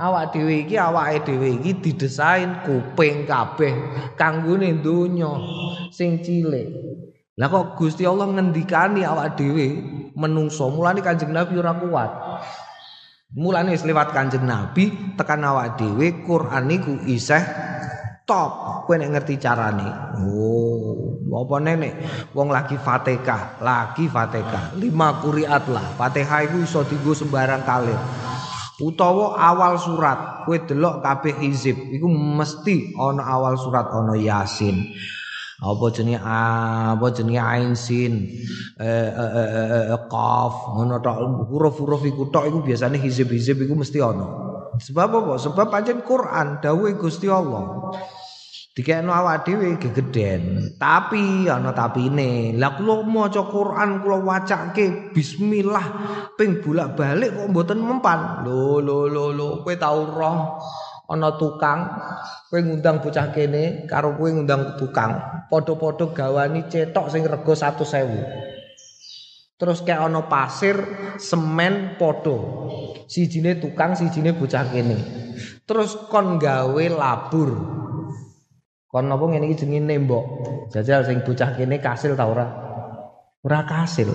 awak 0.01 0.33
dhewe 0.33 0.65
iki 0.65 0.73
awake 0.73 1.21
dhewe 1.21 1.61
iki 1.61 1.77
didesain 1.85 2.65
kuping 2.65 3.29
kabeh 3.29 3.77
kanggone 4.17 4.81
donya 4.81 5.37
sing 5.93 6.17
cilik. 6.25 6.65
Lah 7.37 7.51
kok 7.51 7.77
Gusti 7.77 8.09
Allah 8.09 8.25
ngendikani 8.25 9.05
awak 9.05 9.37
dhewe 9.37 9.67
menungso 10.17 10.71
mulane 10.73 11.05
Kanjeng 11.05 11.29
Nabi 11.29 11.53
ora 11.61 11.77
kuat. 11.77 12.11
Mulane 13.37 13.75
wis 13.75 13.85
lewat 13.85 14.17
Kanjeng 14.17 14.47
Nabi 14.47 15.13
tekan 15.13 15.45
awak 15.45 15.77
dhewe 15.77 16.25
Quran 16.25 16.63
niku 16.65 16.95
isih 17.05 17.43
top. 18.25 18.83
Kowe 18.89 18.95
nek 18.97 19.15
ngerti 19.15 19.39
carane. 19.39 20.17
Oh, 20.25 21.21
apa 21.31 21.55
nenek 21.61 21.93
wong 22.33 22.51
lagi 22.51 22.75
Fatihah, 22.75 23.61
lagi 23.61 24.09
Fatihah. 24.09 24.75
Lima 24.75 25.21
kuriat 25.21 25.69
lah. 25.71 25.85
Fatihah 25.95 26.49
iku 26.49 26.57
iso 26.65 26.81
dienggo 26.83 27.13
sembarang 27.13 27.63
kalir. 27.63 27.97
Utawa 28.83 29.39
awal 29.39 29.79
surat, 29.79 30.43
kowe 30.43 30.57
delok 30.59 30.99
kabeh 30.99 31.39
hizib 31.39 31.79
iku 31.95 32.11
mesti 32.11 32.91
ana 32.99 33.23
awal 33.23 33.55
surat 33.55 33.87
ana 33.87 34.19
Yasin 34.19 34.75
apa 35.55 35.85
jenenge 35.87 36.19
apa 36.19 37.05
jenenge 37.15 37.39
ain 37.39 37.73
sin 37.79 38.27
eh, 38.75 39.09
eh, 39.09 39.31
eh, 39.39 39.85
eh 39.95 40.01
qaf 40.11 40.75
ngono 40.75 40.99
tok 40.99 41.47
huruf-huruf 41.47 42.03
iku 42.03 42.27
tok 42.27 42.51
iku 42.51 42.59
biasane 42.59 42.99
hizib-hizib 42.99 43.63
iku 43.63 43.71
mesti 43.79 44.03
ana 44.03 44.27
sebab 44.75 45.23
apa 45.23 45.33
sebab 45.39 45.71
pancen 45.71 46.03
Quran 46.03 46.59
dawuhe 46.59 46.99
Gusti 46.99 47.31
Allah 47.31 47.95
dikekno 48.75 49.15
awak 49.15 49.47
dhewe 49.47 49.79
gegeden. 49.79 50.75
Tapi 50.75 51.47
ana 51.47 51.71
tapine. 51.71 52.51
Lah 52.59 52.75
kula 52.75 53.07
maca 53.07 53.47
Quran 53.47 54.03
kula 54.03 54.19
wacake 54.19 55.15
bismillah. 55.15 55.87
Ping 56.35 56.59
bolak-balik 56.59 57.31
kok 57.31 57.49
mboten 57.55 57.79
mempan. 57.79 58.43
Lho 58.43 58.83
lho 58.83 59.07
lho 59.07 59.25
lho 59.31 59.47
kowe 59.63 59.73
tau 59.79 60.03
roh? 60.11 60.59
Ana 61.07 61.39
tukang 61.39 61.87
kowe 62.51 62.59
ngundang 62.59 62.99
bocah 62.99 63.31
kene 63.31 63.87
karo 63.87 64.19
kowe 64.19 64.27
ngundang 64.27 64.75
tukang. 64.75 65.23
Padha-padha 65.47 66.11
gawani 66.11 66.67
cetok 66.67 67.07
sing 67.07 67.23
rega 67.23 67.55
100.000 67.55 68.53
terus 69.55 69.87
kayak 69.87 70.11
ana 70.11 70.27
pasir 70.27 70.75
semen 71.15 71.95
padha. 71.95 72.35
Sijine 73.07 73.55
tukang 73.55 73.95
sijine 73.95 74.35
bocah 74.35 74.67
kene. 74.67 74.99
Terus 75.63 75.95
kon 76.11 76.35
gawe 76.35 76.85
labur 76.91 77.84
kon 78.95 79.11
napa 79.11 79.27
ngene 79.27 79.51
iki 79.51 79.67
jenenge 79.67 79.91
nembok 79.91 80.23
jajal 80.71 81.03
sing 81.03 81.19
bocah 81.19 81.51
kene 81.51 81.83
kasil 81.83 82.15
ta 82.15 82.31
ora 82.31 82.47
ora 83.43 83.67
kasil 83.67 84.07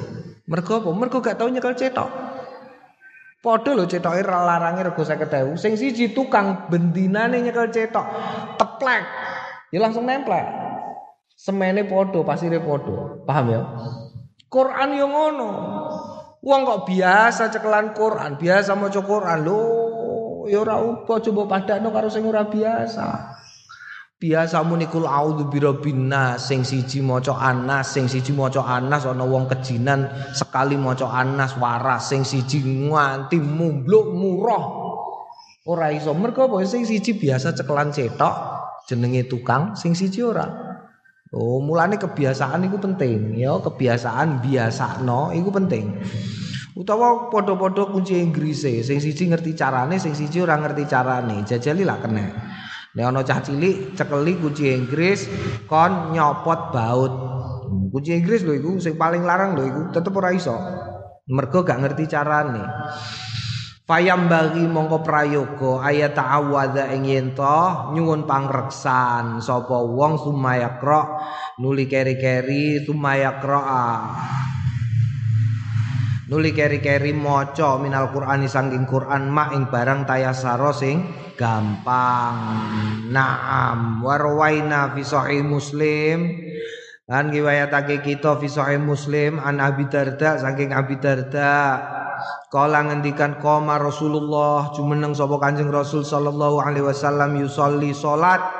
mergo 0.48 0.80
apa 0.80 0.88
mergo 0.96 1.20
gak 1.20 1.36
tau 1.36 1.52
nyekel 1.52 1.76
cetok 1.76 2.08
Padha 3.40 3.72
lho 3.72 3.88
cetoke 3.88 4.20
larange 4.20 4.84
rego 4.84 5.00
50.000. 5.00 5.56
Sing 5.56 5.72
siji 5.72 6.12
tukang 6.12 6.68
bendinane 6.68 7.40
nyekel 7.40 7.72
cetok 7.72 8.04
teplek. 8.60 9.00
Ya 9.72 9.80
langsung 9.80 10.04
nempel. 10.04 10.36
Semene 11.40 11.88
padha, 11.88 12.20
pasire 12.20 12.60
padha. 12.60 13.24
Paham 13.24 13.46
ya? 13.48 13.64
Quran 14.52 14.92
yo 14.92 15.08
ngono. 15.08 15.48
Wong 16.44 16.60
kok 16.68 16.84
biasa 16.84 17.48
cekelan 17.48 17.96
Quran, 17.96 18.36
biasa 18.36 18.76
maca 18.76 19.00
Quran 19.00 19.40
lho, 19.44 19.60
ya 20.48 20.60
ora 20.60 20.80
apa 20.80 21.20
coba 21.20 21.42
padakno 21.48 21.92
karo 21.92 22.12
sing 22.12 22.28
ora 22.28 22.44
biasa. 22.44 23.39
Biasa 24.20 24.60
muni 24.68 24.84
kul 24.84 25.08
a'udzu 25.08 25.48
birabbin 25.48 26.12
nas, 26.12 26.44
sing 26.44 26.60
siji 26.60 27.00
maca 27.00 27.40
Anas, 27.40 27.96
sing 27.96 28.04
siji 28.04 28.36
maca 28.36 28.60
Anas 28.60 29.08
ana 29.08 29.24
wong 29.24 29.48
kejinan 29.48 30.12
sekali 30.36 30.76
maca 30.76 31.08
Anas 31.08 31.56
waras, 31.56 32.12
sing 32.12 32.20
siji 32.20 32.60
nganti 32.60 33.40
mumbluk 33.40 34.12
murah. 34.12 34.64
Ora 35.64 35.88
iso 35.96 36.12
mergo 36.12 36.52
apa 36.52 36.60
sing 36.68 36.84
siji 36.84 37.16
biasa 37.16 37.56
cekelan 37.56 37.96
cetok 37.96 38.34
jenenge 38.92 39.24
tukang, 39.24 39.72
sing 39.72 39.96
siji 39.96 40.20
ora. 40.20 40.44
Oh, 41.32 41.64
mulane 41.64 41.96
kebiasaan 41.96 42.68
itu 42.68 42.76
penting, 42.76 43.40
ya 43.40 43.56
kebiasaan 43.56 44.44
biasa 44.44 45.00
no, 45.00 45.32
itu 45.32 45.48
penting. 45.48 45.96
Utawa 46.76 47.32
podo-podo 47.32 47.88
kunci 47.88 48.20
Inggris 48.20 48.68
sing 48.68 49.00
siji 49.00 49.32
ngerti 49.32 49.56
carane, 49.56 49.96
sing 49.96 50.12
siji 50.12 50.44
ora 50.44 50.60
ngerti 50.60 50.84
carane. 50.84 51.40
Jajali 51.48 51.88
lah 51.88 51.96
kena. 52.04 52.28
Nek 52.90 53.06
ana 53.06 53.22
cah 53.22 53.38
cilik 53.38 53.94
cekeli 53.94 54.34
kunci 54.42 54.74
Inggris 54.74 55.30
kon 55.70 56.10
nyopot 56.10 56.74
baut. 56.74 57.12
Kunci 57.94 58.18
Inggris 58.18 58.42
lho 58.42 58.50
iku 58.50 58.82
sing 58.82 58.98
paling 58.98 59.22
larang 59.22 59.54
lho 59.54 59.62
iku 59.62 59.82
tetep 59.94 60.10
ora 60.10 60.34
iso. 60.34 60.58
Mergo 61.30 61.62
gak 61.62 61.78
ngerti 61.78 62.10
carane. 62.10 62.66
Fayam 63.86 64.26
bagi 64.30 64.66
mongko 64.66 65.02
prayoga 65.02 65.86
ayat 65.86 66.14
ta'awadha 66.14 66.94
ing 66.94 67.06
yen 67.06 67.26
nyuwun 67.94 68.22
pangreksan 68.26 69.42
sapa 69.42 69.82
wong 69.82 70.14
sumayakra 70.14 71.18
nuli 71.58 71.90
keri-keri 71.90 72.86
sumayakra 72.86 73.62
nuli 76.30 76.54
keri-keri 76.54 77.10
maca 77.10 77.74
minal 77.82 78.14
Qur'ani 78.14 78.46
sangking 78.46 78.86
Qur'an 78.86 79.26
mak 79.26 79.50
ing 79.50 79.66
barang 79.66 80.06
tayasaro 80.06 80.70
sing 80.70 81.10
gampang. 81.34 82.38
Naam 83.10 84.06
warwaina 84.06 84.94
fi 84.94 85.02
sahih 85.02 85.42
muslim. 85.42 86.38
Lan 87.10 87.34
riwayatake 87.34 88.06
kita 88.06 88.38
fi 88.38 88.46
sahih 88.46 88.78
muslim 88.78 89.42
an 89.42 89.58
Abi 89.58 89.90
Darda 89.90 90.38
saking 90.38 90.70
Abi 90.70 91.02
Darda. 91.02 91.82
Kala 92.50 92.86
ngendikan 92.86 93.42
koma 93.42 93.82
Rasulullah 93.82 94.70
jumeneng 94.74 95.16
sapa 95.16 95.34
Kanjeng 95.42 95.70
Rasul 95.70 96.06
sallallahu 96.06 96.62
alaihi 96.62 96.86
wasallam 96.86 97.38
yusolli 97.38 97.90
salat 97.90 98.59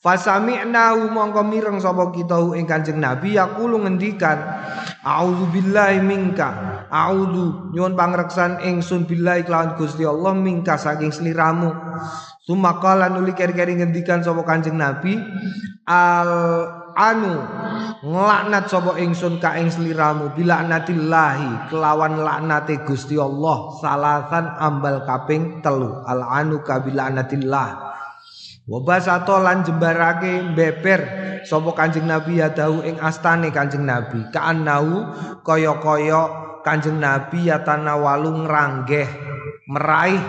Fasami'nahu 0.00 1.12
mongko 1.12 1.44
mireng 1.44 1.76
sapa 1.76 2.08
kita 2.08 2.40
ing 2.56 2.64
Kanjeng 2.64 3.04
Nabi 3.04 3.36
yaqulu 3.36 3.84
ngendikan 3.84 4.40
A'udzubillahi 5.00 6.00
minka. 6.04 6.48
A'udzu 6.88 7.72
nyuwun 7.72 7.96
pangreksan 7.96 8.64
ingsun 8.64 9.08
billahi 9.08 9.44
kelawan 9.48 9.76
Gusti 9.76 10.04
Allah 10.04 10.36
minka 10.36 10.76
saking 10.76 11.12
sliramu. 11.12 11.72
Sumakala 12.44 13.12
nuli 13.12 13.36
keri-keri 13.36 13.80
ngendikan 13.80 14.24
sapa 14.24 14.44
Kanjeng 14.44 14.76
Nabi 14.76 15.20
al 15.84 16.32
anu 16.96 17.36
nglaknat 18.00 18.72
sapa 18.72 18.96
ingsun 19.00 19.36
ka 19.36 19.56
ing 19.56 19.68
sliramu 19.68 20.32
bila 20.36 20.64
natillahi 20.64 21.72
kelawan 21.72 22.20
laknate 22.20 22.84
Gusti 22.88 23.20
Allah 23.20 23.72
salasan 23.80 24.48
ambal 24.60 25.04
kaping 25.04 25.60
telu. 25.60 26.04
Al 26.04 26.24
anu 26.24 26.64
ka 26.64 26.80
bila 26.80 27.08
natillah 27.08 27.90
Wabasato 28.70 29.34
lan 29.42 29.66
jembarake 29.66 30.54
beber 30.54 31.00
sapa 31.42 31.74
Kanjeng 31.74 32.06
Nabi 32.06 32.38
ya 32.38 32.54
dahu 32.54 32.86
ing 32.86 33.02
astane 33.02 33.50
Kanjeng 33.50 33.82
Nabi. 33.82 34.30
Kaannahu 34.30 35.10
kaya-kaya 35.42 36.22
Kanjeng 36.62 37.02
Nabi 37.02 37.50
ya 37.50 37.66
tanawalu 37.66 38.46
ngranggeh 38.46 39.10
meraih 39.66 40.22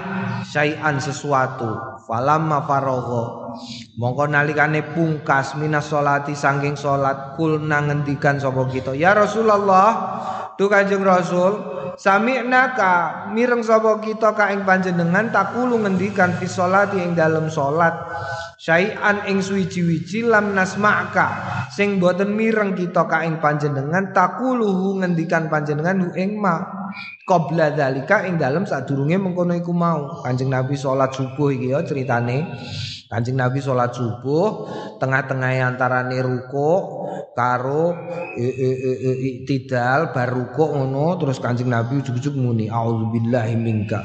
syai'an 0.49 0.97
sesuatu. 0.97 1.69
Falamma 2.09 2.65
faragha. 2.65 3.53
Mongko 4.01 4.25
nalikane 4.25 4.89
pungkas 4.97 5.53
minas 5.61 5.93
salati 5.93 6.33
saking 6.33 6.73
salat 6.73 7.37
kul 7.37 7.61
nangendikan 7.61 8.41
sapa 8.41 8.65
kita 8.73 8.97
ya 8.97 9.13
Rasulullah 9.13 9.91
tu 10.57 10.65
Kanjeng 10.65 11.05
Rasul 11.05 11.70
sami'na 11.97 12.75
ka 12.77 12.93
mireng 13.31 13.63
sapa 13.63 13.99
kita 14.03 14.35
ka 14.35 14.51
ing 14.51 14.63
panjenengan 14.67 15.31
takulu 15.31 15.79
ngendikan 15.81 16.35
fi 16.37 16.45
salati 16.45 16.99
ing 17.01 17.15
dalam 17.17 17.47
salat 17.47 17.93
syai'an 18.61 19.25
ing 19.25 19.41
suwiji-wiji 19.41 20.21
lam 20.29 20.53
nasma'ka. 20.53 21.27
Sing 21.73 21.97
boten 21.97 22.37
mireng 22.37 22.77
kita 22.77 23.09
ka 23.09 23.25
ing 23.25 23.41
panjenengan 23.41 24.13
takuluhu 24.13 25.01
ngendikan 25.01 25.49
panjenengan 25.49 26.05
hu 26.05 26.09
ing 26.13 26.37
ma. 26.37 26.61
Qabla 27.25 27.73
dzalika 27.73 28.29
ing 28.29 28.37
dalam 28.37 28.69
sadurunge 28.69 29.17
mengkono 29.17 29.57
iku 29.57 29.73
mau. 29.73 30.21
Kanjeng 30.21 30.53
Nabi 30.53 30.77
salat 30.77 31.09
subuh 31.17 31.49
iki 31.49 31.73
ya 31.73 31.81
ceritane. 31.81 32.45
Kanjeng 33.11 33.35
Nabi 33.35 33.59
sholat 33.59 33.91
subuh 33.91 34.71
tengah-tengah 34.95 35.67
antara 35.67 36.07
ruko 36.23 37.03
karo 37.35 37.91
iktidal 39.19 40.15
bar 40.15 40.31
ruko 40.31 40.71
ngono 40.71 41.19
terus 41.19 41.43
Kanjeng 41.43 41.67
Nabi 41.67 41.99
ujug-ujug 41.99 42.39
muni 42.39 42.71
auzubillahi 42.71 43.59
minka 43.59 43.99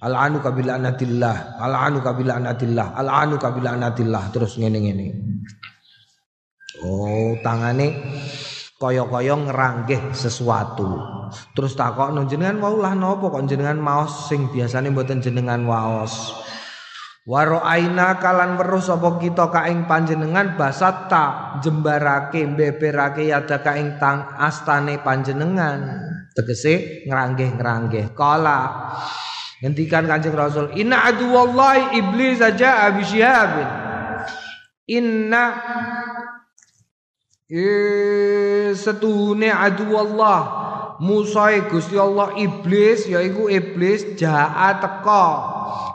Al-anu 0.00 0.40
kabila 0.40 0.80
anatillah 0.80 1.60
Al-anu 1.60 2.00
kabila 2.00 2.40
anatillah 2.40 2.96
Al-anu 2.96 3.36
kabila 3.36 3.76
anatillah 3.76 4.32
Terus 4.32 4.56
ngene-ngene. 4.56 5.08
Oh 6.80 7.36
tangane 7.44 8.00
Kaya-kaya 8.80 9.36
ngeranggeh 9.36 10.16
sesuatu. 10.16 10.88
Terus 11.52 11.76
takok 11.76 12.16
no 12.16 12.24
jenengan 12.24 12.56
mau 12.64 12.80
lah 12.80 12.96
nopo 12.96 13.28
kok 13.28 13.44
jenengan 13.44 13.76
maos 13.76 14.32
sing 14.32 14.48
biasanya 14.48 14.88
buatan 14.88 15.20
jenengan 15.20 15.68
waos? 15.68 16.32
Waro 17.28 17.60
aina 17.60 18.16
kalan 18.16 18.56
weruh 18.56 18.80
sapa 18.80 19.20
kita 19.20 19.52
kaing 19.52 19.84
panjenengan 19.84 20.56
basata 20.56 21.60
jembarake 21.60 22.48
beberake 22.48 23.28
yada 23.28 23.60
kaing 23.60 24.00
tang 24.00 24.24
astane 24.40 24.96
panjenengan? 25.04 26.00
Tegese 26.32 27.04
ngranggeh-ngranggeh 27.04 28.16
kala 28.16 28.96
ngendikan 29.60 30.08
Kanjeng 30.08 30.34
Rasul. 30.34 30.72
Inna 30.76 31.04
adu 31.04 31.28
wallahi 31.30 32.00
iblis 32.00 32.40
aja 32.40 32.88
abi 32.88 33.04
syihabin 33.04 33.68
inna 34.90 35.44
eh 37.46 38.72
setuhune 38.74 39.52
adu 39.52 39.94
Allah 39.94 40.40
Musa 41.00 41.56
Gusti 41.64 41.96
Allah 41.96 42.36
iblis 42.36 43.08
yaiku 43.08 43.48
iblis 43.48 44.16
jahat 44.20 44.84
teka. 44.84 45.26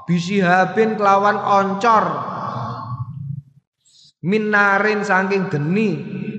Bisihabin 0.05 0.97
kelawan 0.97 1.37
oncor. 1.37 2.05
Minarin 4.25 5.05
saking 5.05 5.49
geni. 5.49 5.89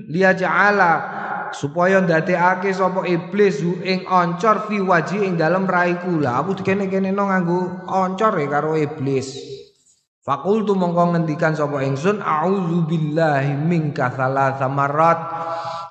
Liya 0.07 0.35
ja'ala 0.35 1.16
supaya 1.53 2.01
ndadekake 2.01 2.73
sapa 2.73 3.05
iblis 3.05 3.63
ing 3.83 4.07
oncor 4.07 4.65
fi 4.65 4.81
waji 4.81 5.27
ing 5.27 5.33
dalem 5.35 5.67
raiku 5.67 6.19
lah 6.19 6.43
aku 6.43 6.63
dikene-kene 6.63 7.13
no 7.13 7.29
nganggo 7.29 7.87
oncor 7.87 8.33
e 8.41 8.45
karo 8.49 8.73
iblis 8.75 9.55
Fakultu 10.27 10.75
mongko 10.75 11.15
ngendikan 11.15 11.55
sapa 11.55 11.87
ingsun 11.87 12.19
auzubillahi 12.19 13.55
minka 13.63 14.11
salatsa 14.11 14.67
marrat 14.67 15.19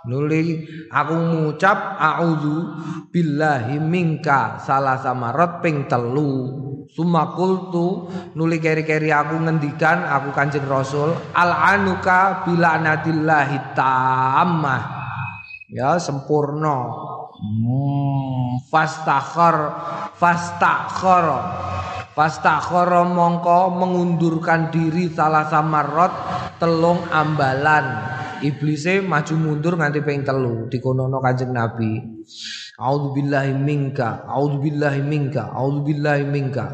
Nuli 0.07 0.63
aku 0.87 1.15
ngucap 1.19 1.99
a'udzu 1.99 2.57
billahi 3.11 3.83
minka 3.83 4.55
salah 4.63 5.03
samarat 5.03 5.59
ping 5.59 5.91
telu. 5.91 6.63
Sumakultu 6.87 8.07
nuli 8.39 8.63
keri-keri 8.63 9.11
aku 9.11 9.43
ngendikan 9.43 10.07
aku 10.07 10.31
Kanjeng 10.31 10.71
Rasul 10.71 11.11
al 11.35 11.51
anuka 11.51 12.47
bila 12.47 12.79
anadillahi 12.79 13.75
tamah. 13.75 15.06
Ya 15.67 15.99
sempurna. 15.99 16.87
Hmm, 17.37 18.65
fastakhar 18.73 19.57
fastakhar 20.17 21.27
fastakhar 22.17 22.89
mongko 23.13 23.77
mengundurkan 23.77 24.73
diri 24.73 25.13
salah 25.13 25.45
samarot 25.53 26.09
telung 26.57 27.05
ambalan 27.13 27.85
iblise 28.41 29.05
maju 29.05 29.35
mundur 29.37 29.77
nganti 29.77 30.01
ping 30.01 30.25
telu 30.25 30.69
dikonono 30.73 31.21
Kanjeng 31.21 31.53
Nabi. 31.53 32.01
A'udzubillahi 32.77 33.57
minka, 33.57 34.29
a'udzubillahi 34.29 35.01
minka, 35.01 35.49
a'udzubillahi 35.49 36.25
minka. 36.29 36.67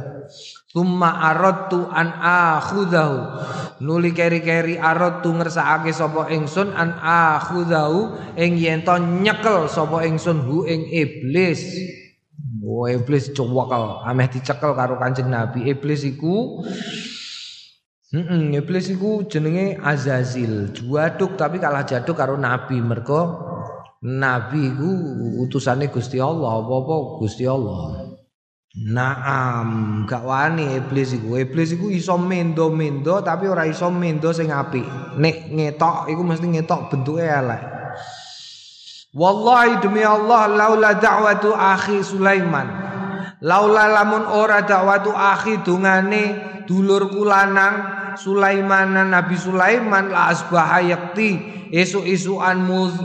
Tumma 0.72 1.20
aradtu 1.20 1.84
an 1.92 2.16
akhudahu. 2.16 3.16
Nuli 3.84 4.16
keri-keri 4.16 4.80
aradtu 4.80 5.36
ngersakake 5.36 5.92
sapa 5.92 6.32
ingsun 6.32 6.72
an 6.72 6.96
akhudahu 6.96 8.16
ing 8.40 8.56
yen 8.56 8.80
to 8.80 8.96
nyekel 8.96 9.68
sapa 9.68 10.08
ingsun 10.08 10.40
hu 10.48 10.64
ing 10.64 10.88
iblis. 10.88 11.60
Oh 12.64 12.88
iblis 12.88 13.36
cowakal, 13.36 14.06
ameh 14.08 14.32
dicekel 14.32 14.72
karo 14.72 14.96
Kanjeng 14.96 15.28
Nabi. 15.28 15.68
Iblis 15.68 16.08
iku 16.08 16.64
Heeh, 18.12 18.60
iblis 18.60 18.92
iku 18.92 19.24
jenenge 19.24 19.80
Azazil, 19.80 20.68
juaduk 20.76 21.32
tapi 21.40 21.56
kalah 21.56 21.88
jaduk 21.88 22.12
karo 22.12 22.36
nabi 22.36 22.76
mergo 22.76 23.40
Nabi 24.04 24.68
ku 24.76 24.90
utusane 25.40 25.88
Gusti 25.88 26.20
Allah, 26.20 26.60
apa-apa 26.60 27.22
Gusti 27.24 27.48
Allah. 27.48 28.11
Naam, 28.72 30.08
gak 30.08 30.24
wani 30.24 30.80
iblis 30.80 31.12
iku. 31.12 31.36
Iblis 31.36 31.76
iku 31.76 31.92
iso 31.92 32.16
mendo-mendo 32.16 33.20
tapi 33.20 33.44
ora 33.44 33.68
iso 33.68 33.92
mendo 33.92 34.32
sing 34.32 34.48
apik. 34.48 34.88
Nek 35.20 35.52
ngetok 35.52 36.08
iku 36.08 36.22
mesti 36.24 36.48
ngetok 36.48 36.88
bentuke 36.88 37.20
elek. 37.20 37.60
Wallahi 39.12 39.76
demi 39.84 40.00
Allah 40.00 40.48
laula 40.48 40.96
da'watu 40.96 41.52
akhi 41.52 42.00
Sulaiman. 42.00 42.64
Laula 43.44 43.92
lamun 43.92 44.24
ora 44.24 44.64
da'watu 44.64 45.12
akhi 45.12 45.60
dungane 45.60 46.24
dulur 46.64 47.12
kulanang 47.12 48.00
Sulaiman 48.16 48.96
Nabi 49.12 49.36
Sulaiman 49.36 50.08
la 50.08 50.32
asbaha 50.32 50.80
yakti 50.80 51.36
muz 52.64 52.96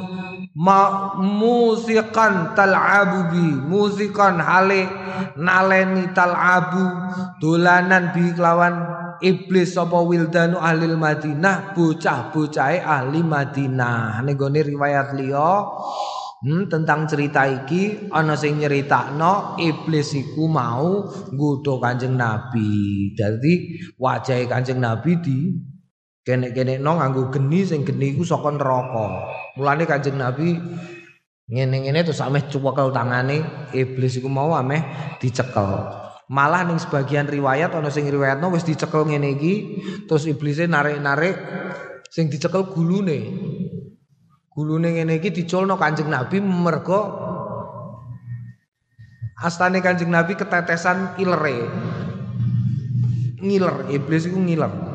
ma 0.58 1.14
musikan 1.22 2.58
tal'abu 2.58 3.30
bi 3.30 3.46
musikan 3.70 4.42
hale 4.42 4.90
naleni 5.38 6.10
tal'abu 6.18 6.82
dolanan 7.38 8.10
bi 8.10 8.34
kelawan 8.34 8.76
iblis 9.22 9.78
sapa 9.78 10.02
wildanu 10.02 10.58
ahli 10.58 10.98
Madinah 10.98 11.78
bocah-bocahe 11.78 12.82
ahli 12.82 13.22
Madinah 13.22 14.26
ning 14.26 14.38
riwayat 14.38 15.14
liya 15.14 15.54
Hmm, 16.38 16.70
tentang 16.70 17.10
cerita 17.10 17.50
iki 17.50 18.14
ana 18.14 18.38
sing 18.38 18.62
nyeritakno 18.62 19.58
iblis 19.58 20.14
iku 20.14 20.46
mau 20.46 21.10
nggodha 21.34 21.82
Kanjeng 21.82 22.14
Nabi. 22.14 23.10
Dadi 23.18 23.82
wajahe 23.98 24.46
Kanjeng 24.46 24.78
Nabi 24.78 25.18
di 25.18 25.58
Kene-kene 26.28 26.76
no 26.76 27.00
nganggo 27.00 27.32
geni 27.32 27.64
sing 27.64 27.88
geni 27.88 28.12
iku 28.12 28.28
saka 28.28 28.52
neraka. 28.52 29.32
Mulane 29.56 29.88
Kanjeng 29.88 30.20
Nabi 30.20 30.60
ngene-ngene 31.48 32.04
terus 32.04 32.20
ameh 32.20 32.44
cuwekel 32.52 32.92
tangane 32.92 33.48
iblis 33.72 34.20
iku 34.20 34.28
mau 34.28 34.52
ameh 34.52 34.84
dicekel. 35.24 35.88
Malah 36.28 36.68
ning 36.68 36.84
sebagian 36.84 37.32
riwayat 37.32 37.72
ana 37.72 37.88
sing 37.88 38.12
riwayatno 38.12 38.52
wis 38.52 38.68
dicekel 38.68 39.08
ngene 39.08 39.40
iki 39.40 39.54
terus 40.04 40.28
iblise 40.28 40.68
narik-narik 40.68 41.40
sing 42.12 42.28
dicekel 42.28 42.76
gulune. 42.76 43.32
Gulune 44.52 45.00
ngene 45.00 45.24
iki 45.24 45.32
diculno 45.32 45.80
Kanjeng 45.80 46.12
Nabi 46.12 46.44
mergo 46.44 47.24
astane 49.40 49.80
Kanjeng 49.80 50.12
Nabi 50.12 50.36
ketetesan 50.36 51.16
ilere. 51.24 51.72
Ngiler, 53.40 53.88
iblis 53.96 54.28
iku 54.28 54.44
ngiler. 54.44 54.87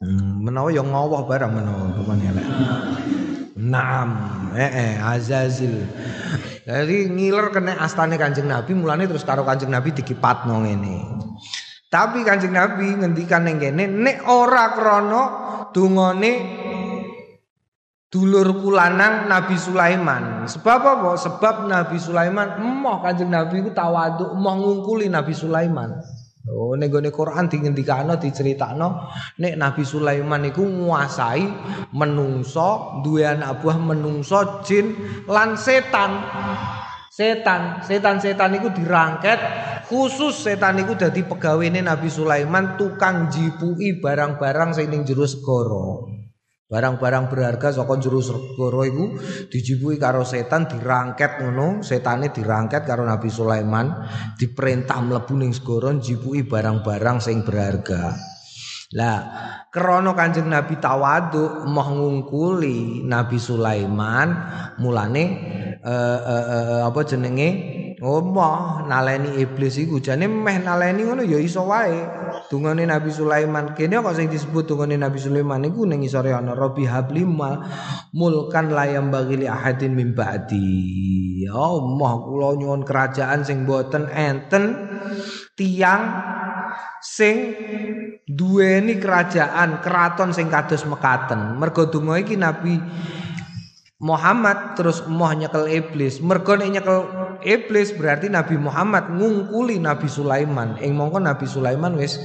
Hmm, 0.00 0.48
menawa 0.48 0.72
yang 0.72 0.88
ngowoh 0.88 1.28
barang 1.28 1.52
menawa 1.52 1.92
pokoknya 1.92 2.32
elek. 2.32 2.46
Naam, 3.60 4.08
eh 4.56 4.72
eh 4.72 4.92
Azazil. 4.96 5.84
Jadi 6.64 7.12
ngiler 7.12 7.52
kena 7.52 7.76
astane 7.76 8.16
Kanjeng 8.16 8.48
Nabi 8.48 8.72
mulane 8.72 9.04
terus 9.04 9.28
karo 9.28 9.44
Kanjeng 9.44 9.68
Nabi 9.68 9.92
dikipatno 9.92 10.64
ngene. 10.64 11.04
Tapi 11.92 12.24
Kanjeng 12.24 12.56
Nabi 12.56 12.96
ngendikan 12.96 13.44
ning 13.44 13.60
kene 13.60 13.84
nek 13.92 14.24
ora 14.24 14.72
krana 14.72 15.22
dungane 15.68 16.32
dulur 18.08 18.56
kulanang 18.56 19.28
Nabi 19.28 19.60
Sulaiman. 19.60 20.48
Sebab 20.48 20.80
apa? 20.80 21.10
Sebab 21.20 21.68
Nabi 21.68 22.00
Sulaiman 22.00 22.56
emoh 22.56 23.04
Kanjeng 23.04 23.28
Nabi 23.28 23.60
ku 23.60 23.76
tawaduk, 23.76 24.32
emoh 24.32 24.54
ngungkuli 24.64 25.12
Nabi 25.12 25.36
Sulaiman. 25.36 26.00
Oh 26.50 26.74
ning 26.74 26.90
gone 26.90 27.14
Quran 27.14 27.46
dingendikano 27.46 28.18
diceritakno 28.18 29.08
nek 29.38 29.54
Nabi 29.54 29.82
Sulaiman 29.86 30.50
iku 30.50 30.66
nguasai 30.66 31.44
menungso, 31.94 33.00
duwe 33.06 33.22
anak 33.22 33.62
buah 33.62 33.78
menungso, 33.78 34.62
jin 34.66 34.92
lan 35.30 35.54
setan. 35.54 36.10
Setan, 37.10 37.84
setan-setan 37.84 38.54
dirangket 38.70 39.36
khusus 39.90 40.46
setan 40.46 40.78
iku 40.80 40.94
dadi 40.94 41.26
pegawene 41.26 41.82
Nabi 41.82 42.06
Sulaiman 42.06 42.78
tukang 42.78 43.28
jipui 43.28 43.98
barang-barang 43.98 44.78
sing 44.78 44.88
ning 44.88 45.02
jero. 45.02 45.26
Barang-barang 46.70 47.26
berharga 47.26 47.74
saka 47.74 47.98
jero 47.98 48.22
segara 48.22 48.86
iku 48.86 49.18
dijibui 49.50 49.98
karo 49.98 50.22
setan 50.22 50.70
dirangket 50.70 51.42
ngono, 51.42 51.82
setane 51.82 52.30
dirangket 52.30 52.86
karo 52.86 53.02
Nabi 53.02 53.26
Sulaiman, 53.26 54.06
diperintah 54.38 55.02
mlebu 55.02 55.34
ning 55.34 55.50
segara 55.50 55.90
njibui 55.90 56.46
barang-barang 56.46 57.18
sing 57.18 57.42
berharga. 57.42 58.14
Lah, 58.94 59.18
krana 59.74 60.14
Kanjeng 60.14 60.46
Nabi 60.46 60.78
tawadhu 60.78 61.66
moh 61.66 61.88
ngungkuli 61.90 63.02
Nabi 63.02 63.38
Sulaiman, 63.42 64.30
mulane 64.78 65.24
eh, 65.82 66.20
eh, 66.22 66.44
eh, 66.54 66.80
apa 66.86 67.00
jenenge 67.02 67.80
Oh 68.00 68.24
moh 68.24 68.88
naleni 68.88 69.44
iblis 69.44 69.76
iku 69.76 70.00
jane 70.00 70.24
meh 70.24 70.64
naleni 70.64 71.04
ngono 71.04 71.20
ya 71.20 71.36
iso 71.36 71.68
wae. 71.68 72.00
Dungane 72.50 72.82
Nabi 72.82 73.14
Sulaiman 73.14 73.78
kene 73.78 74.02
kok 74.02 74.10
sing 74.18 74.26
disebut 74.26 74.66
dungane 74.66 74.98
Nabi 74.98 75.22
Sulaiman 75.22 75.62
iku 75.70 75.86
ning 75.86 76.02
isore 76.02 76.34
ana 76.34 76.50
Rabbi 76.50 76.82
habli 76.82 77.22
mulkan 78.10 78.74
layam 78.74 79.14
bagi 79.14 79.38
li 79.38 79.46
ahadin 79.46 79.94
min 79.94 80.18
ba'di. 80.18 81.46
Ya 81.46 81.54
moh 81.78 82.26
kula 82.26 82.58
nyuwun 82.58 82.82
kerajaan 82.82 83.46
sing 83.46 83.62
boten 83.62 84.10
enten 84.10 84.82
tiang 85.54 86.02
sing 86.98 87.54
duweni 88.26 88.98
kerajaan 88.98 89.78
keraton 89.78 90.34
sing 90.34 90.50
kados 90.50 90.82
mekaten. 90.90 91.54
Mergo 91.54 91.86
donga 91.86 92.18
iki 92.18 92.34
Nabi 92.34 92.82
Muhammad 94.00 94.80
terus 94.80 95.04
moh 95.04 95.28
nyekel 95.36 95.68
iblis. 95.68 96.24
Mergo 96.24 96.56
nyekel 96.56 97.04
iblis 97.44 97.92
berarti 97.92 98.32
Nabi 98.32 98.56
Muhammad 98.56 99.12
ngungkuli 99.12 99.76
Nabi 99.76 100.08
Sulaiman. 100.08 100.80
Ing 100.80 100.96
mongko 100.96 101.20
Nabi 101.20 101.44
Sulaiman 101.44 102.00
wis 102.00 102.16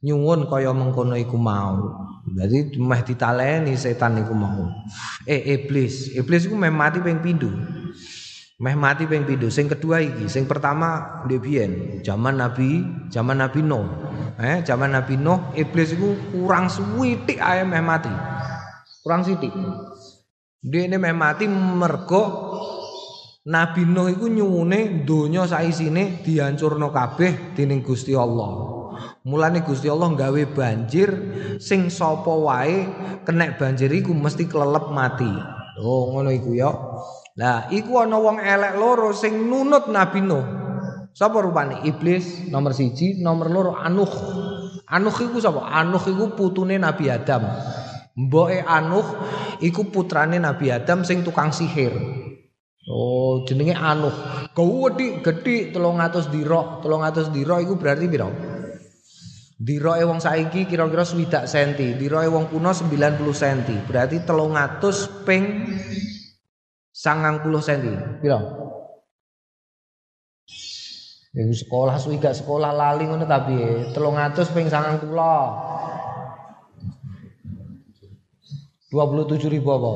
nyuwun 0.00 0.48
kaya 0.48 0.72
mengkono 0.72 1.12
iku 1.20 1.36
mau. 1.36 2.08
Jadi 2.28 2.80
meh 2.80 3.00
ditaleni 3.04 3.76
setan 3.76 4.20
iku 4.24 4.32
mau. 4.32 4.72
Eh 5.28 5.60
iblis, 5.60 6.16
iblis 6.16 6.48
iku 6.48 6.56
meh 6.56 6.72
mati 6.72 7.04
ping 7.04 7.20
pindho. 7.20 7.52
Meh 8.58 8.72
mati 8.72 9.04
ping 9.04 9.28
pindho. 9.28 9.52
Sing 9.52 9.68
kedua 9.68 10.00
iki, 10.00 10.32
sing 10.32 10.48
pertama 10.48 11.20
ndek 11.28 11.44
zaman 12.08 12.40
Nabi, 12.40 12.84
zaman 13.12 13.36
Nabi 13.36 13.60
Nuh. 13.60 13.84
Eh, 14.40 14.64
zaman 14.64 14.96
Nabi 14.96 15.20
Nuh 15.20 15.52
iblis 15.52 15.92
iku 15.92 16.16
kurang 16.32 16.72
suwitik 16.72 17.36
ae 17.36 17.68
meh 17.68 17.84
mati. 17.84 18.12
Kurang 19.04 19.24
sithik. 19.24 19.52
Dene 20.58 20.98
meh 20.98 21.14
mati 21.14 21.46
mergo 21.46 22.22
Nabi 23.46 23.86
Nuh 23.86 24.10
iku 24.10 24.26
nyuwune 24.26 25.06
donya 25.06 25.46
saisine 25.46 26.18
dihancurno 26.26 26.90
kabeh 26.90 27.54
dening 27.54 27.86
Gusti 27.86 28.10
Allah. 28.18 28.74
Mulane 29.22 29.62
Gusti 29.62 29.86
Allah 29.86 30.10
gawe 30.18 30.42
banjir 30.50 31.08
sing 31.62 31.86
sapa 31.94 32.34
wae 32.34 32.90
kena 33.22 33.54
banjir 33.54 33.86
iku 33.94 34.10
mesti 34.10 34.50
kelelep 34.50 34.90
mati. 34.90 35.30
Oh 35.78 36.10
ngono 36.10 36.34
iku 36.34 36.50
ya. 36.58 36.74
Lah 37.38 37.70
iku 37.70 38.02
ana 38.02 38.18
wong 38.18 38.42
elek 38.42 38.74
loro 38.82 39.14
sing 39.14 39.46
nunut 39.46 39.86
Nabi 39.86 40.26
Nuh. 40.26 40.46
Sapa 41.14 41.38
rupane? 41.38 41.86
Iblis 41.86 42.50
nomor 42.50 42.74
siji, 42.74 43.22
nomor 43.22 43.46
loro 43.46 43.72
Anuh. 43.78 44.10
Anuh 44.90 45.14
iku 45.14 45.38
sapa? 45.38 45.70
Anuh 45.70 46.02
iku 46.02 46.34
putune 46.34 46.82
Nabi 46.82 47.06
Adam. 47.06 47.46
Mboke 48.18 48.66
Anuh 48.66 49.06
iku 49.62 49.86
putrane 49.94 50.42
Nabi 50.42 50.74
Adam 50.74 51.06
sing 51.06 51.22
tukang 51.22 51.54
sihir. 51.54 51.94
Oh, 52.90 53.46
jenenge 53.46 53.78
Anuh. 53.78 54.10
Gawedhi 54.50 55.22
gedhi 55.22 55.70
300 55.70 56.26
dira. 56.34 56.82
300 56.82 57.30
dira 57.30 57.62
iku 57.62 57.78
berarti 57.78 58.06
piro? 58.10 58.28
Diroke 59.58 60.02
wong 60.06 60.22
saiki 60.22 60.70
kira-kira 60.70 61.02
swidak 61.02 61.50
senti, 61.50 61.98
diroke 61.98 62.30
wong 62.30 62.46
kuno 62.50 62.70
90 62.70 63.34
senti. 63.34 63.74
Berarti 63.86 64.22
300 64.26 65.26
ping 65.26 65.44
90 66.90 67.62
senti. 67.62 67.92
Piro? 68.18 68.38
Iku 71.38 71.54
sekolah 71.54 71.96
swidak 72.02 72.34
sekolah 72.34 72.74
lali 72.74 73.06
ngono 73.06 73.22
tapi 73.28 73.54
300 73.94 74.54
ping 74.54 74.66
90. 74.66 75.06
27 78.88 79.52
ribu 79.52 79.68
apa? 79.68 79.92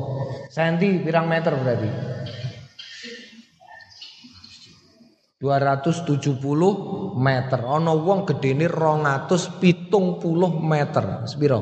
Senti 0.53 1.01
pirang 1.01 1.25
meter 1.25 1.57
berarti? 1.57 1.89
270 5.41 7.19
meter. 7.19 7.59
Ono 7.67 7.93
wong 7.99 8.23
gedene 8.29 8.69
270 8.69 9.89
meter. 10.61 11.27
Sepiro? 11.27 11.59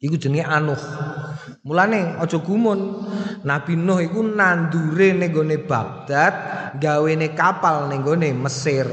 Iku 0.00 0.14
jenenge 0.20 0.46
Anuh. 0.46 0.80
Mulane 1.66 2.20
aja 2.20 2.38
gumun. 2.38 3.10
Nabi 3.40 3.72
Nuh 3.74 4.04
iku 4.04 4.20
nandure 4.20 5.16
ning 5.16 5.32
gone 5.32 5.56
Baghdad, 5.64 6.34
gawene 6.76 7.32
kapal 7.32 7.88
ning 7.88 8.04
gone 8.04 8.28
Mesir. 8.36 8.84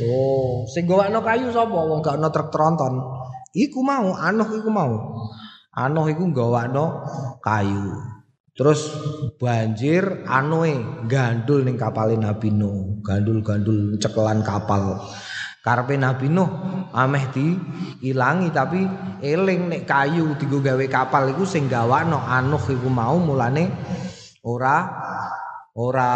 Oh, 0.00 0.64
sing 0.64 0.88
gawakno 0.88 1.20
kayu 1.20 1.52
sapa? 1.52 1.76
Wong 1.76 2.00
gak 2.00 2.16
ono 2.16 2.32
truk 2.32 2.48
tronton. 2.48 2.94
Iku 3.52 3.84
mau 3.84 4.16
Anuh 4.16 4.48
iku 4.56 4.72
mau. 4.72 4.92
Anoh 5.70 6.10
iku 6.10 6.34
gawakno 6.34 7.06
kayu. 7.38 7.94
Terus 8.58 8.90
banjir 9.38 10.26
anoe 10.26 11.06
gandul 11.06 11.62
ning 11.62 11.78
kapal 11.78 12.10
Nabi 12.18 12.50
Nuh, 12.50 12.98
gandul-gandul 13.06 13.94
cekelan 14.02 14.42
kapal. 14.42 14.98
Karepe 15.62 15.94
Nabi 15.94 16.26
Nuh 16.26 16.50
ameh 16.90 17.30
di 17.30 17.54
ilangi 18.02 18.50
tapi 18.50 18.80
eling 19.22 19.70
nek 19.70 19.82
kayu 19.86 20.34
digo 20.40 20.58
gawe 20.58 20.86
kapal 20.90 21.30
iku 21.36 21.44
sing 21.44 21.68
gawakno 21.68 22.16
Anuh 22.16 22.64
iku 22.64 22.88
mau 22.88 23.20
mulane 23.20 23.68
ora 24.40 24.88
ora 25.76 26.10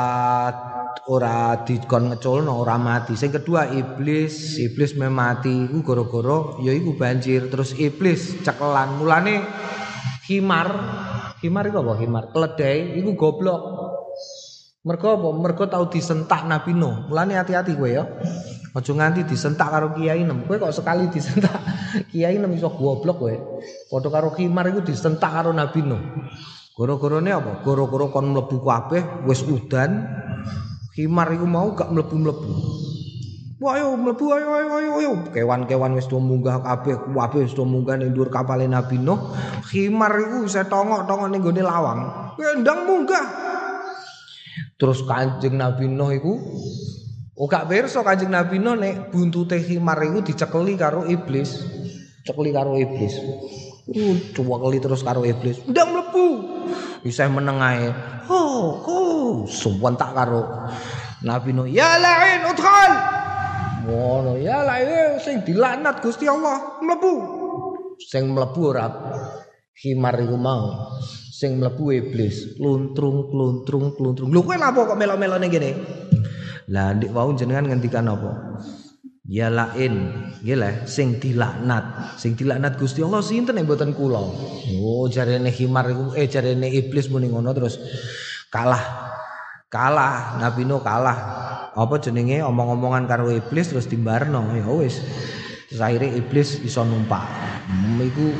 ora 1.10 1.64
dikon 1.64 2.12
ngeculno 2.14 2.54
ora 2.54 2.76
mati. 2.80 3.16
Sing 3.18 3.32
kedua 3.32 3.68
iblis, 3.68 4.56
iblis 4.60 4.96
memati 4.96 5.68
iku 5.68 5.80
gara-gara 5.84 6.60
ya 6.64 6.72
iku 6.72 6.96
banjir 6.96 7.48
terus 7.52 7.76
iblis 7.76 8.40
cekelan 8.44 9.00
mulane 9.00 9.44
himar 10.28 10.68
Himar 11.44 11.68
itu 11.68 11.76
apa 11.76 11.92
himar? 12.00 12.24
Keledai 12.32 12.96
itu 12.96 13.12
goblok. 13.12 13.60
Mergo 14.80 15.08
apa? 15.12 15.28
Mergo 15.36 15.64
tau 15.68 15.84
disentak 15.92 16.48
Nabi 16.48 16.72
Nuh. 16.72 17.04
Mulane 17.12 17.36
hati-hati 17.36 17.76
kowe 17.76 17.84
ya. 17.84 18.08
Aja 18.72 18.90
nganti 18.96 19.28
disentak 19.28 19.68
karo 19.68 19.92
kiai 19.92 20.24
nem. 20.24 20.48
Kowe 20.48 20.56
kok 20.56 20.72
sekali 20.72 21.12
disentak 21.12 21.52
kiai 22.10 22.40
nem 22.40 22.48
iso 22.56 22.72
goblok 22.72 23.16
kowe. 23.20 23.34
Padha 23.92 24.08
karo 24.08 24.32
himar 24.40 24.72
iku 24.72 24.80
disentak 24.80 25.28
karo 25.36 25.52
Nabi 25.52 25.84
Nuh. 25.84 26.00
Goro-gorone 26.72 27.28
apa? 27.28 27.60
Goro-goro 27.60 28.08
kon 28.08 28.32
mlebu 28.32 28.64
kabeh 28.64 29.28
wis 29.28 29.44
udan. 29.44 30.00
Himar 30.94 31.34
iku 31.34 31.46
mau 31.46 31.74
gak 31.74 31.90
mlebu-mlebu. 31.90 32.50
Ayo 33.64 33.96
mlebu 33.96 34.24
ayo 34.36 34.48
ayo 34.60 34.68
ayo 34.76 34.90
ayo. 35.00 35.12
Kewan-kewan 35.32 35.96
wis 35.96 36.04
do 36.06 36.20
munggah 36.20 36.60
kabeh, 36.60 37.00
kabeh 37.00 37.40
wis 37.48 37.56
do 37.56 37.64
munggah 37.64 37.96
ning 37.96 38.12
dhuwur 38.12 38.28
kapale 38.28 38.68
Nabi 38.68 39.00
Nuh. 39.00 39.32
Khimar 39.66 40.12
iku 40.20 40.44
bisa 40.44 40.68
tongok-tongok 40.68 41.28
ning 41.32 41.40
gone 41.40 41.62
lawang. 41.64 42.00
Ndang 42.36 42.80
munggah. 42.86 43.24
Terus 44.76 45.02
Kanjeng 45.08 45.56
Nabi 45.58 45.88
Nuh 45.90 46.10
iku 46.14 46.34
Oh 47.34 47.50
gak 47.50 47.66
pirsa 47.66 48.06
Kanjeng 48.06 48.30
Nabi 48.30 48.62
Nuh 48.62 48.78
nek 48.78 49.10
buntute 49.10 49.58
khimar 49.58 49.98
iku 50.06 50.22
dicekeli 50.22 50.78
karo 50.78 51.02
iblis. 51.10 51.58
Cekeli 52.22 52.54
karo 52.54 52.78
iblis. 52.78 53.18
Uh, 53.84 54.16
kali 54.32 54.78
terus 54.78 55.02
karo 55.02 55.26
iblis. 55.26 55.58
Ndang 55.66 55.90
mlebu. 55.90 56.26
Bisa 57.02 57.26
meneng 57.26 57.58
ae. 57.58 57.90
Oh, 58.30 58.80
suwen 59.48 59.94
tak 59.96 60.12
karo 60.12 60.68
Nabi 61.24 61.50
Nuh. 61.56 61.66
Ya 61.68 61.96
la'in 61.96 62.44
udkhal. 62.48 62.92
ngono 63.84 64.40
ya 64.40 64.64
ya 64.80 65.20
sing 65.20 65.44
dilaknat 65.44 66.00
Gusti 66.00 66.24
Allah 66.24 66.80
mlebu. 66.80 67.14
Sing 68.00 68.32
mlebu 68.32 68.60
ora 68.72 68.88
himar 69.84 70.16
iku 70.20 70.36
mau. 70.40 70.96
Sing 71.34 71.60
mlebu 71.60 71.92
iblis 71.92 72.56
luntrung 72.56 73.28
kluntrung 73.28 73.92
kluntrung 73.92 74.32
lho 74.32 74.40
kowe 74.40 74.56
napa 74.56 74.88
kok 74.88 74.96
melok-melok 74.96 75.38
ning 75.42 75.50
kene 75.52 75.70
lah 76.72 76.96
ndik 76.96 77.12
wau 77.12 77.36
jenengan 77.36 77.68
ngendikan 77.68 78.08
apa? 78.08 78.60
Ya 79.24 79.52
lain 79.52 80.24
nggih 80.40 80.88
sing 80.88 81.20
dilaknat. 81.20 82.16
Sing 82.16 82.36
dilaknat 82.36 82.80
Gusti 82.80 83.04
Allah 83.04 83.20
sinten 83.20 83.56
yang 83.56 83.68
mboten 83.68 83.92
kula? 83.92 84.20
Oh 84.80 85.04
jarene 85.12 85.52
himar 85.52 85.92
iku 85.92 86.16
eh 86.16 86.28
jarene 86.28 86.68
iblis 86.72 87.12
muni 87.12 87.28
ngono 87.28 87.52
terus 87.52 87.76
kalah 88.48 89.13
kalah 89.68 90.38
Nabi 90.40 90.64
Nuh 90.64 90.80
kalah. 90.80 91.18
Apa 91.74 91.98
jenenge? 91.98 92.40
Omong-omongan 92.42 93.10
karo 93.10 93.28
iblis 93.34 93.70
terus 93.74 93.90
dimbarno. 93.90 94.46
Ya 94.54 94.66
wis. 94.70 95.02
Akhirnya 95.74 96.14
iblis 96.14 96.62
iso 96.62 96.86
numpak. 96.86 97.26
Hmm, 97.66 97.98
iku 97.98 98.30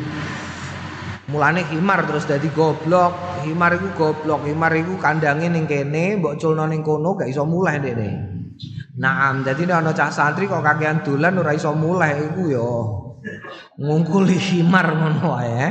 mulane 1.35 1.67
himar 1.75 2.07
terus 2.07 2.31
dadi 2.31 2.47
goblok. 2.55 3.43
Himar 3.43 3.75
iku 3.75 3.89
goblok. 3.99 4.47
Himar 4.47 4.71
iku 4.79 4.95
kandange 5.03 5.51
ning 5.51 5.67
kene 5.67 6.23
mbok 6.23 6.39
culno 6.39 6.65
ning 6.71 6.87
kono 6.87 7.19
gak 7.19 7.27
iso 7.27 7.43
mulai 7.43 7.83
ndekne. 7.83 8.11
Naam, 8.95 9.43
jadi 9.43 9.67
ana 9.75 9.91
cah 9.91 10.07
santri 10.07 10.47
kok 10.47 10.63
kakean 10.63 11.03
dolan 11.03 11.35
ora 11.43 11.51
iso 11.51 11.75
mulai 11.75 12.15
iku 12.31 12.43
ya 12.47 12.71
ngungkuli 13.81 14.37
himar 14.37 14.87
ngono 14.95 15.35
wae. 15.37 15.67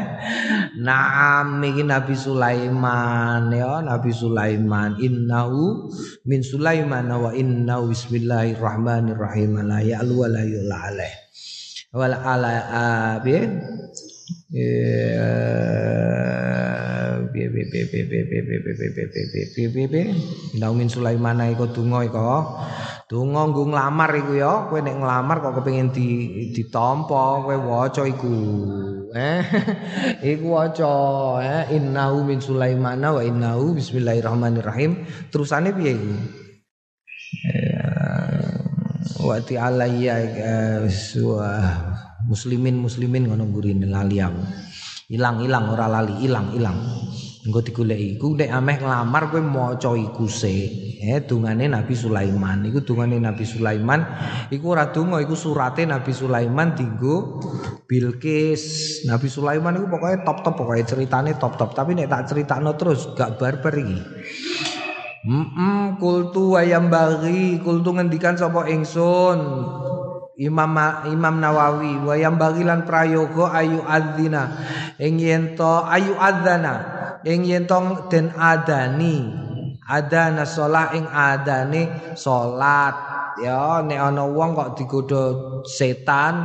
Naam 0.80 1.62
iki 1.64 1.86
Nabi 1.86 2.16
Sulaiman 2.18 3.54
ya, 3.54 3.80
Nabi 3.86 4.12
Sulaiman 4.12 4.98
innahu 5.00 5.90
min 6.26 6.42
Sulaiman 6.42 7.08
wa 7.14 7.32
innahu 7.32 7.94
bismillahirrahmanirrahim 7.94 9.64
la 9.64 9.80
ya'lu 9.80 10.14
wa 10.18 10.28
la 10.28 10.42
yu'la 10.42 10.78
alaih. 10.90 11.14
Wal 11.94 12.18
ala 12.18 12.54
abi 13.22 13.38
piye 17.34 17.48
piye 17.54 17.66
piye 17.70 17.86
piye 17.90 18.04
piye 18.06 18.22
piye 18.30 18.42
piye 18.46 18.60
piye 18.62 18.90
piye 18.94 19.06
piye 19.14 19.46
piye 19.54 19.68
piye 19.74 19.88
piye 19.90 20.04
Naumin 20.58 20.90
Sulaiman 20.90 21.42
iku 21.54 21.70
donga 21.70 22.06
iku 22.06 22.18
donga 23.14 23.46
nggo 23.46 23.70
nglamar 23.70 24.10
iku 24.18 24.34
ya 24.34 24.66
kowe 24.66 24.82
nek 24.82 24.98
nglamar 24.98 25.38
kok 25.38 25.62
kepengin 25.62 25.94
di 25.94 26.08
ditampa 26.50 27.46
kowe 27.46 27.54
waca 27.54 28.10
iku. 28.10 28.34
Eh 29.14 29.46
iku 30.34 30.58
waca 30.58 30.94
eh 31.46 31.78
innahu 31.78 32.26
min 32.26 32.42
Sulaiman 32.42 33.06
wa 33.06 33.22
innahu 33.22 33.78
bismillahirrahmanirrahim. 33.78 35.06
Terusane 35.30 35.78
piye 35.78 35.94
iku? 35.94 36.14
Wa 39.30 39.38
ta'ala 39.46 39.86
ya 39.94 40.18
muslimin 42.26 42.82
muslimin 42.82 43.30
ngono 43.30 43.46
gurine 43.54 43.86
lali 43.86 44.18
aku. 44.18 44.42
Ilang-ilang 45.14 45.70
ora 45.70 45.86
lali 45.86 46.18
ilang-ilang 46.26 46.78
engko 47.44 47.60
digoleki 47.60 48.18
iku 48.18 48.40
nek 48.40 48.50
ameh 48.56 48.78
nglamar 48.80 49.28
kowe 49.28 49.44
maca 49.44 49.92
iku 50.00 50.26
se 50.32 50.83
eh 51.04 51.20
dungane 51.20 51.68
Nabi 51.68 51.92
Sulaiman. 51.92 52.64
Iku 52.64 52.80
dungane 52.88 53.20
Nabi 53.20 53.44
Sulaiman. 53.44 54.00
Iku 54.48 54.72
ora 54.72 54.88
donga 54.96 55.20
iku 55.20 55.36
surate 55.36 55.84
Nabi 55.84 56.16
Sulaiman 56.16 56.72
dinggo 56.72 57.44
Bilqis. 57.84 58.64
Nabi 59.04 59.28
Sulaiman 59.28 59.76
iku 59.76 59.92
pokoknya 59.92 60.24
top-top 60.24 60.56
pokoknya 60.64 60.86
ceritane 60.88 61.36
top-top. 61.36 61.76
Tapi 61.76 62.00
nek 62.00 62.08
tak 62.08 62.32
critakno 62.32 62.80
terus 62.80 63.12
gak 63.20 63.36
barbar 63.36 63.76
iki. 63.76 64.00
Mm, 65.24 66.00
kultu 66.00 66.56
ayam 66.56 66.88
bagi 66.88 67.60
kultu 67.60 67.96
ngendikan 67.96 68.36
sapa 68.40 68.68
ingsun? 68.68 69.40
Imam 70.34 70.74
Imam 71.08 71.36
Nawawi 71.38 72.02
wa 72.02 72.16
yang 72.18 72.40
bagilan 72.40 72.88
prayoga 72.88 73.54
ayu 73.54 73.84
adzina. 73.86 74.56
Ing 74.98 75.20
yen 75.20 75.54
ayu 75.60 76.16
adzana. 76.16 76.76
Ing 77.24 77.48
yen 77.48 77.64
den 78.12 78.36
adani 78.36 79.44
adana 79.90 80.48
salat 80.48 80.96
ing 80.96 81.06
adane 81.08 82.16
salat 82.16 82.96
ya 83.42 83.82
nek 83.82 84.00
ana 84.00 84.24
wong 84.24 84.54
kok 84.54 84.78
digodha 84.78 85.24
setan 85.66 86.36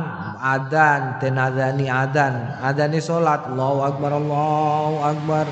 adan 0.41 1.21
den 1.21 1.35
adani 1.37 1.85
adan. 1.85 2.59
Adane 2.59 2.99
salat 2.99 3.45
Allahu 3.47 3.79
akbar 3.85 4.11
Allahu 4.17 4.95
akbar 5.03 5.45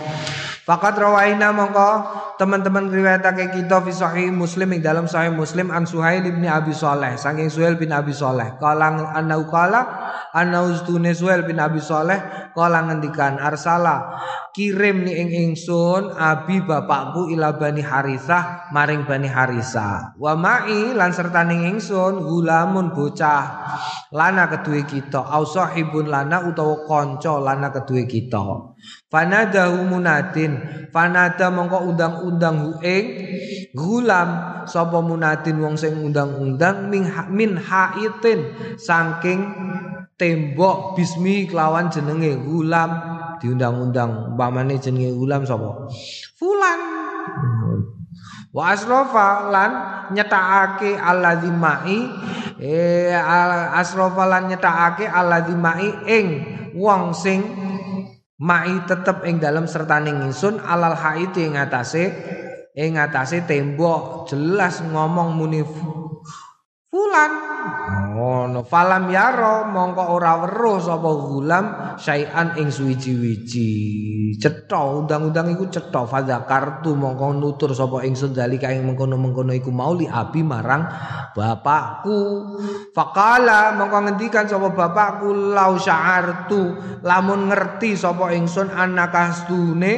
Fakat 0.68 1.00
rawaina 1.00 1.56
mongko 1.56 1.92
teman-teman 2.36 2.92
riwayatake 2.92 3.56
kita 3.56 3.80
fi 3.88 3.92
sahih 3.96 4.36
Muslim 4.36 4.76
ing 4.76 4.84
dalam 4.84 5.08
sahih 5.08 5.32
Muslim 5.32 5.72
an 5.72 5.88
Suhail 5.88 6.28
bin 6.28 6.44
Abi 6.44 6.76
Saleh. 6.76 7.16
Saking 7.16 7.48
Suhail 7.48 7.80
bin 7.80 7.96
Abi 7.96 8.12
Saleh. 8.12 8.60
Kalang 8.60 9.00
anau 9.16 9.48
kala 9.48 9.88
anau 10.36 10.76
Suhail 10.76 11.48
bin 11.48 11.64
Abi 11.64 11.80
Saleh 11.80 12.52
kala 12.52 12.84
ngendikan 12.84 13.40
arsala 13.40 14.20
kirim 14.52 15.08
ni 15.08 15.16
ing 15.16 15.30
ingsun 15.32 16.12
abi 16.12 16.60
bapakku 16.60 17.32
ila 17.32 17.56
Bani 17.56 17.80
Harisah 17.80 18.68
maring 18.76 19.08
Bani 19.08 19.32
Harisah 19.32 20.20
wa 20.20 20.36
ma'i 20.36 20.92
lan 20.92 21.16
serta 21.16 21.48
ning 21.48 21.64
ingsun 21.64 22.28
gulamun 22.28 22.92
bocah 22.92 23.72
lana 24.12 24.52
kedue 24.52 24.84
kita. 24.84 25.32
Au 25.32 25.48
sahibun 25.48 26.12
lana 26.12 26.44
utawa 26.44 26.84
kanca 26.84 27.40
lana 27.40 27.72
kedue 27.72 28.04
kita 28.04 28.76
Fanadahu 29.08 29.88
munadin 29.88 30.58
Fanada 30.94 31.48
mongko 31.54 31.88
undang-undang 31.94 32.56
hu 32.64 32.70
ing 32.84 33.06
Gulam. 33.76 34.64
Sopo 34.68 35.06
munadin 35.06 35.62
wong 35.62 35.78
sing 35.78 35.96
undang-undang 36.02 36.90
Min, 36.90 37.08
min 37.30 37.58
haitin. 37.60 38.54
Saking 38.80 39.42
tembok 40.18 40.98
Bismi 40.98 41.46
kelawan 41.46 41.92
jenenge 41.94 42.36
Gulam. 42.42 42.92
Diundang-undang 43.38 44.34
Bamane 44.34 44.82
jenenge 44.82 45.14
gulam 45.14 45.46
sopo? 45.46 45.90
Fulan. 46.38 46.80
Wa 48.50 48.74
asrofa 48.74 49.54
lan 49.54 49.72
nyetakake 50.18 50.98
alladzi 50.98 51.52
mai 51.52 52.00
eh 52.58 53.14
asrofa 53.78 54.24
lan 54.26 54.50
nyetakake 54.50 55.06
alladzi 55.06 55.54
mai 55.54 55.92
ing 56.10 56.28
wong 56.74 57.14
sing 57.14 57.44
Mai 58.38 58.86
tetep 58.86 59.26
ing 59.26 59.42
dalam 59.42 59.66
sertaning 59.66 60.22
ingsun 60.30 60.62
alal 60.62 60.94
haiti 60.94 61.50
ing 61.50 61.58
atase 61.58 62.14
ing 62.78 62.94
atase 62.94 63.42
tembok 63.42 64.30
jelas 64.30 64.86
ngomong 64.86 65.34
muni 65.34 65.66
fulan. 66.88 67.32
Ngono. 68.18 68.66
Falam 68.66 69.12
yaro 69.14 69.70
mongko 69.70 70.04
ora 70.18 70.42
weruh 70.42 70.82
sapa 70.82 71.10
gulam 71.14 71.66
syai'an 72.00 72.58
ing 72.58 72.74
suwiji-wiji. 72.74 73.70
Cetha 74.42 74.82
undang-undang 74.82 75.54
iku 75.54 75.70
cetha. 75.70 76.08
Fadzakartu 76.08 76.98
mongko 76.98 77.38
nutur 77.38 77.72
sapa 77.78 78.02
ingsun 78.08 78.34
dalika 78.34 78.74
ing 78.74 78.88
mengkono-mengkono 78.88 79.54
iku 79.54 79.70
mauli 79.70 80.10
abi 80.10 80.42
marang 80.42 80.88
bapakku. 81.38 82.20
Faqala 82.96 83.78
mongko 83.78 83.98
ngendikan 84.10 84.50
sapa 84.50 84.74
bapakku 84.74 85.30
lau 85.54 85.78
sya'artu. 85.78 86.62
Lamun 87.06 87.52
ngerti 87.54 87.94
sapa 87.94 88.34
ingsun 88.34 88.74
anakastune 88.74 89.94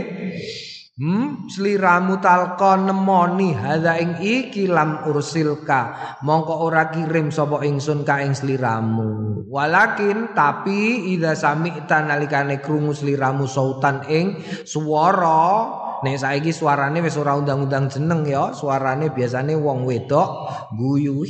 Hmm, 0.99 1.47
sliramu 1.47 2.19
talqa 2.19 2.75
nemoni 2.75 3.55
hadza 3.55 3.95
ing 4.03 4.19
iki 4.19 4.67
lam 4.67 5.07
ursilka. 5.07 5.95
Mongko 6.27 6.59
ora 6.59 6.91
kirim 6.91 7.31
sapa 7.31 7.63
ingsun 7.63 8.03
ka 8.03 8.19
ing 8.19 8.35
sliramu 8.35 9.39
walakin 9.49 10.37
tapi 10.37 11.09
idza 11.17 11.33
sami'ta 11.33 12.05
nalikane 12.05 12.61
krungu 12.61 12.93
sliramu 12.93 13.49
sautan 13.49 14.05
ing 14.07 14.39
swara. 14.63 15.87
Nek 15.99 16.15
saiki 16.15 16.55
suarane 16.55 17.03
wis 17.03 17.19
ora 17.19 17.35
undang-undang 17.35 17.91
jeneng 17.91 18.23
ya 18.23 18.55
suarane 18.55 19.11
biasane 19.11 19.51
wong 19.59 19.83
wedok 19.83 20.47
guyu. 20.79 21.27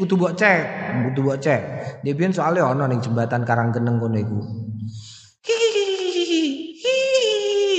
Kudu 0.00 0.14
mbok 0.16 0.32
cek 0.32 0.60
kudu 1.04 1.20
mbok 1.20 1.38
cek 1.44 1.60
Debian 2.00 2.32
soalnya 2.32 2.72
ana 2.72 2.88
ning 2.88 3.04
jembatan 3.04 3.44
Karanggeneng 3.44 4.00
kono 4.00 4.16
iku 4.16 4.63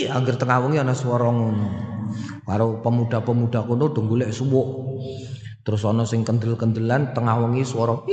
Angger 0.06 0.38
tengah 0.38 0.62
wengi 0.62 0.78
ana 0.78 0.94
swara 0.94 1.28
ngono. 1.34 1.66
Karo 2.46 2.80
pemuda-pemuda 2.86 3.66
kono 3.66 3.90
do 3.90 4.06
golek 4.06 4.30
suwuk. 4.30 4.68
Terus 5.66 5.82
ana 5.82 6.06
sing 6.06 6.22
kendel-kendelan 6.22 7.18
tengah 7.18 7.42
wengi 7.42 7.66
swara 7.66 8.06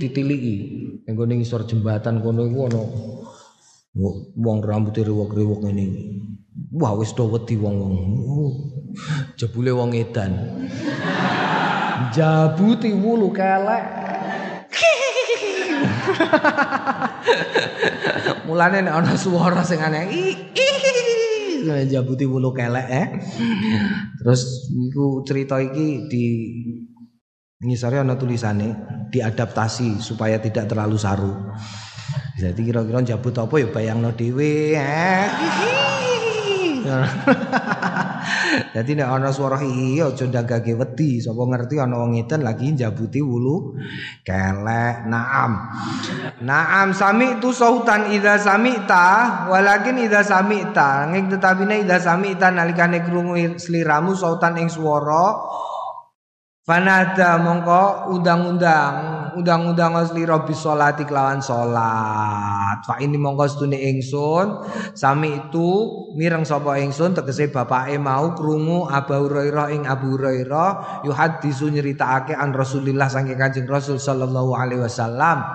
ditiliki. 0.00 0.56
Ning 1.04 1.12
gone 1.12 1.36
ngisor 1.36 1.68
jembatan 1.68 2.24
kono 2.24 2.48
iku 2.48 2.58
ana 2.72 2.80
wong 4.40 4.58
riwok-riwok 4.64 5.60
ngene. 5.68 5.86
Wah 6.72 6.96
wis 6.96 7.12
do 7.12 7.28
wedi 7.28 7.60
wong-wong. 7.60 7.94
Jebule 9.36 9.76
wong 9.76 9.92
edan. 9.92 10.32
Jabuti 12.16 12.96
wulu 12.96 13.28
kelek. 13.36 14.05
Mulane 18.46 18.86
nek 18.86 18.94
ana 18.94 19.12
swara 19.18 19.66
sing 19.66 19.82
aneh, 19.82 20.06
jabuti 21.90 22.26
wulu 22.26 22.54
kelek 22.54 22.88
eh. 22.90 23.06
Terus 24.22 24.70
iku 24.70 25.26
cerita 25.26 25.58
iki 25.58 26.06
di 26.06 26.24
ngisore 27.62 27.98
ana 27.98 28.14
tulisane 28.14 28.74
diadaptasi 29.10 29.98
supaya 29.98 30.38
tidak 30.38 30.70
terlalu 30.70 30.98
saru. 30.98 31.34
Jadi 32.36 32.68
kira-kira 32.68 33.00
jabut 33.00 33.32
apa 33.40 33.54
ya 33.56 33.66
bayangno 33.72 34.12
dhewe 34.12 34.76
eh. 34.76 35.24
Jadi 38.56 38.96
nek 38.96 39.08
ana 39.08 39.30
swara 39.32 39.60
iki 39.60 40.00
aja 40.00 40.24
ndagake 40.28 40.72
wedi, 40.76 41.20
sapa 41.20 41.42
ngerti 41.44 41.76
ana 41.80 42.00
wong 42.00 42.16
edan 42.20 42.40
lagi 42.44 42.72
njabuti 42.72 43.20
wulu 43.20 43.76
kelek. 44.24 45.08
Naam. 45.08 45.52
Naam 46.44 46.88
sami 46.96 47.36
tu 47.40 47.52
sautan 47.52 48.12
idza 48.12 48.40
sami'ta 48.40 49.48
walakin 49.48 50.00
idza 50.00 50.24
sami'ta 50.24 51.12
ngik 51.12 51.36
tetapine 51.36 51.84
idza 51.84 52.00
sami'ta 52.00 52.52
nalikane 52.52 53.04
krungu 53.04 53.56
sliramu 53.60 54.16
sautan 54.16 54.56
ing 54.60 54.68
swara 54.72 55.36
Fanada 56.66 57.38
mongko 57.38 58.10
undang-undang 58.10 58.94
undang-undang 59.38 60.02
slira 60.02 60.42
bisolati 60.42 61.06
kelawan 61.06 61.38
salat. 61.38 62.82
Fa 62.82 62.98
ini 62.98 63.14
mongko 63.14 63.46
stune 63.46 63.78
ingsun 63.78 64.66
sami 64.90 65.46
itu 65.46 65.70
mireng 66.18 66.42
sapa 66.42 66.82
ingsun 66.82 67.14
tegese 67.14 67.54
bapake 67.54 68.02
mau 68.02 68.34
krungu 68.34 68.90
Abu 68.90 69.14
Hurairah 69.14 69.78
ing 69.78 69.86
Abu 69.86 70.18
Hurairah 70.18 71.06
yuhaddisu 71.06 71.70
nyeritakake 71.70 72.34
an 72.34 72.50
Rasulillah 72.50 73.06
saking 73.06 73.38
Kanjeng 73.38 73.70
Rasul 73.70 74.02
sallallahu 74.02 74.58
alaihi 74.58 74.82
wasallam. 74.82 75.46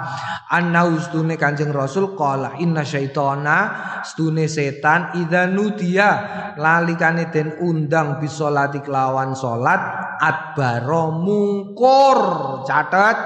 Anna 0.47 0.87
ustune 0.87 1.35
Kanjeng 1.35 1.75
Rasul 1.75 2.15
qala 2.15 2.55
inna 2.63 2.87
syaitana 2.87 3.57
stune 4.07 4.47
setan 4.47 5.11
idza 5.19 5.43
nudia 5.51 6.09
lalikane 6.55 7.27
den 7.35 7.59
undang 7.59 8.15
bisolati 8.23 8.79
kelawan 8.79 9.35
salat 9.35 10.10
adbaro 10.21 11.09
mungkur 11.17 12.19
catat 12.69 13.17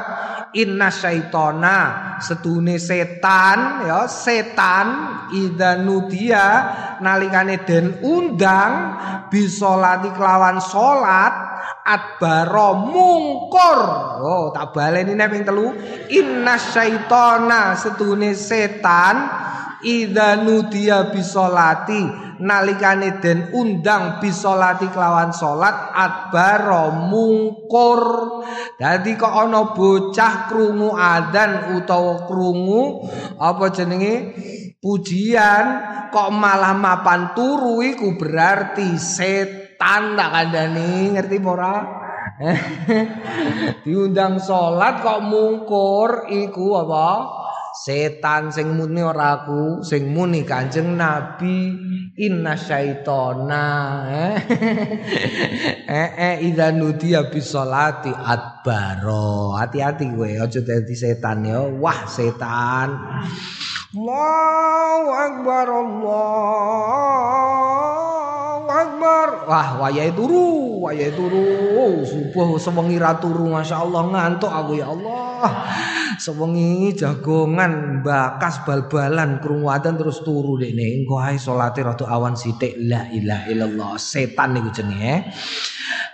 inna 0.56 0.88
syaitona 0.88 1.78
setune 2.24 2.80
setan 2.80 3.84
ya 3.84 4.08
setan 4.08 4.88
idza 5.36 5.84
nudia 5.84 6.48
nalikane 7.04 7.68
den 7.68 8.00
undang 8.00 8.96
bisolati 9.28 10.16
kelawan 10.16 10.64
salat 10.64 11.34
adbaro 11.84 12.88
mungkur 12.88 13.80
oh 14.24 14.46
tak 14.56 14.72
baleni 14.72 15.14
nek 15.14 15.28
ping 15.30 15.44
telu. 15.44 15.76
Inna 16.10 16.56
syaitona 16.56 17.76
setune 17.76 18.32
setan 18.34 19.16
idza 19.84 20.40
nudia 20.46 21.12
bisolati 21.12 22.26
nalikane 22.40 23.24
den 23.24 23.52
undang 23.56 24.20
bisolati 24.20 24.92
kelawan 24.92 25.32
salat 25.32 25.92
adbaro 25.96 26.92
mungkur. 27.08 28.02
Dadi 28.76 29.16
kok 29.16 29.32
ana 29.32 29.72
bocah 29.72 30.52
krungu 30.52 30.96
adzan 30.96 31.76
utawa 31.80 32.28
krungu 32.28 33.08
apa 33.40 33.66
jenenge? 33.72 34.16
Pujian 34.80 35.66
kok 36.14 36.30
malah 36.30 36.78
mapan 36.78 37.34
turu 37.34 37.82
iku 37.82 38.14
berarti 38.14 39.00
setan 39.02 40.14
tak 40.14 40.30
kandhani 40.30 41.16
ngerti 41.18 41.38
ora? 41.42 42.04
Diundang 43.88 44.44
salat 44.44 45.00
kok 45.00 45.24
mungkur 45.24 46.28
iku 46.28 46.84
apa 46.84 47.08
setan 47.76 48.56
sing 48.56 48.72
muni 48.72 49.04
ora 49.04 49.44
aku 49.44 49.84
sing 49.84 50.16
muni 50.16 50.48
Kanjeng 50.48 50.96
Nabi. 50.96 51.76
Inna 52.16 52.56
syaitona 52.56 53.68
eh. 54.08 54.40
Eh, 55.86 56.10
eh 56.18 56.42
idza 56.48 56.72
nudiya 56.74 57.30
bisolati 57.30 58.10
adbaro. 58.10 59.54
Hati-hati 59.54 60.10
kowe 60.16 60.26
aja 60.26 60.60
dadi 60.64 60.96
setan 60.96 61.46
ya. 61.46 61.62
Wah 61.62 62.08
setan. 62.10 62.90
Allahu 63.94 65.08
akbar 65.14 65.68
Allahu 65.70 67.06
akbar. 68.76 69.48
Wah 69.48 69.70
wayahe 69.80 70.12
turu 70.12 70.84
wayahe 70.84 71.16
turu. 71.16 72.04
Subuh 72.04 72.60
sewengi 72.60 73.00
ra 73.00 73.16
turu 73.16 73.48
masyaallah 73.48 74.04
ngantuk 74.12 74.52
aku 74.52 74.76
ya 74.76 74.92
Allah. 74.92 75.48
Sewengi 76.20 76.96
jagongan 76.96 78.04
bakas 78.04 78.64
bal-balan 78.68 79.40
krungu 79.40 79.72
terus 79.80 80.24
turu 80.24 80.60
dekne 80.60 81.04
engko 81.04 81.20
ae 81.24 81.40
salate 81.40 81.84
rada 81.84 82.06
awan 82.08 82.36
sithik 82.36 82.76
la 82.80 83.08
ilaha 83.12 83.46
illallah. 83.52 83.92
Setan 83.96 84.56
niku 84.56 84.70
jenenge. 84.76 85.32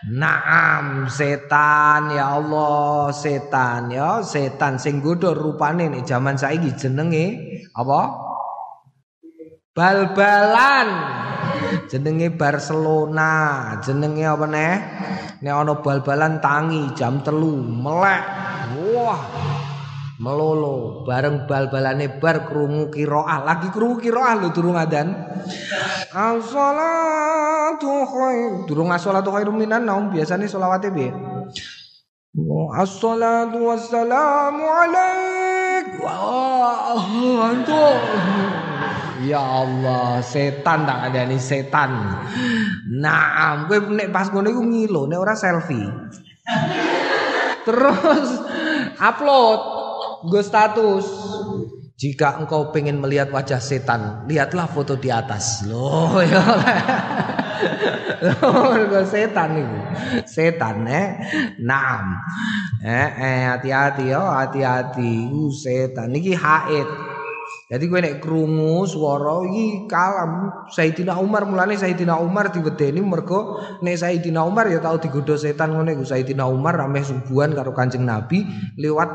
Naam 0.01 1.05
setan 1.05 2.09
ya 2.09 2.41
Allah 2.41 3.13
setan 3.13 3.93
ya. 3.93 4.25
Setan 4.25 4.81
sing 4.81 5.01
godho 5.01 5.37
rupane 5.37 5.89
nek 5.89 6.05
jaman 6.05 6.37
saiki 6.37 6.73
jenenge 6.73 7.25
apa? 7.77 8.01
Bal-balan 9.71 10.87
jenenge 11.91 12.33
Barcelona. 12.33 13.31
Jenenge 13.83 14.23
apa 14.25 14.45
neh 14.47 14.73
nek 15.41 15.53
ana 15.53 15.73
bal-balan 15.79 16.39
tangi 16.43 16.91
jam 16.95 17.19
telu 17.23 17.57
melek. 17.59 18.23
Wah 18.93 19.21
melolo. 20.21 21.01
Bareng 21.03 21.49
bal-balane 21.49 22.21
bar 22.21 22.45
krungu 22.45 22.93
kiroah. 22.93 23.41
Lagi 23.41 23.73
krungu 23.73 23.97
kiroah 23.97 24.37
lho 24.37 24.53
durung 24.53 24.77
adan 24.77 25.17
as-salatu 26.13 27.91
khair 28.05 28.69
durung 28.69 28.93
as-salatu 28.93 29.33
minan 29.49 29.89
naum 29.89 30.13
biasane 30.13 30.45
selawate 30.45 30.93
piye? 30.93 31.09
As-salatu 32.77 33.59
wassalamu 33.67 34.63
alaik. 34.63 35.99
Wah, 35.99 37.01
antuk 37.51 38.60
Ya 39.21 39.37
Allah, 39.37 40.23
setan 40.25 40.89
tak 40.89 40.99
ada 41.11 41.21
nih 41.29 41.37
setan. 41.37 41.91
Nah, 42.97 43.65
gue 43.69 43.77
nek 43.91 44.09
pas 44.09 44.29
iku 44.33 44.61
ngilo, 44.65 45.05
nek 45.05 45.19
ora 45.21 45.35
selfie. 45.37 45.85
Terus 47.61 48.27
upload 48.97 49.61
gue 50.25 50.41
status 50.41 51.05
jika 52.01 52.41
engkau 52.41 52.73
pengen 52.73 52.97
melihat 52.97 53.29
wajah 53.29 53.61
setan 53.61 54.25
lihatlah 54.25 54.65
foto 54.65 54.97
di 54.97 55.13
atas 55.13 55.61
loh 55.69 56.17
ya 56.25 56.41
Mergo 58.41 59.01
setan 59.05 59.57
iku. 59.57 59.77
Setan 60.29 60.85
eh 60.85 61.07
naam. 61.61 62.21
Eh 62.81 63.09
eh 63.17 63.39
hati-hati 63.49 64.13
yo, 64.13 64.21
hati-hati. 64.21 65.29
Iku 65.29 65.49
setan 65.49 66.13
iki 66.13 66.37
haid. 66.37 67.10
Jadi 67.71 67.87
gue 67.87 67.99
nek 68.03 68.19
krungu 68.19 68.83
swara 68.83 69.47
iki 69.47 69.87
kalam 69.87 70.51
Sayyidina 70.67 71.15
Umar 71.15 71.47
mulane 71.47 71.79
Sayyidina 71.79 72.19
Umar 72.19 72.51
diwedeni 72.51 72.99
mergo 72.99 73.63
nek 73.79 73.95
Sayyidina 73.95 74.43
Umar 74.43 74.67
ya 74.67 74.83
tau 74.83 74.99
digodho 74.99 75.39
setan 75.39 75.79
ngene 75.79 75.95
iku. 75.95 76.03
Sayyidina 76.03 76.43
Umar 76.51 76.75
rame 76.75 76.99
subuhan 76.99 77.55
karo 77.55 77.71
Kanjeng 77.71 78.03
Nabi 78.03 78.43
lewat 78.75 79.07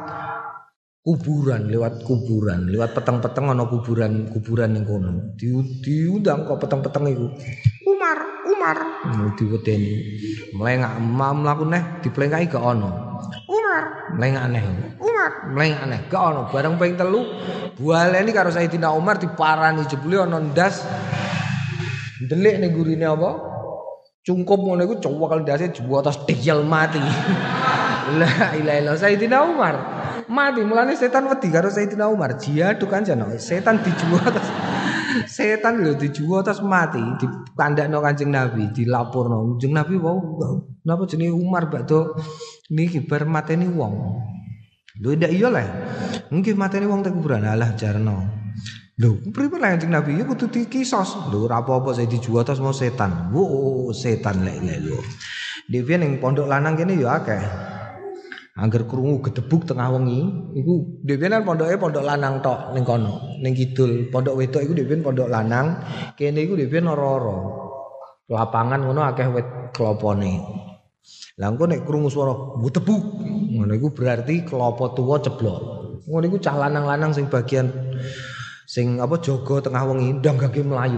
kuburan 1.05 1.69
lewat 1.69 2.01
kuburan 2.09 2.73
lewat 2.73 2.97
peteng-peteng 2.97 3.53
ana 3.53 3.69
kuburan 3.69 4.33
kuburan 4.33 4.73
ning 4.73 4.89
kono. 4.89 5.37
Di, 5.37 5.53
diundang 5.85 6.49
kok 6.49 6.57
peteng-peteng 6.57 7.13
iku. 7.13 7.29
Umar 7.93 8.19
Umar. 8.57 8.77
Diwedeni. 9.37 9.93
Mlengak 10.57 10.97
mlaku 11.13 11.69
neh 11.69 12.01
diplengkai 12.01 12.49
gak 12.49 12.65
ana 12.65 13.07
Umar 13.77 14.17
mlengak 14.17 14.43
aneh 14.49 14.63
Umar 14.97 15.31
mlengak 15.53 15.81
aneh? 15.85 16.01
Gak 16.09 16.23
ana 16.23 16.43
bareng 16.49 16.75
ping 16.81 16.97
telu. 16.97 17.23
Bualeni 17.77 18.33
karo 18.33 18.49
Sayyidina 18.49 18.89
Umar 18.97 19.21
diparani 19.21 19.85
jebule 19.85 20.25
ana 20.25 20.41
ndas. 20.41 20.81
Delik 22.25 22.57
ning 22.57 22.73
gurine 22.73 23.05
apa? 23.05 23.37
Cungkup 24.25 24.59
ngono 24.59 24.83
iku 24.89 24.97
cowok 24.99 25.45
ndase 25.45 25.71
juwo 25.77 26.01
atas 26.01 26.25
deyel 26.25 26.65
mati. 26.65 26.99
La 28.19 28.57
ilaha 28.57 28.57
illallah 28.57 28.97
Sayyidina 28.97 29.39
Umar. 29.45 29.75
Mati 30.27 30.65
mulane 30.65 30.97
setan 30.97 31.29
wedi 31.29 31.53
karo 31.53 31.69
Sayyidina 31.69 32.09
Umar. 32.09 32.41
Jihad 32.41 32.81
kan 32.89 33.05
jano 33.05 33.29
setan 33.37 33.85
dijual 33.85 34.25
terus 34.25 34.51
setan 35.37 35.85
lho 35.85 35.93
dijual 35.95 36.41
terus 36.41 36.65
mati. 36.65 37.03
Dikandakno 37.21 38.01
Kanjeng 38.01 38.33
Nabi 38.33 38.73
dilaporno 38.73 39.61
Kanjeng 39.61 39.77
Nabi 39.77 39.95
wau 40.01 40.19
napa 40.87 41.03
jenenge 41.05 41.35
Umar 41.35 41.69
bakdo 41.71 42.15
niki 42.73 43.05
bar 43.07 43.29
mateni 43.29 43.71
wong 43.71 43.95
lho 45.03 45.09
ndak 45.15 45.33
iya 45.33 45.49
lah 45.53 45.67
mungkin 46.33 46.55
mateni 46.59 46.87
wong 46.89 47.05
teng 47.05 47.15
kuburan 47.19 47.47
alah 47.47 47.77
jarno 47.79 48.37
Lho, 48.97 49.21
pripun 49.29 49.61
lah 49.61 49.77
Kanjeng 49.77 49.93
Nabi 49.93 50.17
ya 50.17 50.25
kudu 50.25 50.49
dikisos. 50.49 51.29
Lho, 51.29 51.45
ora 51.45 51.61
apa-apa 51.61 51.93
saya 51.93 52.09
dijual 52.09 52.49
terus 52.49 52.65
mau 52.65 52.73
setan. 52.73 53.29
Wo, 53.29 53.93
setan 53.93 54.41
lek 54.41 54.65
lek 54.65 54.89
lho. 54.89 54.97
Yang 55.69 56.17
pondok 56.17 56.49
lanang 56.49 56.81
kene 56.81 56.97
ya 56.97 57.21
akeh. 57.21 57.45
Angger 58.57 58.89
krungu 58.89 59.21
gedebuk 59.21 59.69
tengah 59.69 59.93
wengi, 59.93 60.25
iku 60.57 61.05
dhewe 61.05 61.29
kan 61.29 61.45
pondoke 61.45 61.77
pondok 61.77 62.09
lanang 62.09 62.41
tok 62.41 62.73
ning 62.73 62.89
kono, 62.89 63.37
ning 63.45 63.53
kidul. 63.53 64.09
Pondok 64.09 64.33
wedok 64.41 64.65
iku 64.65 64.73
dhewe 64.73 64.97
pondok 65.05 65.29
lanang, 65.29 65.77
kene 66.17 66.49
iku 66.49 66.57
dhewe 66.57 66.81
ora-ora. 66.89 67.37
Lapangan 68.33 68.81
ngono 68.81 69.05
akeh 69.05 69.29
wit 69.29 69.77
klopone. 69.77 70.65
Lah 71.37 71.53
engko 71.53 71.69
nek 71.69 71.85
krungu 71.85 72.09
swara 72.09 72.33
tebuk, 72.73 73.03
ngono 73.53 73.73
iku 73.77 73.93
berarti 73.93 74.41
klopo 74.49 74.97
tuwa 74.97 75.21
ceblok. 75.21 75.61
Ngono 76.09 76.25
iku 76.33 76.39
cah 76.41 76.57
lanang-lanang 76.57 77.13
sing 77.13 77.29
bagian 77.29 77.69
sing 78.65 78.99
apa 78.99 79.21
jaga 79.21 79.69
tengah 79.69 79.85
wengi 79.85 80.17
ndang 80.17 80.41
gage 80.41 80.65
mlayu. 80.65 80.97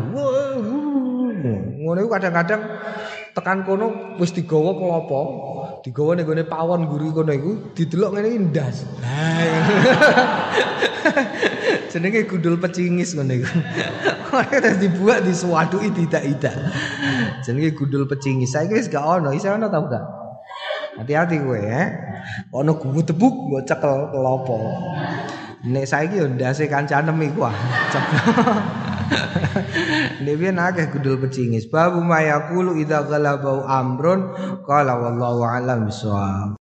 Ngono 1.82 1.98
iku 1.98 2.10
kadang-kadang 2.14 2.62
tekan 3.34 3.66
kono 3.66 4.18
wis 4.22 4.30
digawa 4.30 4.78
klopo, 4.78 5.22
digawa 5.82 6.14
ning 6.14 6.24
gone 6.24 6.46
pawon 6.46 6.86
guri 6.86 7.10
kono 7.10 7.34
iku 7.34 7.74
didelok 7.74 8.10
ngene 8.14 8.28
iki 8.30 8.40
ndas. 8.46 8.76
Jenenge 11.88 12.28
gundul 12.28 12.60
pecingis 12.60 13.16
ngono 13.16 13.32
iku. 13.32 13.48
Terus 14.52 14.76
dibuat 14.80 15.24
disuwaduki 15.24 15.88
tidak-tidak. 15.92 16.54
Jenenge 17.44 17.72
gundul 17.72 18.04
pecingis. 18.04 18.52
Saiki 18.52 18.76
wis 18.76 18.92
gak 18.92 19.04
ono, 19.04 19.32
isih 19.32 19.56
ono 19.56 19.72
ta 19.72 19.80
gak? 19.80 20.04
Hati-hati 21.00 21.40
kowe 21.40 21.58
ya. 21.58 21.88
Ono 22.52 22.76
gumu 22.76 23.00
tebuk 23.04 23.34
mbok 23.48 23.62
cekel 23.64 24.12
kelopo. 24.12 24.56
Nek 25.64 25.84
saiki 25.88 26.20
yo 26.22 26.28
ndase 26.28 26.70
kancanem 26.70 27.18
iku 27.24 27.48
ah. 27.48 27.56
Nek 30.22 30.36
akeh 30.54 30.86
gundul 30.92 31.16
pecingis. 31.24 31.66
Babu 31.72 32.04
mayakulu 32.04 32.76
idza 32.76 33.04
ghalabau 33.08 33.64
amrun 33.64 34.32
qala 34.64 34.96
wallahu 34.96 35.42
alam 35.44 35.88
bisawab. 35.88 36.52